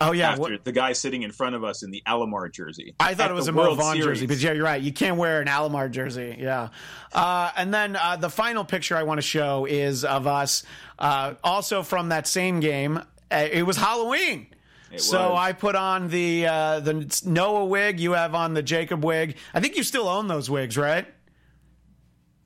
Oh 0.00 0.12
yeah, 0.12 0.30
after 0.30 0.40
what- 0.42 0.64
the 0.64 0.72
guy 0.72 0.92
sitting 0.92 1.22
in 1.22 1.30
front 1.32 1.54
of 1.54 1.62
us 1.64 1.82
in 1.82 1.90
the 1.90 2.02
Alomar 2.06 2.50
jersey. 2.50 2.94
I 2.98 3.14
thought 3.14 3.30
it 3.30 3.34
was 3.34 3.48
a 3.48 3.52
Mo 3.52 3.74
Vaughn 3.74 3.98
jersey, 4.00 4.26
but 4.26 4.38
yeah, 4.38 4.52
you're 4.52 4.64
right. 4.64 4.80
You 4.80 4.92
can't 4.92 5.16
wear 5.16 5.40
an 5.40 5.46
Alomar 5.48 5.90
jersey. 5.90 6.36
Yeah. 6.38 6.68
Uh, 7.12 7.50
and 7.56 7.72
then 7.74 7.96
uh, 7.96 8.16
the 8.16 8.30
final 8.30 8.64
picture 8.64 8.96
I 8.96 9.02
want 9.02 9.18
to 9.18 9.22
show 9.26 9.66
is 9.66 10.04
of 10.04 10.26
us, 10.26 10.62
uh, 10.98 11.34
also 11.44 11.82
from 11.82 12.08
that 12.10 12.26
same 12.26 12.60
game. 12.60 12.98
Uh, 13.30 13.46
it 13.50 13.64
was 13.64 13.76
Halloween. 13.76 14.46
It 14.92 15.00
So 15.02 15.30
was. 15.30 15.38
I 15.38 15.52
put 15.52 15.76
on 15.76 16.08
the 16.08 16.46
uh, 16.46 16.80
the 16.80 17.22
Noah 17.24 17.66
wig. 17.66 18.00
You 18.00 18.12
have 18.12 18.34
on 18.34 18.54
the 18.54 18.62
Jacob 18.62 19.04
wig. 19.04 19.36
I 19.54 19.60
think 19.60 19.76
you 19.76 19.82
still 19.84 20.08
own 20.08 20.26
those 20.28 20.50
wigs, 20.50 20.76
right? 20.76 21.06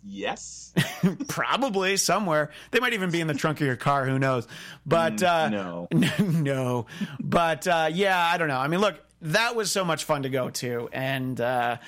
Yes. 0.07 0.72
Probably 1.28 1.96
somewhere. 1.96 2.50
They 2.70 2.80
might 2.80 2.92
even 2.92 3.11
be 3.11 3.20
in 3.20 3.26
the 3.26 3.34
trunk 3.34 3.61
of 3.61 3.66
your 3.66 3.76
car. 3.76 4.05
Who 4.07 4.18
knows? 4.18 4.46
But 4.86 5.22
uh, 5.22 5.48
no. 5.48 5.88
no. 6.18 6.86
But 7.20 7.66
uh, 7.66 7.90
yeah, 7.92 8.18
I 8.18 8.38
don't 8.38 8.48
know. 8.48 8.59
I 8.59 8.68
mean, 8.68 8.80
look, 8.80 9.00
that 9.22 9.57
was 9.57 9.70
so 9.70 9.84
much 9.84 10.05
fun 10.05 10.22
to 10.22 10.28
go 10.28 10.50
to, 10.50 10.88
and 10.92 11.40
uh, 11.40 11.78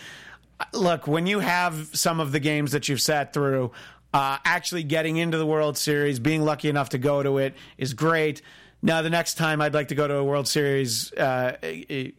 look, 0.72 1.06
when 1.06 1.26
you 1.26 1.40
have 1.40 1.90
some 1.92 2.20
of 2.20 2.32
the 2.32 2.40
games 2.40 2.72
that 2.72 2.88
you've 2.88 3.00
sat 3.00 3.32
through, 3.32 3.72
uh, 4.14 4.38
actually 4.44 4.82
getting 4.82 5.18
into 5.18 5.36
the 5.36 5.46
World 5.46 5.76
Series, 5.76 6.18
being 6.18 6.42
lucky 6.42 6.68
enough 6.68 6.90
to 6.90 6.98
go 6.98 7.22
to 7.22 7.38
it 7.38 7.54
is 7.76 7.92
great. 7.92 8.40
Now, 8.82 9.02
the 9.02 9.10
next 9.10 9.34
time 9.34 9.60
I'd 9.60 9.74
like 9.74 9.88
to 9.88 9.94
go 9.94 10.06
to 10.06 10.16
a 10.16 10.24
World 10.24 10.48
Series 10.48 11.12
uh, 11.12 11.56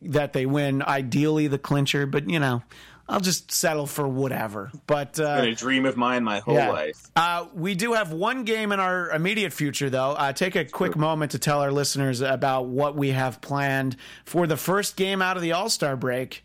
that 0.01 0.33
they 0.33 0.45
win, 0.45 0.81
ideally 0.81 1.47
the 1.47 1.57
clincher, 1.57 2.05
but 2.05 2.29
you 2.29 2.39
know, 2.39 2.61
I'll 3.09 3.21
just 3.21 3.51
settle 3.51 3.85
for 3.87 4.07
whatever. 4.07 4.69
But 4.85 5.17
uh, 5.19 5.41
Been 5.41 5.49
a 5.51 5.55
dream 5.55 5.85
of 5.85 5.95
mine 5.95 6.23
my 6.25 6.39
whole 6.39 6.55
yeah. 6.55 6.69
life. 6.71 7.09
Uh, 7.15 7.45
we 7.53 7.73
do 7.73 7.93
have 7.93 8.11
one 8.11 8.43
game 8.43 8.71
in 8.73 8.79
our 8.81 9.09
immediate 9.11 9.53
future, 9.53 9.89
though. 9.89 10.11
Uh, 10.11 10.33
take 10.33 10.55
a 10.55 10.65
quick 10.65 10.95
moment 10.97 11.31
to 11.31 11.39
tell 11.39 11.61
our 11.61 11.71
listeners 11.71 12.19
about 12.21 12.65
what 12.67 12.95
we 12.95 13.11
have 13.11 13.39
planned 13.39 13.95
for 14.25 14.45
the 14.45 14.57
first 14.57 14.97
game 14.97 15.21
out 15.21 15.37
of 15.37 15.41
the 15.43 15.53
All 15.53 15.69
Star 15.69 15.95
break. 15.95 16.43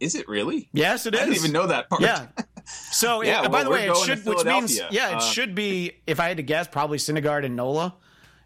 Is 0.00 0.14
it 0.14 0.26
really? 0.28 0.70
Yes, 0.72 1.04
it 1.04 1.14
is. 1.14 1.20
I 1.20 1.24
didn't 1.24 1.36
even 1.36 1.52
know 1.52 1.66
that 1.66 1.90
part. 1.90 2.00
Yeah. 2.00 2.28
So, 2.64 3.22
Yeah, 3.22 3.44
it- 3.44 3.52
by 3.52 3.62
the 3.62 3.68
way, 3.70 3.86
it 3.86 3.96
should, 3.98 4.24
which 4.24 4.44
means, 4.46 4.80
yeah, 4.90 5.10
it 5.10 5.16
Uh, 5.16 5.20
should 5.20 5.54
be. 5.54 5.92
If 6.06 6.20
I 6.20 6.28
had 6.28 6.38
to 6.38 6.42
guess, 6.42 6.68
probably 6.68 6.96
Syndergaard 6.96 7.44
and 7.44 7.54
Nola. 7.54 7.94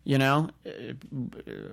You 0.07 0.19
know, 0.19 0.51
Uh, 0.67 0.71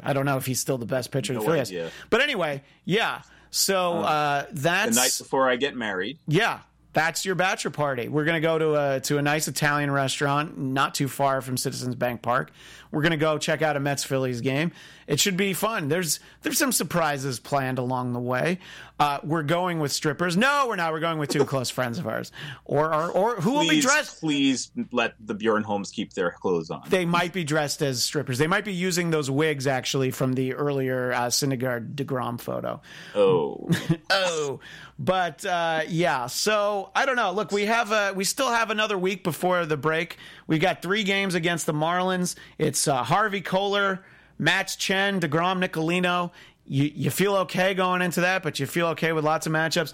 I 0.04 0.14
don't 0.14 0.26
know 0.26 0.38
if 0.38 0.46
he's 0.46 0.60
still 0.60 0.78
the 0.78 0.86
best 0.86 1.12
pitcher 1.12 1.34
the 1.34 1.40
No 1.40 1.52
has. 1.52 1.70
idea. 1.70 1.92
But 2.12 2.22
anyway, 2.22 2.62
yeah. 2.86 3.24
So 3.52 4.00
uh, 4.00 4.46
that's 4.52 4.96
the 4.96 5.02
night 5.02 5.16
before 5.18 5.50
I 5.50 5.58
get 5.58 5.76
married. 5.76 6.18
yeah, 6.28 6.62
that's 6.94 7.26
your 7.26 7.36
bachelor 7.36 7.72
party. 7.72 8.08
We're 8.08 8.26
gonna 8.26 8.42
go 8.42 8.58
to 8.58 8.76
a 8.76 9.00
to 9.02 9.18
a 9.18 9.22
nice 9.22 9.48
Italian 9.48 9.92
restaurant, 9.92 10.58
not 10.58 10.96
too 10.96 11.08
far 11.08 11.42
from 11.42 11.58
Citizens 11.58 11.96
Bank 11.96 12.22
Park. 12.22 12.52
We're 12.92 13.02
gonna 13.02 13.18
go 13.18 13.38
check 13.38 13.62
out 13.62 13.78
a 13.78 13.80
Mets 13.80 14.04
Phillies 14.04 14.42
game. 14.42 14.72
It 15.08 15.20
should 15.20 15.38
be 15.38 15.54
fun. 15.54 15.88
There's 15.88 16.20
there's 16.42 16.58
some 16.58 16.72
surprises 16.72 17.40
planned 17.40 17.80
along 17.80 18.14
the 18.14 18.20
way. 18.20 18.60
Uh, 19.00 19.20
we're 19.24 19.44
going 19.44 19.80
with 19.80 19.92
strippers. 19.92 20.38
No, 20.38 20.66
we're 20.68 20.76
not. 20.76 20.94
We're 20.94 21.00
going 21.00 21.18
with 21.18 21.30
two 21.30 21.46
close 21.52 21.70
friends 21.70 21.98
of 21.98 22.08
ours, 22.08 22.32
or 22.66 22.94
or, 22.94 23.10
or 23.12 23.36
who 23.38 23.54
will 23.54 23.68
be 23.68 23.82
dressed. 23.82 24.20
please 24.20 24.72
let 24.92 25.16
the 25.20 25.34
Bjorn 25.34 25.64
Holmes 25.64 25.90
keep 25.92 26.14
their 26.14 26.32
clothes 26.32 26.70
on. 26.70 26.84
They 26.90 27.06
might 27.06 27.34
be 27.34 27.44
dressed 27.44 27.82
as 27.82 28.04
strippers. 28.04 28.38
They 28.38 28.48
might 28.48 28.66
be 28.66 28.74
using 28.74 29.10
those 29.10 29.30
wigs 29.32 29.68
actually 29.68 30.12
from 30.12 30.34
the 30.34 30.54
earlier 30.54 31.14
uh, 31.14 31.28
Syndergaard 31.28 31.96
deGrom 31.96 32.40
photo. 32.40 32.82
oh, 33.16 33.70
oh 34.10 34.60
but 35.00 35.44
uh, 35.46 35.82
yeah 35.88 36.28
so 36.28 36.92
i 36.96 37.06
don't 37.06 37.16
know 37.16 37.32
look 37.32 37.52
we 37.52 37.66
have 37.66 37.92
a 37.92 38.14
we 38.14 38.24
still 38.24 38.50
have 38.50 38.70
another 38.70 38.98
week 38.98 39.24
before 39.24 39.66
the 39.66 39.78
break 39.78 40.18
we 40.52 40.60
got 40.60 40.82
three 40.82 41.04
games 41.04 41.34
against 41.34 41.66
the 41.66 41.74
marlins. 41.74 42.36
It's 42.58 42.86
uh, 42.86 43.04
harvey 43.04 43.42
Koehler 43.42 44.00
Matz 44.38 44.76
chen 44.76 45.22
deGrom 45.22 45.66
nicolino. 45.66 46.32
You, 46.66 46.92
you 46.94 47.10
feel 47.10 47.38
okay 47.38 47.74
going 47.74 48.02
into 48.02 48.20
that 48.20 48.44
but 48.44 48.60
you 48.60 48.66
feel 48.66 48.88
okay 48.88 49.14
with 49.14 49.24
lots 49.24 49.48
of 49.48 49.54
matchups. 49.54 49.94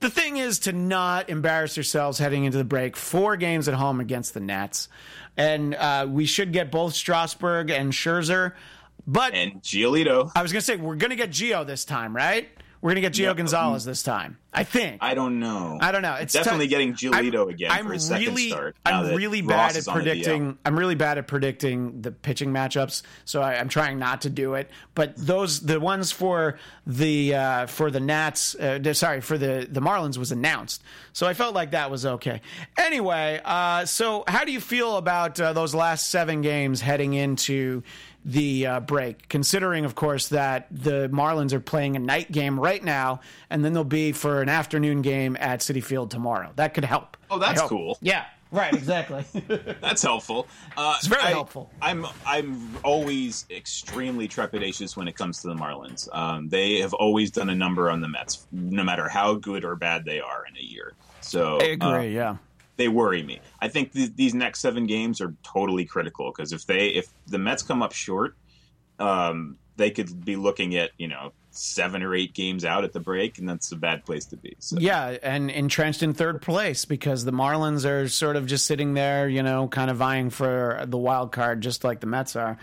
The 0.00 0.10
thing 0.10 0.36
is 0.36 0.58
to 0.60 0.74
not 0.74 1.30
embarrass 1.30 1.74
yourselves 1.74 2.18
heading 2.18 2.44
into 2.44 2.58
the 2.58 2.64
break. 2.64 2.98
Four 2.98 3.38
games 3.38 3.66
at 3.66 3.72
home 3.72 3.98
against 3.98 4.34
the 4.34 4.40
Nats 4.40 4.90
and 5.38 5.74
uh, 5.74 6.06
we 6.06 6.26
should 6.26 6.52
get 6.52 6.70
both 6.70 6.92
strasburg 6.92 7.70
and 7.70 7.90
scherzer 7.90 8.52
but 9.06 9.32
and 9.32 9.62
Giolito. 9.62 10.30
I 10.36 10.42
was 10.42 10.52
going 10.52 10.60
to 10.60 10.66
say 10.66 10.76
we're 10.76 10.96
going 10.96 11.12
to 11.12 11.16
get 11.16 11.30
Gio 11.30 11.66
this 11.66 11.86
time, 11.86 12.14
right? 12.14 12.50
We're 12.84 12.90
going 12.90 13.02
to 13.02 13.08
get 13.08 13.14
Gio 13.14 13.28
Yeah. 13.30 13.32
Gonzalez 13.34 13.86
this 13.86 14.02
time. 14.02 14.36
I 14.52 14.62
think. 14.62 14.98
I 15.00 15.14
don't 15.14 15.40
know. 15.40 15.78
I 15.80 15.90
don't 15.90 16.02
know. 16.02 16.16
It's 16.16 16.34
definitely 16.34 16.66
tough. 16.66 16.70
getting 16.70 16.92
Giolito 16.92 17.48
again 17.50 17.70
I'm 17.70 17.86
for 17.86 17.94
his 17.94 18.06
second 18.06 18.26
really, 18.26 18.50
start. 18.50 18.76
I'm 18.84 19.14
really 19.14 19.40
Ross 19.40 19.48
bad 19.48 19.70
at 19.70 19.76
is 19.76 19.88
on 19.88 19.94
the 19.94 20.00
DL. 20.00 20.04
predicting. 20.04 20.58
I'm 20.66 20.78
really 20.78 20.94
bad 20.94 21.16
at 21.16 21.26
predicting 21.26 22.02
the 22.02 22.12
pitching 22.12 22.50
matchups, 22.50 23.00
so 23.24 23.40
I, 23.40 23.54
I'm 23.54 23.70
trying 23.70 23.98
not 23.98 24.20
to 24.20 24.30
do 24.30 24.52
it. 24.52 24.70
But 24.94 25.16
those, 25.16 25.60
the 25.60 25.80
ones 25.80 26.12
for 26.12 26.58
the 26.86 27.34
uh, 27.34 27.66
for 27.68 27.90
the 27.90 28.00
Nats, 28.00 28.54
uh, 28.54 28.92
sorry, 28.92 29.22
for 29.22 29.38
the 29.38 29.66
the 29.68 29.80
Marlins 29.80 30.18
was 30.18 30.30
announced, 30.30 30.82
so 31.14 31.26
I 31.26 31.32
felt 31.32 31.54
like 31.54 31.70
that 31.70 31.90
was 31.90 32.04
okay. 32.04 32.42
Anyway, 32.76 33.40
uh, 33.46 33.86
so 33.86 34.24
how 34.28 34.44
do 34.44 34.52
you 34.52 34.60
feel 34.60 34.98
about 34.98 35.40
uh, 35.40 35.54
those 35.54 35.74
last 35.74 36.10
seven 36.10 36.42
games 36.42 36.82
heading 36.82 37.14
into? 37.14 37.82
The 38.26 38.66
uh, 38.66 38.80
break, 38.80 39.28
considering, 39.28 39.84
of 39.84 39.94
course, 39.94 40.28
that 40.28 40.66
the 40.70 41.10
Marlins 41.12 41.52
are 41.52 41.60
playing 41.60 41.94
a 41.94 41.98
night 41.98 42.32
game 42.32 42.58
right 42.58 42.82
now, 42.82 43.20
and 43.50 43.62
then 43.62 43.74
they'll 43.74 43.84
be 43.84 44.12
for 44.12 44.40
an 44.40 44.48
afternoon 44.48 45.02
game 45.02 45.36
at 45.38 45.60
Citi 45.60 45.84
Field 45.84 46.10
tomorrow. 46.10 46.50
That 46.56 46.72
could 46.72 46.84
help. 46.86 47.18
Oh, 47.30 47.38
that's 47.38 47.60
cool. 47.62 47.98
Yeah, 48.00 48.24
right, 48.50 48.72
exactly. 48.72 49.24
That's 49.82 50.00
helpful. 50.02 50.46
Uh, 50.76 50.94
It's 50.96 51.06
very 51.06 51.22
I, 51.22 51.30
helpful. 51.30 51.70
I'm 51.82 52.06
I'm 52.24 52.74
always 52.82 53.44
extremely 53.50 54.26
trepidatious 54.26 54.96
when 54.96 55.06
it 55.08 55.16
comes 55.16 55.42
to 55.42 55.48
the 55.48 55.54
Marlins. 55.54 56.08
Um, 56.14 56.48
they 56.48 56.78
have 56.78 56.94
always 56.94 57.30
done 57.30 57.50
a 57.50 57.54
number 57.54 57.90
on 57.90 58.00
the 58.00 58.08
Mets, 58.08 58.46
no 58.52 58.84
matter 58.84 59.06
how 59.08 59.34
good 59.34 59.64
or 59.66 59.76
bad 59.76 60.04
they 60.06 60.20
are 60.20 60.46
in 60.46 60.56
a 60.56 60.62
year. 60.64 60.94
So 61.20 61.58
I 61.60 61.64
agree. 61.64 61.88
uh, 61.88 62.00
yeah. 62.00 62.36
They 62.76 62.88
worry 62.88 63.22
me. 63.22 63.40
I 63.60 63.68
think 63.68 63.92
th- 63.92 64.12
these 64.16 64.34
next 64.34 64.60
seven 64.60 64.86
games 64.86 65.20
are 65.20 65.34
totally 65.42 65.84
critical 65.84 66.32
because 66.34 66.52
if 66.52 66.66
they 66.66 66.88
if 66.88 67.08
the 67.26 67.38
Mets 67.38 67.62
come 67.62 67.82
up 67.82 67.92
short, 67.92 68.36
um, 68.98 69.56
they 69.76 69.90
could 69.90 70.24
be 70.24 70.36
looking 70.36 70.76
at 70.76 70.90
you 70.98 71.08
know 71.08 71.32
seven 71.50 72.02
or 72.02 72.16
eight 72.16 72.34
games 72.34 72.64
out 72.64 72.82
at 72.82 72.92
the 72.92 72.98
break, 72.98 73.38
and 73.38 73.48
that's 73.48 73.70
a 73.70 73.76
bad 73.76 74.04
place 74.04 74.24
to 74.26 74.36
be. 74.36 74.56
So. 74.58 74.76
Yeah, 74.78 75.16
and 75.22 75.50
entrenched 75.52 76.02
in 76.02 76.12
third 76.12 76.42
place 76.42 76.84
because 76.84 77.24
the 77.24 77.30
Marlins 77.32 77.88
are 77.88 78.08
sort 78.08 78.34
of 78.34 78.46
just 78.46 78.66
sitting 78.66 78.94
there, 78.94 79.28
you 79.28 79.40
know, 79.40 79.68
kind 79.68 79.88
of 79.88 79.96
vying 79.98 80.30
for 80.30 80.82
the 80.86 80.98
wild 80.98 81.30
card, 81.30 81.60
just 81.60 81.84
like 81.84 82.00
the 82.00 82.08
Mets 82.08 82.34
are. 82.34 82.58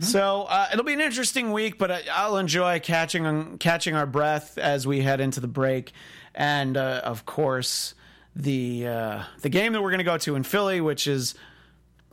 So 0.00 0.44
uh, 0.48 0.68
it'll 0.72 0.84
be 0.84 0.94
an 0.94 1.00
interesting 1.00 1.52
week, 1.52 1.78
but 1.78 1.90
I- 1.92 2.02
I'll 2.12 2.38
enjoy 2.38 2.80
catching 2.80 3.58
catching 3.58 3.94
our 3.94 4.06
breath 4.06 4.58
as 4.58 4.86
we 4.86 5.02
head 5.02 5.20
into 5.20 5.38
the 5.38 5.48
break, 5.48 5.92
and 6.34 6.76
uh, 6.76 7.00
of 7.04 7.24
course 7.26 7.94
the 8.34 8.86
uh, 8.86 9.22
the 9.40 9.48
game 9.48 9.72
that 9.72 9.82
we're 9.82 9.90
going 9.90 9.98
to 9.98 10.04
go 10.04 10.18
to 10.18 10.34
in 10.36 10.42
Philly, 10.42 10.80
which 10.80 11.06
is 11.06 11.34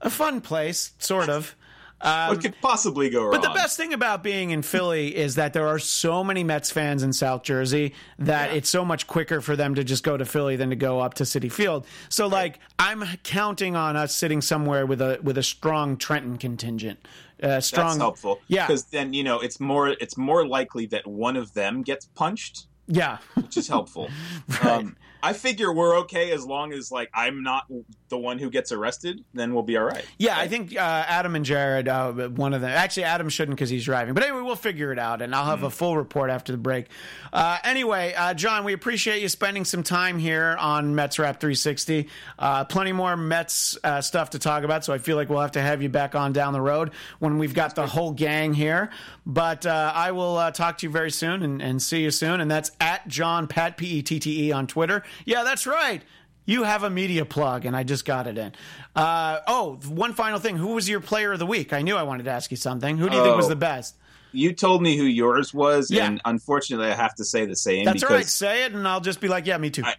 a 0.01 0.09
fun 0.09 0.41
place, 0.41 0.91
sort 0.99 1.29
of. 1.29 1.55
what 2.01 2.41
could 2.41 2.55
possibly 2.61 3.09
go 3.09 3.23
wrong? 3.23 3.31
But 3.31 3.41
the 3.41 3.49
best 3.49 3.75
thing 3.75 3.91
about 3.93 4.23
being 4.23 4.51
in 4.51 4.61
Philly 4.61 5.13
is 5.15 5.35
that 5.35 5.51
there 5.51 5.67
are 5.67 5.79
so 5.79 6.23
many 6.23 6.45
Mets 6.45 6.71
fans 6.71 7.03
in 7.03 7.11
South 7.11 7.43
Jersey 7.43 7.93
that 8.17 8.51
Yeah. 8.51 8.55
it's 8.57 8.69
so 8.69 8.85
much 8.85 9.05
quicker 9.07 9.41
for 9.41 9.57
them 9.57 9.75
to 9.75 9.83
just 9.83 10.03
go 10.03 10.15
to 10.15 10.23
Philly 10.23 10.55
than 10.55 10.69
to 10.69 10.77
go 10.77 11.01
up 11.01 11.15
to 11.15 11.23
Citi 11.25 11.51
Field. 11.51 11.85
So 12.07 12.27
like 12.27 12.59
I'm 12.77 13.03
counting 13.23 13.75
on 13.75 13.97
us 13.97 14.15
sitting 14.15 14.39
somewhere 14.41 14.85
with 14.85 15.01
a 15.01 15.19
with 15.21 15.37
a 15.37 15.43
strong 15.43 15.97
Trenton 15.97 16.37
contingent. 16.37 17.05
Uh, 17.43 17.59
strong 17.61 17.87
That's 17.87 17.97
helpful. 17.97 18.39
Yeah. 18.47 18.67
because 18.67 18.85
then 18.85 19.11
you 19.13 19.23
know 19.25 19.39
it's 19.41 19.59
more 19.59 19.89
it's 19.89 20.15
more 20.17 20.47
likely 20.47 20.85
that 20.87 21.05
one 21.07 21.35
of 21.35 21.53
them 21.53 21.81
gets 21.81 22.05
punched, 22.05 22.67
Yeah. 22.87 23.17
which 23.35 23.57
is 23.57 23.67
helpful. 23.67 24.09
um, 24.61 24.95
I 25.21 25.33
figure 25.33 25.71
we're 25.71 25.99
okay 25.99 26.31
as 26.31 26.45
long 26.45 26.73
as 26.73 26.91
like 26.91 27.09
I'm 27.13 27.43
not 27.43 27.65
the 28.09 28.17
one 28.17 28.39
who 28.39 28.49
gets 28.49 28.71
arrested. 28.71 29.23
Then 29.33 29.53
we'll 29.53 29.63
be 29.63 29.77
all 29.77 29.83
right. 29.83 30.05
Yeah, 30.17 30.37
I 30.37 30.47
think 30.47 30.75
uh, 30.75 30.79
Adam 30.79 31.35
and 31.35 31.45
Jared, 31.45 31.87
uh, 31.87 32.11
one 32.29 32.53
of 32.53 32.61
them. 32.61 32.69
Actually, 32.69 33.03
Adam 33.03 33.29
shouldn't 33.29 33.57
because 33.57 33.69
he's 33.69 33.85
driving. 33.85 34.13
But 34.13 34.23
anyway, 34.23 34.41
we'll 34.41 34.55
figure 34.55 34.91
it 34.91 34.99
out, 34.99 35.21
and 35.21 35.35
I'll 35.35 35.45
have 35.45 35.63
a 35.63 35.69
full 35.69 35.97
report 35.97 36.29
after 36.29 36.51
the 36.51 36.57
break. 36.57 36.87
Uh, 37.31 37.57
anyway, 37.63 38.13
uh, 38.17 38.33
John, 38.33 38.63
we 38.63 38.73
appreciate 38.73 39.21
you 39.21 39.29
spending 39.29 39.65
some 39.65 39.83
time 39.83 40.17
here 40.17 40.55
on 40.59 40.95
Mets 40.95 41.19
Rap 41.19 41.39
360. 41.39 42.07
Uh, 42.37 42.65
plenty 42.65 42.91
more 42.91 43.15
Mets 43.15 43.77
uh, 43.83 44.01
stuff 44.01 44.31
to 44.31 44.39
talk 44.39 44.63
about, 44.63 44.83
so 44.83 44.93
I 44.93 44.97
feel 44.97 45.15
like 45.15 45.29
we'll 45.29 45.41
have 45.41 45.51
to 45.51 45.61
have 45.61 45.81
you 45.81 45.89
back 45.89 46.15
on 46.15 46.33
down 46.33 46.53
the 46.53 46.61
road 46.61 46.91
when 47.19 47.37
we've 47.37 47.53
got 47.53 47.75
the 47.75 47.87
whole 47.87 48.11
gang 48.11 48.53
here. 48.53 48.89
But 49.25 49.65
uh, 49.65 49.91
I 49.93 50.11
will 50.11 50.37
uh, 50.37 50.51
talk 50.51 50.79
to 50.79 50.87
you 50.87 50.91
very 50.91 51.11
soon 51.11 51.43
and, 51.43 51.61
and 51.61 51.81
see 51.81 52.01
you 52.01 52.09
soon. 52.09 52.41
And 52.41 52.49
that's 52.49 52.71
at 52.79 53.07
John 53.07 53.47
Pette 53.47 53.77
P 53.77 53.85
E 53.99 54.01
T 54.01 54.19
T 54.19 54.47
E 54.47 54.51
on 54.51 54.65
Twitter. 54.65 55.03
Yeah, 55.25 55.43
that's 55.43 55.65
right. 55.67 56.01
You 56.45 56.63
have 56.63 56.83
a 56.83 56.89
media 56.89 57.25
plug, 57.25 57.65
and 57.65 57.75
I 57.75 57.83
just 57.83 58.05
got 58.05 58.25
it 58.25 58.37
in. 58.37 58.53
Uh, 58.95 59.39
oh, 59.45 59.79
one 59.87 60.13
final 60.13 60.39
thing. 60.39 60.57
Who 60.57 60.69
was 60.69 60.89
your 60.89 60.99
player 60.99 61.31
of 61.33 61.39
the 61.39 61.45
week? 61.45 61.73
I 61.73 61.81
knew 61.83 61.95
I 61.95 62.03
wanted 62.03 62.23
to 62.23 62.31
ask 62.31 62.49
you 62.49 62.57
something. 62.57 62.97
Who 62.97 63.09
do 63.09 63.15
you 63.17 63.23
think 63.23 63.35
was 63.35 63.45
Oh. 63.45 63.49
the 63.49 63.55
best? 63.55 63.95
You 64.31 64.53
told 64.53 64.83
me 64.83 64.95
who 64.95 65.03
yours 65.05 65.53
was, 65.55 65.89
Yeah. 65.89 66.05
and 66.05 66.21
unfortunately, 66.23 66.87
I 66.87 66.95
have 66.95 67.15
to 67.15 67.25
say 67.25 67.45
the 67.45 67.55
same 67.55 67.85
That's 67.85 68.03
all 68.03 68.09
right. 68.11 68.25
Say 68.27 68.63
it, 68.65 68.73
and 68.73 68.87
I'll 68.87 68.99
just 69.01 69.21
be 69.21 69.27
like, 69.27 69.47
yeah, 69.47 69.57
me 69.57 69.71
too. 69.71 69.83
I, 69.83 69.95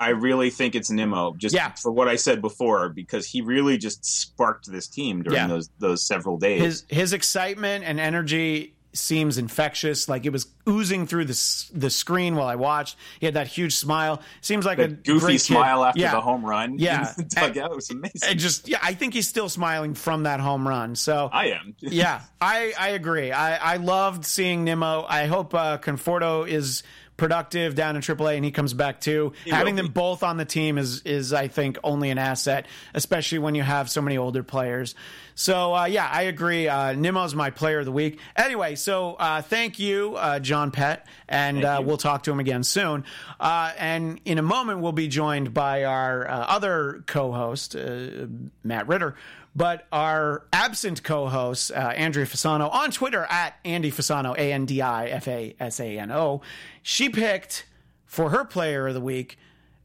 I 0.00 0.08
really 0.10 0.48
think 0.50 0.74
it's 0.74 0.90
Nimmo, 0.90 1.34
just 1.36 1.54
Yeah. 1.54 1.72
for 1.74 1.90
what 1.92 2.08
I 2.08 2.16
said 2.16 2.40
before, 2.40 2.88
because 2.88 3.26
he 3.26 3.42
really 3.42 3.76
just 3.76 4.04
sparked 4.04 4.70
this 4.70 4.88
team 4.88 5.22
during 5.22 5.36
Yeah. 5.38 5.46
those 5.48 5.68
those 5.78 6.06
several 6.06 6.38
days. 6.38 6.62
his 6.62 6.84
his 6.88 7.12
excitement 7.12 7.84
and 7.84 8.00
energy 8.00 8.73
seems 8.94 9.38
infectious. 9.38 10.08
Like 10.08 10.24
it 10.24 10.30
was 10.30 10.46
oozing 10.68 11.06
through 11.06 11.26
the 11.26 11.70
the 11.72 11.90
screen 11.90 12.36
while 12.36 12.46
I 12.46 12.54
watched. 12.54 12.96
He 13.20 13.26
had 13.26 13.34
that 13.34 13.48
huge 13.48 13.74
smile. 13.74 14.22
Seems 14.40 14.64
like 14.64 14.78
a 14.78 14.88
goofy 14.88 15.38
smile 15.38 15.80
kid. 15.80 15.88
after 15.88 16.00
yeah. 16.00 16.10
the 16.12 16.20
home 16.20 16.44
run. 16.44 16.78
Yeah, 16.78 17.08
in 17.08 17.14
the 17.16 17.24
dugout 17.24 17.72
it 17.72 17.74
was 17.74 17.90
amazing. 17.90 18.28
And 18.28 18.38
just 18.38 18.68
yeah, 18.68 18.78
I 18.82 18.94
think 18.94 19.14
he's 19.14 19.28
still 19.28 19.48
smiling 19.48 19.94
from 19.94 20.22
that 20.22 20.40
home 20.40 20.66
run. 20.66 20.94
So 20.96 21.28
I 21.32 21.46
am. 21.48 21.74
yeah, 21.80 22.22
I 22.40 22.72
I 22.78 22.88
agree. 22.90 23.32
I 23.32 23.74
I 23.74 23.76
loved 23.76 24.24
seeing 24.24 24.64
Nimmo. 24.64 25.04
I 25.08 25.26
hope 25.26 25.54
uh, 25.54 25.78
Conforto 25.78 26.48
is 26.48 26.82
productive 27.16 27.74
down 27.74 27.96
in 27.96 28.02
AAA 28.02 28.36
and 28.36 28.44
he 28.44 28.50
comes 28.50 28.74
back 28.74 29.00
too. 29.00 29.32
He 29.44 29.50
Having 29.50 29.76
them 29.76 29.88
both 29.88 30.22
on 30.22 30.36
the 30.36 30.44
team 30.44 30.78
is 30.78 31.02
is 31.02 31.32
I 31.32 31.48
think 31.48 31.78
only 31.84 32.10
an 32.10 32.18
asset, 32.18 32.66
especially 32.92 33.38
when 33.38 33.54
you 33.54 33.62
have 33.62 33.90
so 33.90 34.02
many 34.02 34.18
older 34.18 34.42
players. 34.42 34.94
So 35.34 35.74
uh, 35.74 35.84
yeah, 35.86 36.08
I 36.10 36.22
agree. 36.22 36.68
Uh, 36.68 36.92
Nimmo's 36.92 37.34
my 37.34 37.50
player 37.50 37.80
of 37.80 37.84
the 37.84 37.92
week. 37.92 38.20
Anyway, 38.36 38.74
so 38.74 39.14
uh, 39.14 39.42
thank 39.42 39.78
you, 39.78 40.16
uh, 40.16 40.38
John 40.40 40.70
Pette, 40.70 41.06
and 41.28 41.64
uh, 41.64 41.82
we'll 41.84 41.96
talk 41.96 42.24
to 42.24 42.32
him 42.32 42.40
again 42.40 42.62
soon. 42.62 43.04
Uh, 43.40 43.72
and 43.78 44.20
in 44.24 44.38
a 44.38 44.42
moment, 44.42 44.80
we'll 44.80 44.92
be 44.92 45.08
joined 45.08 45.52
by 45.52 45.84
our 45.84 46.28
uh, 46.28 46.38
other 46.38 47.02
co-host, 47.06 47.74
uh, 47.74 48.26
Matt 48.62 48.88
Ritter. 48.88 49.16
But 49.56 49.86
our 49.92 50.46
absent 50.52 51.04
co-host, 51.04 51.70
uh, 51.70 51.74
Andrea 51.74 52.26
Fasano, 52.26 52.72
on 52.72 52.90
Twitter 52.90 53.24
at 53.30 53.62
Andi 53.64 53.92
Fasano, 53.92 54.36
A 54.36 54.52
N 54.52 54.66
D 54.66 54.82
I 54.82 55.06
F 55.06 55.28
A 55.28 55.54
S 55.60 55.78
A 55.78 55.98
N 55.98 56.10
O, 56.10 56.40
she 56.82 57.08
picked 57.08 57.66
for 58.04 58.30
her 58.30 58.44
player 58.44 58.88
of 58.88 58.94
the 58.94 59.00
week 59.00 59.38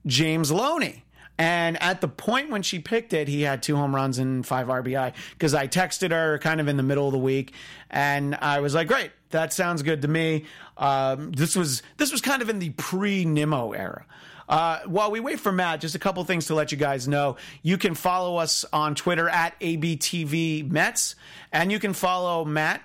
James 0.05 0.51
Loney. 0.51 1.05
And 1.37 1.81
at 1.81 2.01
the 2.01 2.09
point 2.09 2.49
when 2.49 2.63
she 2.63 2.79
picked 2.79 3.13
it, 3.13 3.29
he 3.29 3.43
had 3.43 3.63
two 3.63 3.77
home 3.77 3.95
runs 3.95 4.17
and 4.17 4.45
five 4.45 4.67
RBI. 4.67 5.13
Because 5.31 5.53
I 5.53 5.67
texted 5.67 6.11
her 6.11 6.37
kind 6.39 6.59
of 6.59 6.67
in 6.67 6.75
the 6.75 6.83
middle 6.83 7.05
of 7.05 7.13
the 7.13 7.19
week, 7.19 7.53
and 7.89 8.35
I 8.35 8.59
was 8.59 8.75
like, 8.75 8.87
"Great, 8.89 9.11
that 9.29 9.53
sounds 9.53 9.81
good 9.81 10.01
to 10.01 10.07
me." 10.09 10.45
Um, 10.77 11.31
this 11.31 11.55
was 11.55 11.81
this 11.97 12.11
was 12.11 12.19
kind 12.21 12.41
of 12.41 12.49
in 12.49 12.59
the 12.59 12.71
pre 12.71 13.23
Nimmo 13.23 13.71
era. 13.71 14.05
Uh, 14.49 14.79
while 14.87 15.11
we 15.11 15.19
wait 15.19 15.39
for 15.39 15.51
Matt, 15.51 15.79
just 15.79 15.93
a 15.93 15.99
couple 15.99 16.23
things 16.23 16.47
to 16.47 16.55
let 16.55 16.71
you 16.71 16.77
guys 16.77 17.07
know. 17.07 17.37
You 17.61 17.77
can 17.77 17.93
follow 17.93 18.37
us 18.37 18.65
on 18.73 18.95
Twitter 18.95 19.29
at 19.29 19.57
ABTV 19.59 20.69
Mets, 20.69 21.15
and 21.53 21.71
you 21.71 21.77
can 21.77 21.93
follow 21.93 22.43
Matt 22.43 22.81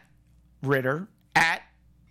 Ritter 0.63 1.09
at 1.35 1.63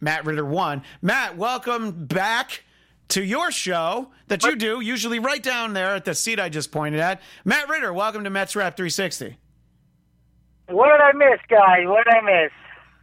Matt 0.01 0.25
Ritter 0.25 0.43
One. 0.43 0.81
Matt, 1.03 1.37
welcome 1.37 2.05
back 2.05 2.63
to 3.09 3.23
your 3.23 3.51
show 3.51 4.09
that 4.27 4.43
you 4.43 4.55
do, 4.55 4.81
usually 4.81 5.19
right 5.19 5.43
down 5.43 5.73
there 5.73 5.93
at 5.93 6.05
the 6.05 6.15
seat 6.15 6.39
I 6.39 6.49
just 6.49 6.71
pointed 6.71 6.99
at. 6.99 7.21
Matt 7.45 7.69
Ritter, 7.69 7.93
welcome 7.93 8.23
to 8.23 8.31
Mets 8.31 8.55
Rap 8.55 8.75
360. 8.75 9.37
What 10.69 10.87
did 10.87 10.99
I 10.99 11.11
miss, 11.13 11.39
guys? 11.47 11.85
What 11.85 12.05
did 12.05 12.15
I 12.15 12.21
miss? 12.21 12.51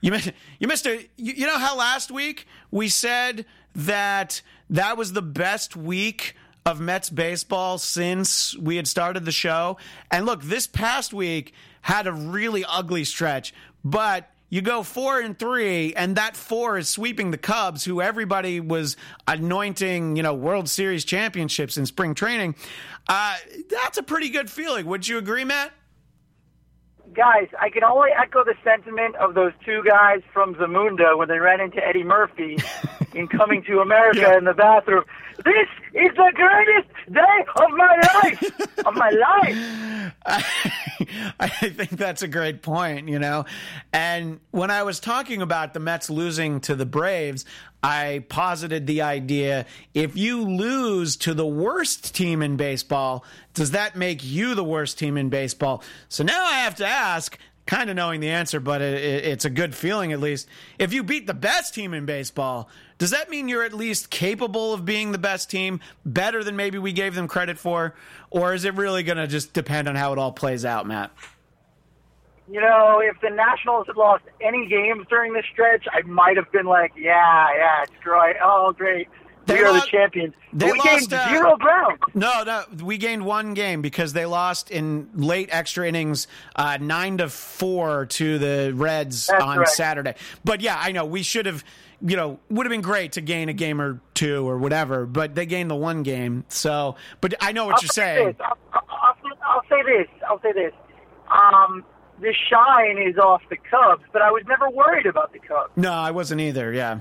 You 0.01 0.11
missed, 0.11 0.33
you 0.59 0.67
missed 0.67 0.87
a. 0.87 1.09
You, 1.17 1.35
you 1.35 1.47
know 1.47 1.59
how 1.59 1.77
last 1.77 2.11
week 2.11 2.47
we 2.73 2.89
said 2.89 3.45
that 3.75 4.43
that 4.71 4.97
was 4.97 5.13
the 5.13 5.23
best 5.23 5.77
week 5.77 6.35
of 6.71 6.81
Mets 6.81 7.11
baseball 7.11 7.77
since 7.77 8.57
we 8.57 8.77
had 8.77 8.87
started 8.87 9.25
the 9.25 9.33
show. 9.33 9.77
And 10.11 10.25
look, 10.25 10.43
this 10.43 10.67
past 10.67 11.13
week 11.13 11.53
had 11.83 12.07
a 12.07 12.13
really 12.13 12.65
ugly 12.65 13.05
stretch, 13.05 13.53
but 13.85 14.31
you 14.49 14.63
go 14.63 14.83
four 14.83 15.21
and 15.21 15.39
three, 15.39 15.95
and 15.95 16.17
that 16.17 16.37
four 16.37 16.79
is 16.79 16.89
sweeping 16.89 17.31
the 17.31 17.39
Cubs, 17.39 17.85
who 17.85 18.01
everybody 18.01 18.59
was 18.61 18.97
anointing, 19.27 20.17
you 20.17 20.23
know, 20.23 20.35
World 20.35 20.69
Series 20.69 21.05
championships 21.05 21.77
in 21.77 21.87
spring 21.87 22.15
training. 22.15 22.57
Uh, 23.09 23.37
that's 23.69 23.99
a 23.99 24.03
pretty 24.03 24.29
good 24.29 24.51
feeling. 24.51 24.87
Would 24.87 25.07
you 25.07 25.19
agree, 25.19 25.45
Matt? 25.45 25.73
Guys, 27.15 27.49
I 27.61 27.71
can 27.71 27.83
only 27.85 28.11
echo 28.17 28.45
the 28.45 28.55
sentiment 28.63 29.17
of 29.17 29.35
those 29.35 29.53
two 29.65 29.83
guys 29.89 30.21
from 30.33 30.55
Zamunda 30.55 31.17
when 31.17 31.29
they 31.29 31.39
ran 31.39 31.61
into 31.61 31.85
Eddie 31.85 32.05
Murphy 32.05 32.57
in 33.15 33.29
Coming 33.29 33.63
to 33.65 33.81
America 33.81 34.21
Yeah. 34.21 34.39
in 34.39 34.45
the 34.45 34.55
bathroom. 34.55 35.05
This 35.45 35.69
is 35.95 36.11
the 36.17 36.33
greatest 36.35 36.89
day 37.13 37.45
of 37.57 37.71
my 37.71 38.01
life! 38.23 38.87
of 38.87 38.95
my 38.95 39.11
life! 39.11 40.13
I 41.41 41.49
think 41.49 41.91
that's 41.91 42.23
a 42.23 42.29
great 42.29 42.61
point, 42.63 43.09
you 43.09 43.19
know. 43.19 43.47
And 43.93 44.41
when 44.51 44.71
I 44.71 44.83
was 44.83 45.01
talking 45.01 45.41
about 45.41 45.73
the 45.73 45.81
Mets 45.81 46.11
losing 46.11 46.61
to 46.63 46.75
the 46.75 46.85
Braves, 46.85 47.47
I 47.83 48.25
posited 48.29 48.87
the 48.87 49.01
idea 49.03 49.65
if 49.95 50.15
you 50.17 50.43
lose 50.43 51.17
to 51.19 51.33
the 51.33 51.47
worst 51.47 52.15
team 52.15 52.43
in 52.43 52.57
baseball, 52.57 53.25
does 53.55 53.71
that 53.71 53.97
make 53.97 54.23
you 54.23 54.55
the 54.55 54.65
worst 54.65 54.99
team 54.99 55.17
in 55.17 55.31
baseball? 55.31 55.83
So 56.11 56.23
now 56.23 56.45
I 56.45 56.59
have 56.61 56.75
to 56.77 56.87
ask, 56.87 57.39
kind 57.71 57.89
of 57.89 57.95
knowing 57.95 58.19
the 58.19 58.29
answer, 58.29 58.59
but 58.59 58.83
it, 58.83 58.95
it, 58.95 59.25
it's 59.25 59.45
a 59.45 59.51
good 59.51 59.77
feeling 59.77 60.13
at 60.13 60.19
least. 60.19 60.49
If 60.81 60.93
you 60.93 61.05
beat 61.05 61.29
the 61.29 61.35
best 61.35 61.73
team 61.73 61.95
in 61.95 62.05
baseball, 62.05 62.69
does 62.99 63.11
that 63.11 63.31
mean 63.31 63.49
you're 63.49 63.63
at 63.63 63.73
least 63.73 64.11
capable 64.11 64.75
of 64.75 64.85
being 64.85 65.13
the 65.13 65.19
best 65.19 65.49
team, 65.49 65.79
better 66.05 66.43
than 66.43 66.57
maybe 66.57 66.79
we 66.79 66.93
gave 66.93 67.15
them 67.15 67.29
credit 67.29 67.59
for? 67.59 67.95
Or 68.29 68.55
is 68.55 68.65
it 68.65 68.75
really 68.75 69.05
going 69.05 69.19
to 69.19 69.29
just 69.29 69.53
depend 69.53 69.87
on 69.87 69.95
how 69.95 70.13
it 70.13 70.19
all 70.19 70.33
plays 70.33 70.65
out, 70.65 70.85
Matt? 70.85 71.13
You 72.51 72.61
know, 72.61 73.01
if 73.05 73.21
the 73.21 73.31
Nationals 73.31 73.87
had 73.87 73.97
lost 73.97 74.25
any 74.41 74.67
games 74.67 75.07
during 75.09 75.33
this 75.33 75.45
stretch, 75.53 75.87
I 75.93 76.03
might 76.03 76.37
have 76.37 76.51
been 76.51 76.67
like, 76.67 76.93
yeah, 76.97 77.47
yeah, 77.57 77.83
it's 77.85 77.93
great. 78.03 78.35
Oh, 78.43 78.75
great. 78.77 79.07
They 79.51 79.61
we 79.61 79.65
are 79.65 79.73
lost- 79.73 79.87
the 79.87 79.91
champions. 79.91 80.35
they 80.53 80.67
we 80.67 80.79
lost, 80.79 80.85
gained 81.11 81.13
uh, 81.15 81.29
zero 81.29 81.57
ground. 81.57 81.99
No, 82.15 82.43
no, 82.45 82.65
we 82.83 82.99
gained 82.99 83.25
one 83.25 83.55
game 83.55 83.83
because 83.83 84.13
they 84.13 84.27
lost 84.27 84.71
in 84.71 85.09
late 85.15 85.49
extra 85.53 85.87
innings, 85.87 86.27
uh, 86.57 86.79
nine 86.81 87.19
to 87.19 87.29
four 87.29 88.07
to 88.07 88.39
the 88.39 88.73
Reds 88.75 89.27
That's 89.27 89.43
on. 89.43 89.67
Saturday. 89.67 90.15
But 90.45 90.61
yeah, 90.61 90.77
I 90.81 90.93
know 90.93 91.05
we 91.05 91.23
should 91.23 91.47
have, 91.47 91.65
you 92.01 92.17
know, 92.17 92.39
would 92.49 92.67
have 92.67 92.71
been 92.71 92.81
great 92.81 93.13
to 93.13 93.21
gain 93.21 93.49
a 93.49 93.53
game 93.53 93.81
or 93.81 94.01
two 94.15 94.49
or 94.49 94.59
whatever. 94.59 95.07
But 95.07 95.35
they 95.35 95.47
gained 95.47 95.71
the 95.71 95.77
one 95.77 96.03
game, 96.03 96.45
so. 96.49 96.97
But 97.21 97.35
I 97.41 97.53
know 97.53 97.67
what 97.67 97.77
I'll 97.77 97.83
you're 97.83 97.89
say 97.89 98.17
saying. 98.17 98.37
I'll, 98.41 98.59
I'll, 98.73 99.17
I'll 99.45 99.63
say 99.69 99.83
this. 99.85 100.09
I'll 100.29 100.41
say 100.41 100.53
this. 100.53 100.73
Um, 101.31 101.85
the 102.21 102.35
shine 102.51 102.99
is 102.99 103.17
off 103.19 103.43
the 103.49 103.57
Cubs, 103.57 104.03
but 104.13 104.21
I 104.23 104.31
was 104.31 104.43
never 104.49 104.69
worried 104.71 105.07
about 105.07 105.33
the 105.33 105.39
Cubs. 105.39 105.71
No, 105.77 105.93
I 105.93 106.11
wasn't 106.11 106.41
either. 106.41 106.73
Yeah. 106.73 107.01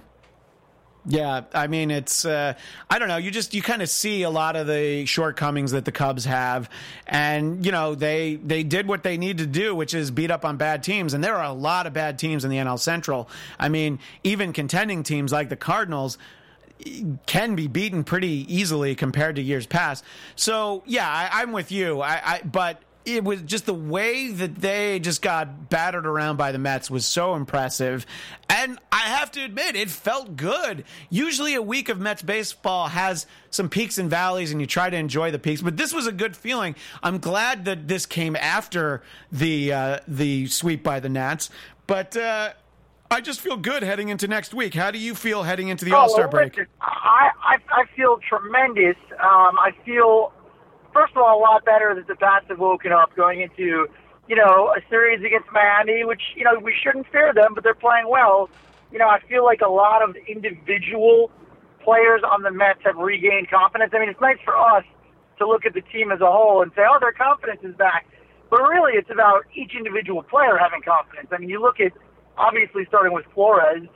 Yeah, 1.10 1.42
I 1.56 1.66
mean 1.66 1.90
it's 1.90 2.24
uh, 2.24 2.54
I 2.88 3.00
don't 3.00 3.08
know, 3.08 3.18
you 3.18 3.32
just 3.32 3.56
you 3.56 3.64
kind 3.64 3.82
of 3.82 3.90
see 3.90 4.22
a 4.22 4.30
lot 4.30 4.56
of 4.56 4.68
the 4.68 5.08
shortcomings 5.08 5.72
that 5.72 5.84
the 5.84 5.92
Cubs 5.92 6.26
have 6.26 6.70
and 7.08 7.66
you 7.66 7.72
know, 7.72 7.96
they 7.96 8.36
they 8.36 8.62
did 8.62 8.88
what 8.88 9.02
they 9.02 9.18
need 9.18 9.40
to 9.40 9.48
do, 9.48 9.74
which 9.74 9.96
is 9.96 10.12
beat 10.12 10.30
up 10.30 10.46
on 10.46 10.58
bad 10.58 10.84
teams 10.84 11.16
and 11.16 11.24
there 11.24 11.36
are 11.36 11.46
a 11.46 11.52
lot 11.52 11.88
of 11.88 11.94
bad 11.94 12.20
teams 12.20 12.46
in 12.46 12.52
the 12.52 12.58
NL 12.58 12.80
Central. 12.80 13.28
I 13.58 13.70
mean, 13.70 13.98
even 14.24 14.54
contending 14.54 15.02
teams 15.02 15.32
like 15.32 15.50
the 15.50 15.56
Cardinals 15.56 16.20
can 17.26 17.56
be 17.56 17.68
beaten 17.68 18.04
pretty 18.04 18.46
easily 18.48 18.94
compared 18.94 19.36
to 19.38 19.42
years 19.42 19.66
past. 19.66 20.04
So 20.36 20.84
yeah, 20.86 21.10
I, 21.10 21.42
I'm 21.42 21.52
with 21.52 21.72
you. 21.72 22.02
I, 22.02 22.22
I 22.24 22.42
but 22.44 22.84
it 23.06 23.24
was 23.24 23.42
just 23.42 23.66
the 23.66 23.74
way 23.74 24.30
that 24.30 24.56
they 24.56 25.00
just 25.00 25.22
got 25.22 25.70
battered 25.70 26.06
around 26.06 26.38
by 26.38 26.52
the 26.52 26.60
Mets 26.60 26.92
was 26.92 27.06
so 27.06 27.36
impressive. 27.36 28.06
And 28.50 28.78
I 28.92 29.00
have 29.00 29.32
to 29.32 29.44
admit, 29.44 29.76
it 29.76 29.90
felt 29.90 30.36
good. 30.36 30.84
Usually 31.10 31.56
a 31.56 31.62
week 31.62 31.90
of 31.90 32.00
Mets 32.00 32.22
baseball 32.22 32.88
has 32.88 33.26
some 33.52 33.70
peaks 33.70 33.98
and 33.98 34.10
valleys 34.10 34.52
and 34.52 34.60
you 34.62 34.68
try 34.68 34.90
to 34.90 34.98
enjoy 34.98 35.32
the 35.32 35.40
peaks, 35.40 35.62
but 35.62 35.78
this 35.78 35.94
was 35.94 36.08
a 36.08 36.12
good 36.12 36.36
feeling. 36.36 36.76
I'm 37.02 37.20
glad 37.20 37.66
that 37.66 37.88
this 37.88 38.06
came 38.06 38.36
after 38.36 39.02
the 39.32 39.74
uh, 39.74 40.00
the 40.08 40.48
sweep 40.48 40.84
by 40.84 41.00
the 41.00 41.10
Nats. 41.10 41.50
But 41.88 42.16
uh, 42.16 42.54
I 43.10 43.22
just 43.22 43.42
feel 43.42 43.58
good 43.58 43.82
heading 43.82 44.10
into 44.10 44.28
next 44.28 44.54
week. 44.54 44.76
How 44.76 44.92
do 44.92 45.00
you 45.00 45.16
feel 45.16 45.42
heading 45.42 45.70
into 45.70 45.86
the 45.86 45.94
All 45.94 46.10
Star 46.10 46.28
well, 46.28 46.32
break? 46.32 46.60
I, 46.82 47.32
I 47.42 47.58
I 47.72 47.86
feel 47.96 48.20
tremendous. 48.28 48.98
Um, 49.14 49.58
I 49.58 49.72
feel 49.84 50.32
first 50.94 51.14
of 51.16 51.22
all 51.22 51.40
a 51.40 51.42
lot 51.42 51.66
better 51.66 51.94
that 51.96 52.08
the 52.08 52.16
bats 52.16 52.46
have 52.50 52.60
woken 52.60 52.92
up 52.92 53.16
going 53.16 53.42
into 53.42 53.88
you 54.28 54.36
know 54.36 54.74
a 54.76 54.82
series 54.90 55.24
against 55.26 55.50
Miami, 55.52 56.06
which 56.06 56.22
you 56.36 56.44
know 56.44 56.60
we 56.62 56.74
shouldn't 56.74 57.08
fear 57.12 57.34
them, 57.34 57.54
but 57.54 57.64
they're 57.64 57.74
playing 57.74 58.08
well. 58.10 58.50
You 58.92 59.00
know, 59.00 59.08
I 59.08 59.20
feel 59.28 59.44
like 59.44 59.62
a 59.62 59.70
lot 59.70 60.02
of 60.02 60.16
individual 60.28 61.32
players 61.84 62.22
on 62.24 62.42
the 62.44 62.52
Mets 62.52 62.80
have 62.86 62.98
regained 62.98 63.50
confidence. 63.50 63.92
I 63.96 64.00
mean, 64.00 64.10
it's 64.10 64.22
nice 64.22 64.38
for 64.44 64.58
us 64.58 64.84
to 65.38 65.48
look 65.48 65.66
at 65.66 65.74
the 65.74 65.82
team 65.82 66.12
as 66.12 66.22
a 66.22 66.32
whole 66.32 66.62
and 66.62 66.72
say, 66.76 66.82
oh, 66.90 66.98
their 67.00 67.12
confidence 67.12 67.62
is 67.64 67.76
back. 67.76 68.08
But 68.50 68.62
really, 68.62 68.94
it's 68.94 69.10
about 69.10 69.46
each 69.54 69.74
individual 69.76 70.24
player 70.24 70.58
having 70.58 70.82
confidence. 70.82 71.30
I 71.32 71.38
mean, 71.38 71.50
you 71.50 71.62
look 71.62 71.80
at 71.80 71.94
obviously 72.38 72.86
starting 72.88 73.14
with 73.14 73.26
Flores. 73.34 73.88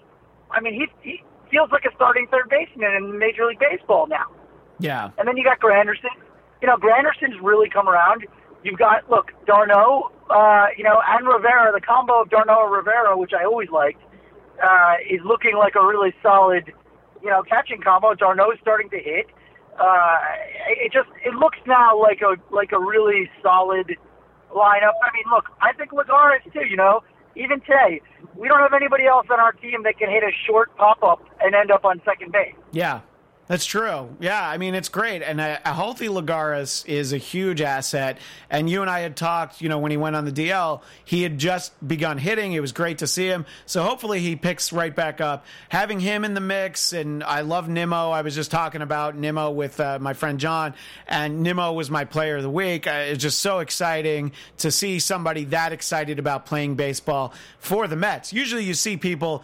I 0.52 0.62
mean, 0.62 0.74
he, 0.74 0.88
he 1.02 1.24
feels 1.50 1.72
like 1.72 1.86
a 1.86 1.96
starting 1.96 2.28
third 2.30 2.50
baseman 2.50 2.94
in 2.94 3.18
Major 3.18 3.46
League 3.46 3.60
Baseball 3.60 4.08
now. 4.08 4.26
Yeah. 4.80 5.10
And 5.18 5.28
then 5.28 5.38
you 5.38 5.44
got 5.44 5.60
Granderson. 5.60 6.14
You 6.64 6.70
know, 6.70 6.78
Granderson's 6.78 7.36
really 7.42 7.68
come 7.68 7.90
around. 7.90 8.26
You've 8.64 8.80
got 8.80 9.10
look 9.10 9.34
d'Arnaud, 9.46 10.14
uh, 10.30 10.68
you 10.78 10.86
know, 10.86 11.02
and 11.06 11.28
Rivera. 11.28 11.74
The 11.74 11.82
combo 11.82 12.22
of 12.22 12.30
d'Arnaud 12.30 12.68
and 12.68 12.72
Rivera, 12.72 13.18
which 13.18 13.34
I 13.38 13.44
always 13.44 13.70
liked, 13.70 14.02
uh, 14.64 14.94
is 15.04 15.20
looking 15.26 15.58
like 15.58 15.76
a 15.76 15.86
really 15.86 16.14
solid, 16.24 16.72
you 17.22 17.30
know, 17.30 17.44
catching 17.44 17.82
combo. 17.82 18.14
d'Arnaud's 18.14 18.62
starting 18.62 18.90
to 18.92 18.98
hit. 18.98 19.28
Uh, 19.78 20.20
it 20.70 20.94
just 20.94 21.10
it 21.26 21.34
looks 21.36 21.58
now 21.68 22.02
like 22.02 22.22
a 22.22 22.38
like 22.50 22.72
a 22.72 22.80
really 22.80 23.30
solid 23.42 23.98
lineup. 24.56 24.96
I 25.04 25.12
mean, 25.12 25.28
look, 25.36 25.50
I 25.60 25.74
think 25.74 25.92
Lagares 25.92 26.48
too. 26.54 26.66
You 26.66 26.78
know, 26.78 27.04
even 27.36 27.60
today, 27.60 28.00
we 28.38 28.48
don't 28.48 28.62
have 28.62 28.74
anybody 28.74 29.06
else 29.06 29.28
on 29.30 29.38
our 29.38 29.52
team 29.52 29.84
that 29.84 29.98
can 29.98 30.10
hit 30.10 30.24
a 30.24 30.32
short 30.48 30.74
pop 30.78 31.04
up 31.04 31.28
and 31.42 31.56
end 31.56 31.72
up 31.72 31.84
on 31.84 32.02
second 32.06 32.32
base. 32.32 32.56
Yeah. 32.72 33.02
That's 33.48 33.66
true. 33.66 34.16
Yeah, 34.22 34.48
I 34.48 34.58
mean 34.58 34.74
it's 34.74 34.88
great, 34.88 35.22
and 35.22 35.42
a, 35.42 35.60
a, 35.66 35.74
healthy 35.74 36.08
Lagares 36.08 36.88
is 36.88 37.12
a 37.12 37.18
huge 37.18 37.62
asset. 37.62 38.18
And 38.50 38.70
you 38.70 38.82
and 38.82 38.90
I 38.90 39.02
had 39.02 39.18
talked, 39.18 39.62
you 39.62 39.68
know, 39.68 39.80
when 39.80 39.92
he 39.92 39.98
went 39.98 40.16
on 40.16 40.24
the 40.24 40.32
DL, 40.32 40.82
he 41.04 41.24
had 41.24 41.38
just 41.38 41.74
begun 41.86 42.18
hitting. 42.18 42.54
It 42.54 42.62
was 42.62 42.72
great 42.72 43.00
to 43.00 43.08
see 43.08 43.28
him. 43.28 43.46
So 43.66 43.84
hopefully 43.84 44.20
he 44.22 44.38
picks 44.38 44.72
right 44.72 44.96
back 44.96 45.20
up. 45.20 45.46
Having 45.68 46.00
him 46.00 46.24
in 46.24 46.36
the 46.36 46.42
mix, 46.42 46.94
and 46.94 47.22
I 47.22 47.42
love 47.42 47.68
Nimmo. 47.68 48.12
I 48.12 48.22
was 48.22 48.34
just 48.34 48.50
talking 48.50 48.82
about 48.82 49.18
Nimmo 49.18 49.52
with 49.52 49.78
uh, 49.78 50.00
my 50.00 50.14
friend 50.14 50.40
John, 50.40 50.74
and 51.06 51.44
Nimmo 51.44 51.74
was 51.74 51.92
my 51.92 52.06
player 52.06 52.38
of 52.38 52.44
the 52.44 52.50
week. 52.50 52.88
Uh, 52.88 53.04
it's 53.08 53.22
just 53.22 53.42
so 53.42 53.60
exciting 53.60 54.32
to 54.60 54.72
see 54.72 55.00
somebody 55.00 55.44
that 55.46 55.74
excited 55.74 56.18
about 56.18 56.46
playing 56.46 56.76
baseball 56.76 57.34
for 57.60 57.88
the 57.88 57.98
Mets. 57.98 58.32
Usually 58.32 58.64
you 58.64 58.74
see 58.74 58.96
people 58.96 59.44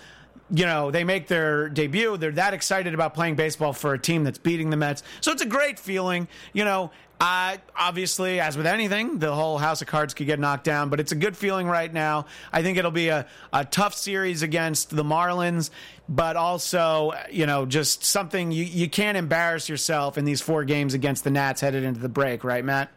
you 0.52 0.66
know, 0.66 0.92
they 0.92 1.04
make 1.04 1.28
their 1.28 1.70
debut. 1.70 2.18
They're 2.18 2.32
that 2.32 2.54
excited 2.54 2.94
about 2.94 3.14
playing 3.14 3.36
baseball 3.36 3.74
for 3.74 3.94
a 3.94 4.00
team 4.00 4.24
that's 4.24 4.38
beating 4.40 4.70
the 4.70 4.78
Mets. 4.78 5.04
So 5.22 5.32
it's 5.32 5.42
a 5.42 5.48
great 5.48 5.80
feeling. 5.80 6.28
You 6.54 6.66
know, 6.66 6.92
obviously, 7.22 8.40
as 8.40 8.58
with 8.58 8.66
anything, 8.66 9.20
the 9.20 9.34
whole 9.34 9.58
house 9.58 9.82
of 9.82 9.88
cards 9.88 10.14
could 10.14 10.26
get 10.26 10.40
knocked 10.40 10.64
down, 10.64 10.90
but 10.90 11.00
it's 11.00 11.12
a 11.12 11.16
good 11.16 11.36
feeling 11.36 11.68
right 11.68 11.92
now. 11.92 12.26
I 12.52 12.64
think 12.64 12.78
it'll 12.78 12.92
be 12.92 13.10
a, 13.10 13.28
a 13.54 13.66
tough 13.66 13.94
series 13.94 14.42
against 14.42 14.96
the 14.96 15.04
Marlins, 15.04 15.70
but 16.08 16.36
also, 16.36 17.14
you 17.30 17.46
know, 17.46 17.66
just 17.66 18.04
something 18.04 18.52
you, 18.52 18.64
you 18.64 18.90
can't 18.90 19.18
embarrass 19.18 19.70
yourself 19.70 20.18
in 20.18 20.26
these 20.26 20.42
four 20.42 20.64
games 20.64 20.94
against 20.94 21.24
the 21.24 21.32
Nats 21.32 21.62
headed 21.62 21.84
into 21.84 22.00
the 22.00 22.10
break, 22.10 22.44
right, 22.44 22.64
Matt? 22.64 22.90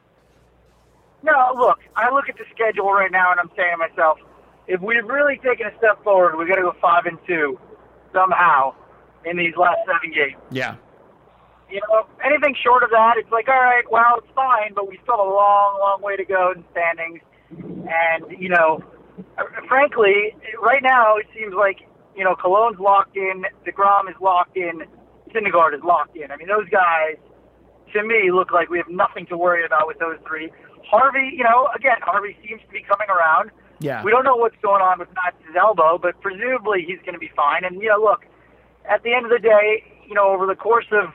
No, 1.24 1.52
look, 1.56 1.80
I 1.96 2.12
look 2.12 2.28
at 2.28 2.36
the 2.36 2.44
schedule 2.52 2.92
right 2.92 3.10
now 3.10 3.30
and 3.30 3.40
I'm 3.40 3.50
saying 3.56 3.72
to 3.72 3.76
myself, 3.76 4.18
if 4.66 4.80
we've 4.80 5.04
really 5.04 5.36
taken 5.36 5.66
a 5.66 5.76
step 5.78 6.02
forward, 6.04 6.36
we 6.36 6.46
got 6.46 6.56
to 6.56 6.62
go 6.62 6.74
five 6.80 7.06
and 7.06 7.18
two 7.26 7.58
somehow 8.12 8.74
in 9.24 9.36
these 9.36 9.54
last 9.56 9.78
seven 9.86 10.12
games. 10.14 10.40
Yeah. 10.50 10.76
You 11.70 11.80
know, 11.88 12.06
anything 12.24 12.54
short 12.62 12.82
of 12.82 12.90
that, 12.90 13.14
it's 13.16 13.30
like, 13.30 13.48
all 13.48 13.54
right, 13.54 13.84
well, 13.90 14.18
it's 14.18 14.32
fine, 14.34 14.74
but 14.74 14.88
we 14.88 14.98
still 15.02 15.16
have 15.16 15.26
a 15.26 15.30
long, 15.30 15.78
long 15.80 16.02
way 16.02 16.16
to 16.16 16.24
go 16.24 16.52
in 16.54 16.64
standings. 16.70 17.20
And 17.50 18.38
you 18.38 18.48
know, 18.48 18.82
frankly, 19.68 20.34
right 20.62 20.82
now 20.82 21.16
it 21.16 21.26
seems 21.34 21.54
like 21.54 21.88
you 22.16 22.24
know 22.24 22.34
Colon's 22.34 22.78
locked 22.78 23.16
in, 23.16 23.44
deGrom 23.66 24.08
is 24.08 24.16
locked 24.20 24.56
in, 24.56 24.82
Syndergaard 25.34 25.74
is 25.74 25.82
locked 25.82 26.16
in. 26.16 26.30
I 26.30 26.36
mean, 26.36 26.48
those 26.48 26.68
guys 26.70 27.16
to 27.92 28.02
me 28.02 28.30
look 28.32 28.52
like 28.52 28.70
we 28.70 28.78
have 28.78 28.88
nothing 28.88 29.26
to 29.26 29.36
worry 29.36 29.64
about 29.64 29.86
with 29.86 29.98
those 29.98 30.16
three. 30.26 30.50
Harvey, 30.84 31.30
you 31.36 31.44
know, 31.44 31.68
again, 31.74 31.96
Harvey 32.00 32.36
seems 32.46 32.60
to 32.62 32.68
be 32.68 32.82
coming 32.82 33.08
around. 33.08 33.50
Yeah. 33.82 34.02
We 34.02 34.10
don't 34.10 34.24
know 34.24 34.36
what's 34.36 34.56
going 34.62 34.82
on 34.82 34.98
with 34.98 35.08
Matt's 35.14 35.36
elbow, 35.56 35.98
but 35.98 36.20
presumably 36.20 36.84
he's 36.86 36.98
going 37.00 37.14
to 37.14 37.18
be 37.18 37.30
fine. 37.34 37.64
And, 37.64 37.80
you 37.80 37.88
know, 37.88 38.00
look, 38.00 38.24
at 38.88 39.02
the 39.02 39.12
end 39.14 39.24
of 39.24 39.30
the 39.30 39.38
day, 39.38 39.84
you 40.06 40.14
know, 40.14 40.28
over 40.28 40.46
the 40.46 40.54
course 40.54 40.86
of, 40.92 41.12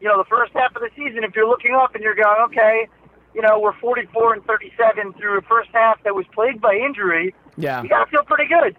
you 0.00 0.08
know, 0.08 0.18
the 0.18 0.28
first 0.28 0.52
half 0.54 0.74
of 0.76 0.82
the 0.82 0.90
season, 0.96 1.24
if 1.24 1.34
you're 1.34 1.48
looking 1.48 1.74
up 1.74 1.94
and 1.94 2.02
you're 2.02 2.14
going, 2.14 2.40
okay, 2.46 2.88
you 3.34 3.42
know, 3.42 3.58
we're 3.60 3.78
44 3.78 4.34
and 4.34 4.44
37 4.44 5.14
through 5.14 5.38
a 5.38 5.42
first 5.42 5.70
half 5.72 6.02
that 6.04 6.14
was 6.14 6.26
plagued 6.34 6.60
by 6.60 6.74
injury, 6.74 7.34
yeah. 7.56 7.82
you 7.82 7.88
got 7.88 8.04
to 8.04 8.10
feel 8.10 8.24
pretty 8.24 8.48
good. 8.48 8.76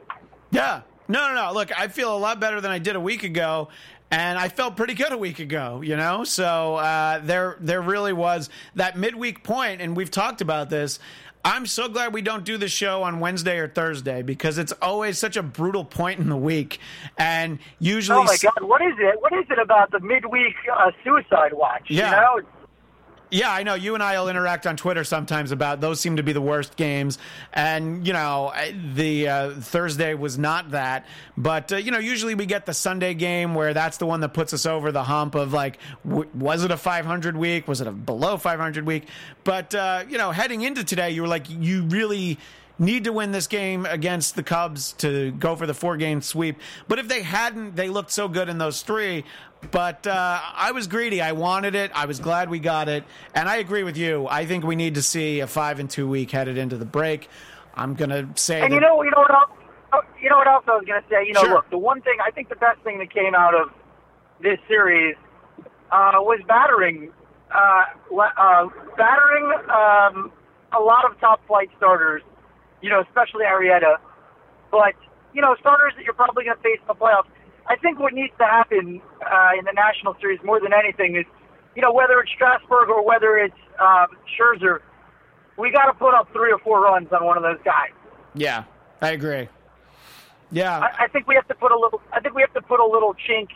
Yeah. 0.51 0.82
No, 1.07 1.27
no, 1.30 1.36
no. 1.36 1.53
Look, 1.53 1.77
I 1.77 1.88
feel 1.88 2.15
a 2.15 2.19
lot 2.19 2.39
better 2.39 2.61
than 2.61 2.71
I 2.71 2.80
did 2.80 2.95
a 2.95 2.99
week 2.99 3.23
ago 3.23 3.69
and 4.11 4.39
I 4.39 4.49
felt 4.49 4.75
pretty 4.75 4.95
good 4.95 5.11
a 5.11 5.17
week 5.17 5.39
ago, 5.39 5.82
you 5.82 5.95
know. 5.95 6.23
So 6.23 6.75
uh, 6.75 7.19
there, 7.19 7.57
there 7.59 7.82
really 7.82 8.13
was 8.13 8.49
that 8.75 8.97
midweek 8.97 9.43
point, 9.43 9.82
and 9.82 9.95
we've 9.95 10.09
talked 10.09 10.41
about 10.41 10.69
this. 10.69 10.99
I'm 11.43 11.65
so 11.65 11.87
glad 11.87 12.13
we 12.13 12.21
don't 12.21 12.43
do 12.43 12.57
the 12.57 12.67
show 12.67 13.03
on 13.03 13.19
Wednesday 13.19 13.57
or 13.59 13.67
Thursday 13.67 14.21
because 14.21 14.57
it's 14.57 14.73
always 14.81 15.17
such 15.17 15.37
a 15.37 15.43
brutal 15.43 15.85
point 15.85 16.19
in 16.19 16.29
the 16.29 16.37
week, 16.37 16.79
and 17.17 17.59
usually. 17.79 18.19
Oh 18.19 18.23
my 18.23 18.37
God! 18.41 18.67
What 18.67 18.81
is 18.81 18.95
it? 18.99 19.21
What 19.21 19.33
is 19.33 19.45
it 19.49 19.57
about 19.57 19.91
the 19.91 19.99
midweek 20.01 20.55
uh, 20.71 20.91
suicide 21.03 21.53
watch? 21.53 21.85
Yeah. 21.87 22.09
You 22.09 22.41
know? 22.43 22.49
Yeah, 23.32 23.51
I 23.51 23.61
know. 23.61 23.75
You 23.75 23.93
and 23.93 24.01
I 24.01 24.19
will 24.19 24.27
interact 24.27 24.65
on 24.65 24.75
Twitter 24.75 25.03
sometimes 25.03 25.51
about 25.51 25.82
those. 25.82 25.99
Seem 25.99 26.15
to 26.15 26.23
be 26.23 26.34
the 26.34 26.41
worst 26.41 26.75
games, 26.75 27.19
and 27.53 28.05
you 28.07 28.13
know 28.13 28.51
the 28.95 29.27
uh, 29.27 29.51
Thursday 29.51 30.15
was 30.15 30.39
not 30.39 30.71
that. 30.71 31.05
But 31.38 31.71
uh, 31.71 31.75
you 31.77 31.91
know, 31.91 31.99
usually 31.99 32.34
we 32.34 32.47
get 32.47 32.65
the 32.65 32.73
Sunday 32.73 33.13
game 33.13 33.53
where 33.53 33.75
that's 33.75 33.97
the 33.97 34.07
one 34.07 34.21
that 34.21 34.30
puts 34.30 34.53
us 34.53 34.65
over 34.65 34.91
the 34.91 35.03
hump 35.03 35.36
of 35.36 35.53
like, 35.53 35.77
w- 36.07 36.27
was 36.34 36.63
it 36.63 36.71
a 36.71 36.77
500 36.77 37.38
week? 37.38 37.67
Was 37.67 37.82
it 37.82 37.88
a 37.88 37.91
below 37.91 38.38
500 38.38 38.86
week? 38.86 39.07
But 39.43 39.75
uh, 39.75 40.05
you 40.09 40.17
know, 40.17 40.32
heading 40.32 40.61
into 40.61 40.84
today, 40.84 41.11
you 41.11 41.21
were 41.21 41.27
like, 41.27 41.47
you 41.49 41.84
really 41.84 42.39
need 42.80 43.03
to 43.03 43.13
win 43.13 43.32
this 43.32 43.47
game 43.47 43.86
against 43.86 44.36
the 44.36 44.43
Cubs 44.43 44.93
to 44.93 45.32
go 45.32 45.55
for 45.55 45.67
the 45.67 45.73
four 45.73 45.97
game 45.97 46.21
sweep. 46.21 46.57
But 46.88 46.97
if 46.99 47.07
they 47.07 47.21
hadn't, 47.21 47.75
they 47.75 47.89
looked 47.89 48.11
so 48.11 48.27
good 48.27 48.49
in 48.49 48.57
those 48.57 48.82
three. 48.82 49.25
But 49.71 50.07
uh, 50.07 50.39
I 50.55 50.71
was 50.71 50.88
greedy. 50.88 51.21
I 51.21 51.34
wanted 51.34 51.75
it. 51.75 51.91
I 51.93 52.05
was 52.05 52.19
glad 52.19 52.49
we 52.49 52.59
got 52.59 52.88
it. 52.88 53.03
And 53.36 53.49
I 53.49 53.57
agree 53.57 53.84
with 53.84 53.97
you. 53.97 54.25
I 54.30 54.45
think 54.45 54.63
we 54.63 54.77
need 54.77 54.95
to 54.95 55.01
see 55.01 55.41
a 55.41 55.47
five 55.47 55.80
and 55.80 55.89
two 55.89 56.07
week 56.07 56.32
headed 56.32 56.57
into 56.57 56.77
the 56.77 56.86
break. 56.86 57.27
I'm 57.75 57.93
gonna 57.93 58.30
say. 58.36 58.61
And 58.61 58.71
that, 58.71 58.75
you 58.75 58.82
know, 58.82 59.03
you 59.03 59.11
know 59.11 59.19
what 59.21 59.32
else? 59.32 60.05
You 60.21 60.30
know 60.30 60.38
what 60.38 60.47
else 60.47 60.63
I 60.67 60.71
was 60.71 60.86
gonna 60.88 61.03
say? 61.09 61.25
You 61.25 61.34
know, 61.34 61.41
Sure. 61.41 61.53
look, 61.55 61.69
the 61.69 61.77
one 61.77 62.01
thing 62.01 62.17
I 62.25 62.32
think 62.32 62.49
the 62.49 62.55
best 62.55 62.80
thing 62.82 62.99
that 62.99 63.11
came 63.13 63.36
out 63.36 63.53
of 63.53 63.69
this 64.41 64.59
series 64.67 65.15
uh, 65.91 66.11
was 66.15 66.39
battering, 66.47 67.11
uh, 67.51 67.84
uh, 68.38 68.67
battering 68.97 69.51
um, 69.69 70.32
a 70.71 70.80
lot 70.80 71.09
of 71.09 71.19
top 71.19 71.45
flight 71.47 71.69
starters. 71.77 72.21
You 72.82 72.89
know, 72.89 73.01
especially 73.01 73.43
Arrieta, 73.45 73.97
but 74.71 74.95
you 75.34 75.41
know, 75.41 75.55
starters 75.59 75.93
that 75.95 76.03
you're 76.03 76.13
probably 76.13 76.45
going 76.45 76.57
to 76.57 76.63
face 76.63 76.80
in 76.82 76.88
the 76.88 76.95
playoffs. 76.95 77.27
I 77.67 77.75
think 77.75 77.99
what 77.99 78.13
needs 78.13 78.34
to 78.39 78.45
happen 78.45 79.01
uh, 79.21 79.51
in 79.57 79.65
the 79.65 79.73
National 79.73 80.15
Series 80.19 80.39
more 80.43 80.59
than 80.59 80.73
anything 80.73 81.15
is, 81.15 81.25
you 81.75 81.82
know, 81.82 81.93
whether 81.93 82.19
it's 82.19 82.32
Strasburg 82.32 82.89
or 82.89 83.05
whether 83.05 83.38
it's 83.38 83.53
um, 83.80 84.07
Scherzer, 84.34 84.80
we 85.57 85.71
got 85.71 85.86
to 85.86 85.93
put 85.93 86.15
up 86.15 86.32
three 86.34 86.51
or 86.51 86.57
four 86.59 86.82
runs 86.82 87.09
on 87.11 87.23
one 87.25 87.38
of 87.38 87.43
those 87.43 87.59
guys. 87.63 87.91
yeah, 88.34 88.63
I 89.01 89.11
agree. 89.11 89.47
Yeah, 90.51 90.80
I, 90.80 91.03
I 91.03 91.07
think 91.07 91.27
we 91.27 91.36
have 91.36 91.47
to 91.47 91.53
put 91.55 91.71
a 91.71 91.77
little. 91.77 92.01
I 92.11 92.19
think 92.21 92.34
we 92.34 92.41
have 92.41 92.53
to 92.53 92.61
put 92.61 92.80
a 92.80 92.86
little 92.86 93.13
chink 93.13 93.49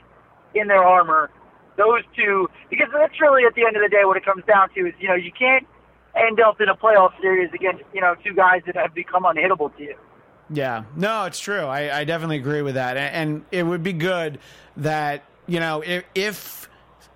in 0.53 0.67
their 0.67 0.83
armor. 0.83 1.31
Those 1.75 2.03
two, 2.15 2.47
because 2.69 2.89
that's 2.93 3.19
really 3.19 3.45
at 3.45 3.55
the 3.55 3.65
end 3.65 3.75
of 3.75 3.81
the 3.81 3.89
day 3.89 4.05
what 4.05 4.15
it 4.15 4.23
comes 4.23 4.43
down 4.45 4.69
to 4.75 4.87
is 4.87 4.93
you 4.99 5.07
know 5.07 5.15
you 5.15 5.31
can't 5.31 5.65
end 6.15 6.39
up 6.39 6.59
in 6.61 6.69
a 6.69 6.75
playoff 6.75 7.19
series 7.21 7.49
against 7.53 7.83
you 7.93 8.01
know 8.01 8.15
two 8.23 8.33
guys 8.33 8.61
that 8.65 8.75
have 8.75 8.93
become 8.93 9.23
unhittable 9.23 9.75
to 9.77 9.83
you. 9.83 9.95
Yeah, 10.49 10.83
no, 10.95 11.25
it's 11.25 11.39
true. 11.39 11.61
I, 11.65 11.99
I 11.99 12.03
definitely 12.03 12.37
agree 12.37 12.61
with 12.61 12.75
that, 12.75 12.97
and, 12.97 13.45
it 13.51 13.63
would 13.63 13.83
be 13.83 13.93
good 13.93 14.39
that 14.77 15.23
you 15.47 15.59
know 15.59 15.81
if, 15.81 16.03
if 16.13 16.69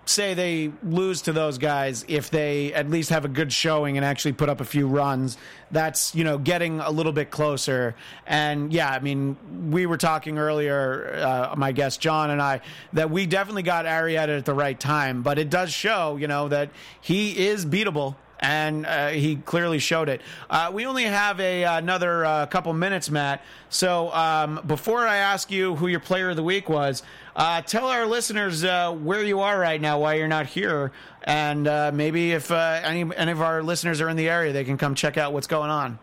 say 0.10 0.34
they 0.34 0.72
lose 0.84 1.24
to 1.24 1.34
those 1.34 1.58
guys, 1.58 2.06
if 2.08 2.30
they 2.30 2.74
at 2.74 2.90
least 2.90 3.10
have 3.10 3.26
a 3.26 3.28
good 3.28 3.52
showing 3.52 3.98
and 3.98 4.06
actually 4.06 4.32
put 4.32 4.48
up 4.48 4.62
a 4.62 4.66
few 4.66 4.88
runs, 4.88 5.38
that's 5.72 6.16
you 6.16 6.24
know 6.24 6.38
getting 6.38 6.80
a 6.80 6.90
little 6.90 7.12
bit 7.12 7.30
closer. 7.30 7.96
And 8.26 8.72
yeah, 8.72 8.90
I 8.90 9.00
mean, 9.00 9.38
we 9.70 9.86
were 9.86 9.98
talking 9.98 10.38
earlier, 10.38 11.14
uh, 11.16 11.56
my 11.58 11.72
guest 11.74 12.00
John 12.00 12.30
and 12.30 12.42
I, 12.42 12.62
that 12.94 13.10
we 13.12 13.26
definitely 13.26 13.64
got 13.64 13.86
Arrieta 13.86 14.38
at 14.38 14.46
the 14.46 14.54
right 14.54 14.80
time, 14.80 15.22
but 15.22 15.38
it 15.38 15.50
does 15.50 15.72
show, 15.72 16.16
you 16.16 16.28
know, 16.28 16.48
that 16.48 16.72
he 17.02 17.48
is 17.48 17.66
beatable 17.66 18.16
and 18.40 18.86
uh, 18.86 19.10
he 19.10 19.38
clearly 19.38 19.80
showed 19.80 20.10
it. 20.10 20.22
Uh, 20.50 20.72
we 20.74 20.86
only 20.86 21.04
have 21.04 21.40
a 21.40 21.64
another 21.64 22.26
uh, 22.26 22.46
couple 22.48 22.74
minutes, 22.74 23.10
Matt. 23.10 23.42
So 23.70 24.12
um, 24.14 24.62
before 24.66 25.08
I 25.08 25.18
ask 25.18 25.52
you 25.52 25.76
who 25.76 25.88
your 25.88 26.00
player 26.00 26.30
of 26.30 26.36
the 26.36 26.44
week 26.44 26.70
was, 26.70 27.04
uh, 27.36 27.62
tell 27.62 27.88
our 27.88 28.06
listeners 28.06 28.64
uh, 28.64 28.92
where 28.94 29.24
you 29.24 29.40
are 29.42 29.60
right 29.60 29.82
now, 29.82 30.00
why 30.00 30.16
you're 30.16 30.28
not 30.28 30.46
here, 30.46 30.92
and 31.24 31.68
uh, 31.68 31.92
maybe 31.94 32.32
if 32.32 32.52
any 32.52 33.10
any 33.16 33.32
of 33.32 33.42
our 33.42 33.64
listeners 33.64 34.02
are 34.02 34.10
in 34.10 34.18
the 34.18 34.30
area, 34.30 34.54
they 34.54 34.64
can 34.64 34.78
come 34.78 34.96
check 34.96 35.18
out 35.18 35.34
what's 35.34 35.48
going 35.48 35.70
on. 35.70 36.00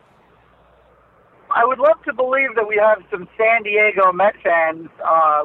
I 1.50 1.64
would 1.64 1.78
love 1.78 2.02
to 2.04 2.12
believe 2.12 2.56
that 2.56 2.66
we 2.66 2.76
have 2.76 2.98
some 3.12 3.28
San 3.38 3.62
Diego 3.62 4.12
Met 4.12 4.34
fans 4.42 4.88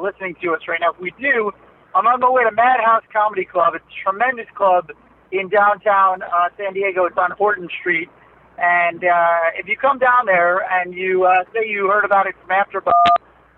listening 0.01 0.35
to 0.41 0.53
us 0.55 0.61
right 0.67 0.79
now. 0.81 0.91
If 0.91 0.99
we 0.99 1.13
do, 1.19 1.51
I'm 1.93 2.07
on 2.07 2.19
my 2.19 2.29
way 2.29 2.43
to 2.43 2.51
Madhouse 2.51 3.03
Comedy 3.13 3.45
Club. 3.45 3.75
It's 3.75 3.85
a 3.85 4.03
tremendous 4.09 4.47
club 4.55 4.89
in 5.31 5.49
downtown 5.49 6.21
uh, 6.21 6.49
San 6.57 6.73
Diego. 6.73 7.05
It's 7.05 7.17
on 7.17 7.31
Horton 7.31 7.69
Street. 7.79 8.09
And 8.57 9.03
uh, 9.03 9.37
if 9.55 9.67
you 9.67 9.77
come 9.77 9.99
down 9.99 10.25
there 10.25 10.59
and 10.59 10.93
you 10.93 11.23
uh, 11.23 11.43
say 11.53 11.67
you 11.67 11.87
heard 11.87 12.03
about 12.03 12.27
it 12.27 12.35
from 12.41 12.49
AfterBuzz, 12.49 12.91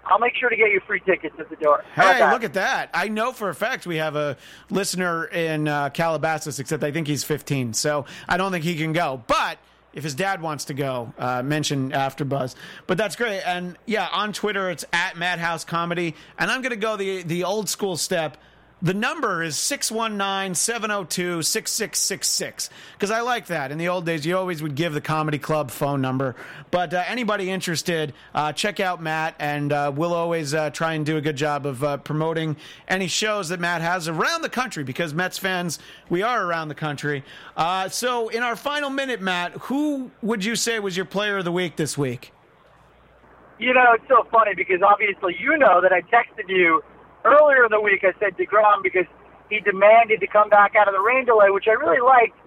I'll 0.06 0.20
make 0.20 0.36
sure 0.36 0.50
to 0.50 0.56
get 0.56 0.72
you 0.72 0.80
free 0.86 1.00
tickets 1.00 1.36
at 1.40 1.50
the 1.50 1.56
door. 1.56 1.84
How 1.94 2.14
Hey, 2.14 2.32
look 2.32 2.44
at 2.44 2.54
that! 2.54 2.90
I 2.94 3.08
know 3.08 3.32
for 3.32 3.50
a 3.50 3.56
fact 3.56 3.86
we 3.88 3.98
have 3.98 4.16
a 4.16 4.38
listener 4.70 5.26
in 5.26 5.68
uh, 5.68 5.90
Calabasas, 5.90 6.60
except 6.60 6.84
I 6.84 6.92
think 6.92 7.08
he's 7.08 7.24
15, 7.24 7.74
so 7.74 8.06
I 8.28 8.38
don't 8.38 8.52
think 8.52 8.64
he 8.64 8.76
can 8.76 8.94
go. 8.94 9.24
But 9.28 9.58
if 9.94 10.04
his 10.04 10.16
dad 10.16 10.42
wants 10.42 10.66
to 10.66 10.74
go, 10.74 11.14
uh, 11.18 11.44
mention 11.44 11.92
AfterBuzz. 11.92 12.56
But 12.88 12.98
that's 12.98 13.16
great, 13.16 13.42
and 13.42 13.78
yeah, 13.86 14.08
on 14.12 14.34
Twitter 14.34 14.70
it's 14.70 14.86
at 14.92 15.18
Madhouse 15.18 15.64
Comedy, 15.64 16.16
and 16.38 16.52
I'm 16.52 16.62
going 16.62 16.72
to 16.72 16.76
go 16.76 16.98
the 16.98 17.24
the 17.24 17.44
old 17.44 17.70
school 17.70 17.98
step. 17.98 18.38
The 18.84 18.96
number 18.96 19.44
is 19.44 19.58
619 19.58 20.56
702 20.56 21.44
6666. 21.44 22.72
Because 22.94 23.12
I 23.12 23.22
like 23.22 23.46
that. 23.48 23.72
In 23.72 23.78
the 23.78 23.90
old 23.90 24.08
days, 24.08 24.26
you 24.26 24.36
always 24.36 24.64
would 24.64 24.74
give 24.74 24.94
the 24.94 25.02
comedy 25.02 25.38
club 25.38 25.70
phone 25.70 26.02
number. 26.02 26.36
But 26.72 26.92
uh, 26.92 27.04
anybody 27.06 27.52
interested, 27.52 28.14
uh, 28.34 28.54
check 28.54 28.80
out 28.80 29.00
Matt, 29.00 29.36
and 29.38 29.72
uh, 29.72 29.92
we'll 29.96 30.16
always 30.16 30.56
uh, 30.56 30.72
try 30.72 30.94
and 30.94 31.06
do 31.06 31.18
a 31.18 31.22
good 31.22 31.36
job 31.36 31.68
of 31.68 31.84
uh, 31.84 31.98
promoting 31.98 32.58
any 32.88 33.08
shows 33.08 33.50
that 33.50 33.60
Matt 33.60 33.82
has 33.82 34.08
around 34.08 34.42
the 34.42 34.50
country 34.50 34.84
because 34.84 35.14
Mets 35.14 35.38
fans, 35.38 35.78
we 36.10 36.24
are 36.24 36.44
around 36.44 36.70
the 36.70 36.76
country. 36.76 37.24
Uh, 37.56 37.88
so, 37.88 38.30
in 38.30 38.42
our 38.42 38.56
final 38.56 38.90
minute, 38.90 39.22
Matt, 39.22 39.52
who 39.54 40.10
would 40.24 40.44
you 40.44 40.56
say 40.56 40.80
was 40.80 40.98
your 40.98 41.06
player 41.06 41.38
of 41.38 41.46
the 41.46 41.52
week 41.52 41.76
this 41.76 42.00
week? 42.00 42.34
You 43.60 43.76
know, 43.76 43.94
it's 43.94 44.08
so 44.08 44.26
funny 44.32 44.56
because 44.56 44.82
obviously 44.82 45.38
you 45.40 45.56
know 45.60 45.82
that 45.82 45.94
I 45.94 46.02
texted 46.02 46.50
you 46.50 46.82
earlier 47.26 47.66
in 47.66 47.72
the 47.72 47.82
week. 47.82 48.04
I 48.04 48.14
said 48.20 48.38
deGrom 48.38 48.84
because 48.84 49.06
he 49.50 49.60
demanded 49.60 50.20
to 50.22 50.28
come 50.28 50.50
back 50.50 50.76
out 50.76 50.88
of 50.88 50.94
the 50.94 51.02
rain 51.02 51.26
delay, 51.26 51.50
which 51.50 51.66
I 51.68 51.74
really 51.74 52.02
liked 52.02 52.38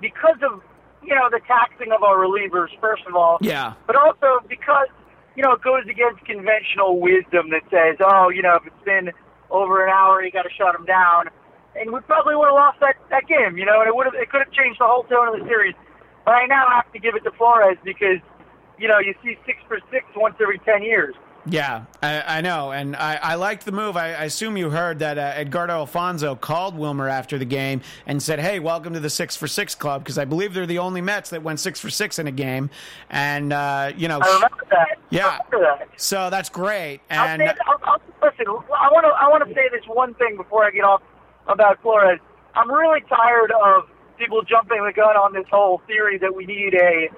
because 0.00 0.38
of 0.42 0.62
you 1.02 1.14
know 1.14 1.28
the 1.30 1.40
taxing 1.46 1.92
of 1.92 2.02
our 2.02 2.16
relievers 2.16 2.68
first 2.80 3.02
of 3.06 3.14
all. 3.14 3.38
Yeah. 3.40 3.74
But 3.86 3.96
also 3.96 4.44
because 4.48 4.88
you 5.36 5.42
know 5.42 5.52
it 5.52 5.62
goes 5.62 5.84
against 5.88 6.24
conventional 6.24 7.00
wisdom 7.00 7.50
that 7.50 7.62
says, 7.70 7.96
oh, 8.00 8.30
you 8.30 8.42
know, 8.42 8.56
if 8.56 8.66
it's 8.66 8.84
been 8.84 9.10
over 9.50 9.84
an 9.84 9.90
hour, 9.90 10.22
you 10.22 10.30
got 10.30 10.42
to 10.42 10.54
shut 10.56 10.74
them 10.74 10.84
down. 10.84 11.30
And 11.76 11.92
we 11.92 12.00
probably 12.00 12.34
would 12.34 12.46
have 12.46 12.58
lost 12.58 12.80
that 12.80 12.96
that 13.10 13.28
game, 13.28 13.56
you 13.56 13.64
know, 13.64 13.80
and 13.80 13.88
it 13.88 13.94
would 13.94 14.06
have 14.06 14.14
it 14.14 14.30
could 14.30 14.42
have 14.42 14.52
changed 14.52 14.80
the 14.80 14.86
whole 14.86 15.04
tone 15.04 15.28
of 15.28 15.38
the 15.38 15.46
series. 15.46 15.74
But 16.24 16.34
I 16.34 16.46
now 16.46 16.68
have 16.68 16.92
to 16.92 16.98
give 16.98 17.14
it 17.14 17.24
to 17.24 17.30
Flores 17.32 17.78
because 17.84 18.20
you 18.78 18.88
know, 18.88 18.98
you 18.98 19.14
see 19.22 19.36
six 19.44 19.58
for 19.66 19.78
six 19.90 20.06
once 20.16 20.36
every 20.40 20.58
10 20.60 20.82
years. 20.82 21.14
Yeah, 21.50 21.84
I, 22.02 22.38
I 22.38 22.40
know, 22.40 22.72
and 22.72 22.94
I, 22.96 23.18
I 23.22 23.34
liked 23.36 23.64
the 23.64 23.72
move. 23.72 23.96
I, 23.96 24.08
I 24.08 24.24
assume 24.24 24.56
you 24.56 24.70
heard 24.70 24.98
that 24.98 25.16
uh, 25.16 25.32
Edgardo 25.34 25.72
Alfonzo 25.72 26.34
called 26.34 26.76
Wilmer 26.76 27.08
after 27.08 27.38
the 27.38 27.44
game 27.44 27.80
and 28.06 28.22
said, 28.22 28.38
"Hey, 28.38 28.58
welcome 28.58 28.92
to 28.94 29.00
the 29.00 29.08
six 29.08 29.34
for 29.36 29.46
six 29.46 29.74
club," 29.74 30.02
because 30.04 30.18
I 30.18 30.24
believe 30.24 30.52
they're 30.52 30.66
the 30.66 30.78
only 30.78 31.00
Mets 31.00 31.30
that 31.30 31.42
went 31.42 31.60
six 31.60 31.80
for 31.80 31.90
six 31.90 32.18
in 32.18 32.26
a 32.26 32.32
game, 32.32 32.70
and 33.08 33.52
uh, 33.52 33.92
you 33.96 34.08
know, 34.08 34.18
I 34.20 34.34
remember 34.34 34.66
that. 34.70 34.98
Yeah. 35.10 35.38
Remember 35.50 35.78
that. 35.78 35.88
so 36.00 36.28
that's 36.28 36.50
great. 36.50 37.00
I'll 37.10 37.28
And 37.28 37.40
say, 37.40 37.54
I'll, 37.66 37.80
I'll, 37.84 38.00
listen, 38.22 38.46
I 38.48 38.90
want 38.92 39.06
to 39.06 39.10
I 39.10 39.28
want 39.28 39.48
to 39.48 39.54
say 39.54 39.68
this 39.72 39.84
one 39.86 40.14
thing 40.14 40.36
before 40.36 40.64
I 40.64 40.70
get 40.70 40.84
off 40.84 41.02
about 41.46 41.80
Flores. 41.80 42.20
I'm 42.54 42.70
really 42.70 43.00
tired 43.08 43.52
of 43.52 43.88
people 44.18 44.42
jumping 44.42 44.84
the 44.84 44.92
gun 44.92 45.16
on 45.16 45.32
this 45.32 45.46
whole 45.50 45.80
theory 45.86 46.18
that 46.18 46.34
we 46.34 46.44
need 46.44 46.74
a 46.74 47.08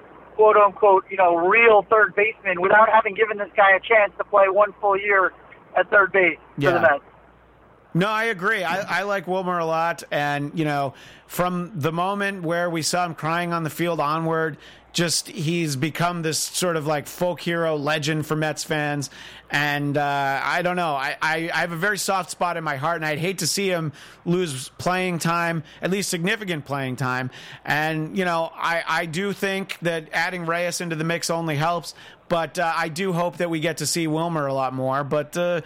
quote 0.41 0.57
unquote, 0.57 1.05
you 1.11 1.17
know, 1.17 1.35
real 1.35 1.83
third 1.83 2.15
baseman 2.15 2.59
without 2.61 2.89
having 2.89 3.13
given 3.13 3.37
this 3.37 3.49
guy 3.55 3.71
a 3.75 3.79
chance 3.79 4.11
to 4.17 4.23
play 4.23 4.45
one 4.49 4.73
full 4.81 4.97
year 4.97 5.31
at 5.77 5.87
third 5.91 6.11
base 6.11 6.37
for 6.55 6.61
Yeah. 6.61 6.71
the 6.71 6.79
Mets. 6.81 7.03
No, 7.93 8.07
I 8.07 8.23
agree. 8.25 8.63
I, 8.63 9.01
I 9.01 9.03
like 9.03 9.27
Wilmer 9.27 9.59
a 9.59 9.65
lot. 9.65 10.01
And, 10.11 10.57
you 10.57 10.65
know, 10.65 10.93
from 11.27 11.73
the 11.75 11.91
moment 11.91 12.41
where 12.41 12.69
we 12.69 12.81
saw 12.81 13.05
him 13.05 13.13
crying 13.13 13.53
on 13.53 13.63
the 13.63 13.69
field 13.69 13.99
onward, 13.99 14.57
just 14.93 15.27
he's 15.27 15.75
become 15.75 16.21
this 16.21 16.39
sort 16.39 16.75
of 16.75 16.87
like 16.87 17.05
folk 17.05 17.39
hero 17.41 17.75
legend 17.75 18.25
for 18.25 18.35
Mets 18.35 18.63
fans. 18.63 19.09
And 19.51 19.97
uh, 19.97 20.41
I 20.41 20.61
don't 20.61 20.77
know. 20.77 20.93
I, 20.93 21.17
I, 21.21 21.51
I 21.53 21.57
have 21.57 21.73
a 21.73 21.77
very 21.77 21.97
soft 21.97 22.31
spot 22.31 22.55
in 22.55 22.63
my 22.63 22.77
heart, 22.77 22.95
and 22.95 23.05
I'd 23.05 23.19
hate 23.19 23.39
to 23.39 23.47
see 23.47 23.67
him 23.67 23.91
lose 24.23 24.69
playing 24.77 25.19
time, 25.19 25.63
at 25.81 25.91
least 25.91 26.09
significant 26.09 26.63
playing 26.63 26.95
time. 26.95 27.31
And, 27.65 28.17
you 28.17 28.23
know, 28.23 28.49
I, 28.55 28.83
I 28.87 29.05
do 29.07 29.33
think 29.33 29.77
that 29.81 30.07
adding 30.13 30.45
Reyes 30.45 30.79
into 30.79 30.95
the 30.95 31.03
mix 31.03 31.29
only 31.29 31.57
helps. 31.57 31.93
But 32.29 32.57
uh, 32.57 32.73
I 32.73 32.87
do 32.87 33.11
hope 33.11 33.37
that 33.37 33.49
we 33.49 33.59
get 33.59 33.79
to 33.79 33.85
see 33.85 34.07
Wilmer 34.07 34.47
a 34.47 34.53
lot 34.53 34.73
more. 34.73 35.03
But, 35.03 35.35
uh, 35.35 35.61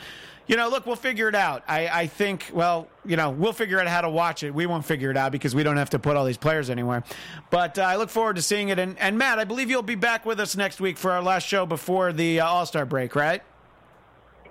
you 0.47 0.57
know, 0.57 0.69
look, 0.69 0.87
we'll 0.87 0.95
figure 0.95 1.29
it 1.29 1.35
out. 1.35 1.63
I, 1.67 1.87
I 1.87 2.07
think, 2.07 2.49
well, 2.51 2.87
you 3.05 3.17
know, 3.17 3.29
we'll 3.29 3.53
figure 3.53 3.79
out 3.79 3.87
how 3.87 4.01
to 4.01 4.09
watch 4.09 4.41
it. 4.41 4.51
We 4.51 4.65
won't 4.65 4.83
figure 4.83 5.11
it 5.11 5.17
out 5.17 5.31
because 5.31 5.53
we 5.53 5.61
don't 5.61 5.77
have 5.77 5.91
to 5.91 5.99
put 5.99 6.15
all 6.15 6.25
these 6.25 6.37
players 6.37 6.71
anywhere. 6.71 7.03
But 7.51 7.77
uh, 7.77 7.83
I 7.83 7.97
look 7.97 8.09
forward 8.09 8.37
to 8.37 8.41
seeing 8.41 8.69
it. 8.69 8.79
And, 8.79 8.97
and 8.97 9.15
Matt, 9.19 9.37
I 9.37 9.43
believe 9.43 9.69
you'll 9.69 9.83
be 9.83 9.93
back 9.93 10.25
with 10.25 10.39
us 10.39 10.55
next 10.55 10.81
week 10.81 10.97
for 10.97 11.11
our 11.11 11.21
last 11.21 11.47
show 11.47 11.67
before 11.67 12.11
the 12.11 12.39
uh, 12.39 12.47
All 12.47 12.65
Star 12.65 12.87
break, 12.87 13.15
right? 13.15 13.43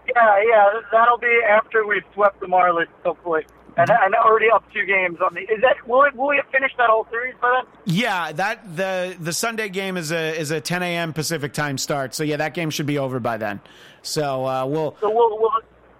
Yeah, 0.08 0.42
yeah, 0.48 0.80
that'll 0.92 1.18
be 1.18 1.40
after 1.48 1.86
we've 1.86 2.02
swept 2.14 2.40
the 2.40 2.46
Marlins, 2.46 2.86
hopefully. 3.04 3.46
And, 3.76 3.90
and 3.90 4.14
already 4.14 4.50
up 4.50 4.62
two 4.72 4.84
games 4.86 5.18
on 5.20 5.34
the. 5.34 5.40
Is 5.40 5.60
that 5.62 5.86
will 5.88 6.04
it, 6.04 6.14
will 6.14 6.28
we 6.28 6.36
have 6.36 6.46
finished 6.52 6.76
that 6.78 6.88
whole 6.90 7.08
series 7.10 7.34
by 7.42 7.60
then? 7.62 7.72
Yeah, 7.86 8.30
that 8.32 8.76
the 8.76 9.16
the 9.18 9.32
Sunday 9.32 9.68
game 9.68 9.96
is 9.96 10.12
a 10.12 10.38
is 10.38 10.52
a 10.52 10.60
10 10.60 10.82
a.m. 10.84 11.12
Pacific 11.12 11.52
time 11.52 11.76
start. 11.78 12.14
So 12.14 12.22
yeah, 12.22 12.36
that 12.36 12.54
game 12.54 12.70
should 12.70 12.86
be 12.86 12.98
over 12.98 13.18
by 13.18 13.36
then. 13.36 13.60
So 14.02 14.46
uh, 14.46 14.64
we'll 14.66 14.96
So 15.00 15.10
we'll 15.10 15.38
we'll, 15.40 15.50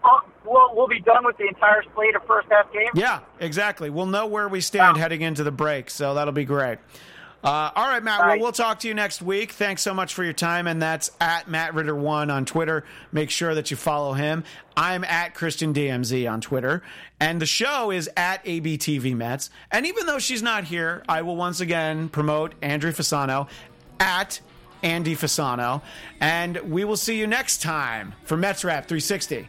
uh, 0.05 0.21
we'll 0.45 0.71
we'll 0.77 0.87
be 0.87 1.01
done 1.01 1.25
with 1.25 1.37
the 1.37 1.49
entire 1.49 1.83
slate 1.97 2.15
of 2.15 2.25
first 2.27 2.47
half 2.49 2.73
games. 2.73 2.91
yeah, 2.95 3.21
exactly. 3.41 3.91
We'll 3.91 4.07
know 4.07 4.29
where 4.29 4.47
we 4.49 4.61
stand 4.61 4.97
Wow. 4.97 5.01
heading 5.03 5.23
into 5.23 5.43
the 5.43 5.51
break. 5.51 5.91
So 5.91 6.15
that'll 6.15 6.33
be 6.33 6.45
great. 6.45 6.79
Uh, 7.45 7.71
all 7.77 7.87
right, 7.89 8.03
Matt. 8.03 8.21
All 8.21 8.27
Well, 8.29 8.41
we'll 8.41 8.53
talk 8.53 8.81
to 8.81 8.89
you 8.89 8.95
next 8.95 9.21
week. 9.21 9.53
Thanks 9.53 9.83
so 9.83 9.93
much 9.93 10.15
for 10.15 10.25
your 10.25 10.33
time, 10.33 10.67
and 10.67 10.81
that's 10.81 11.11
at 11.21 11.47
Matt 11.47 11.75
Ritter 11.75 11.95
one 11.95 12.31
on 12.31 12.47
Twitter. 12.47 12.85
Make 13.13 13.29
sure 13.29 13.55
that 13.55 13.71
you 13.71 13.77
follow 13.77 14.15
him. 14.15 14.45
I'm 14.79 15.05
at 15.05 15.35
Christian 15.35 15.75
DMZ 15.75 16.31
on 16.31 16.41
Twitter, 16.41 16.83
and 17.21 17.43
the 17.43 17.47
show 17.47 17.91
is 17.91 18.09
at 18.17 18.43
ABTV 18.47 19.15
Mets. 19.15 19.51
And 19.71 19.85
even 19.85 20.07
though 20.07 20.19
she's 20.19 20.43
not 20.43 20.65
here, 20.65 21.05
I 21.07 21.21
will 21.21 21.37
once 21.37 21.61
again 21.61 22.09
promote 22.09 22.55
Andrea 22.63 22.95
Fasano 22.95 23.47
at 24.01 24.41
Andi 24.83 25.13
Fasano, 25.13 25.83
and 26.21 26.57
we 26.59 26.85
will 26.85 26.97
see 26.97 27.19
you 27.19 27.27
next 27.27 27.61
time 27.61 28.15
for 28.25 28.39
Mets 28.39 28.65
Rap 28.65 28.89
360. 28.89 29.49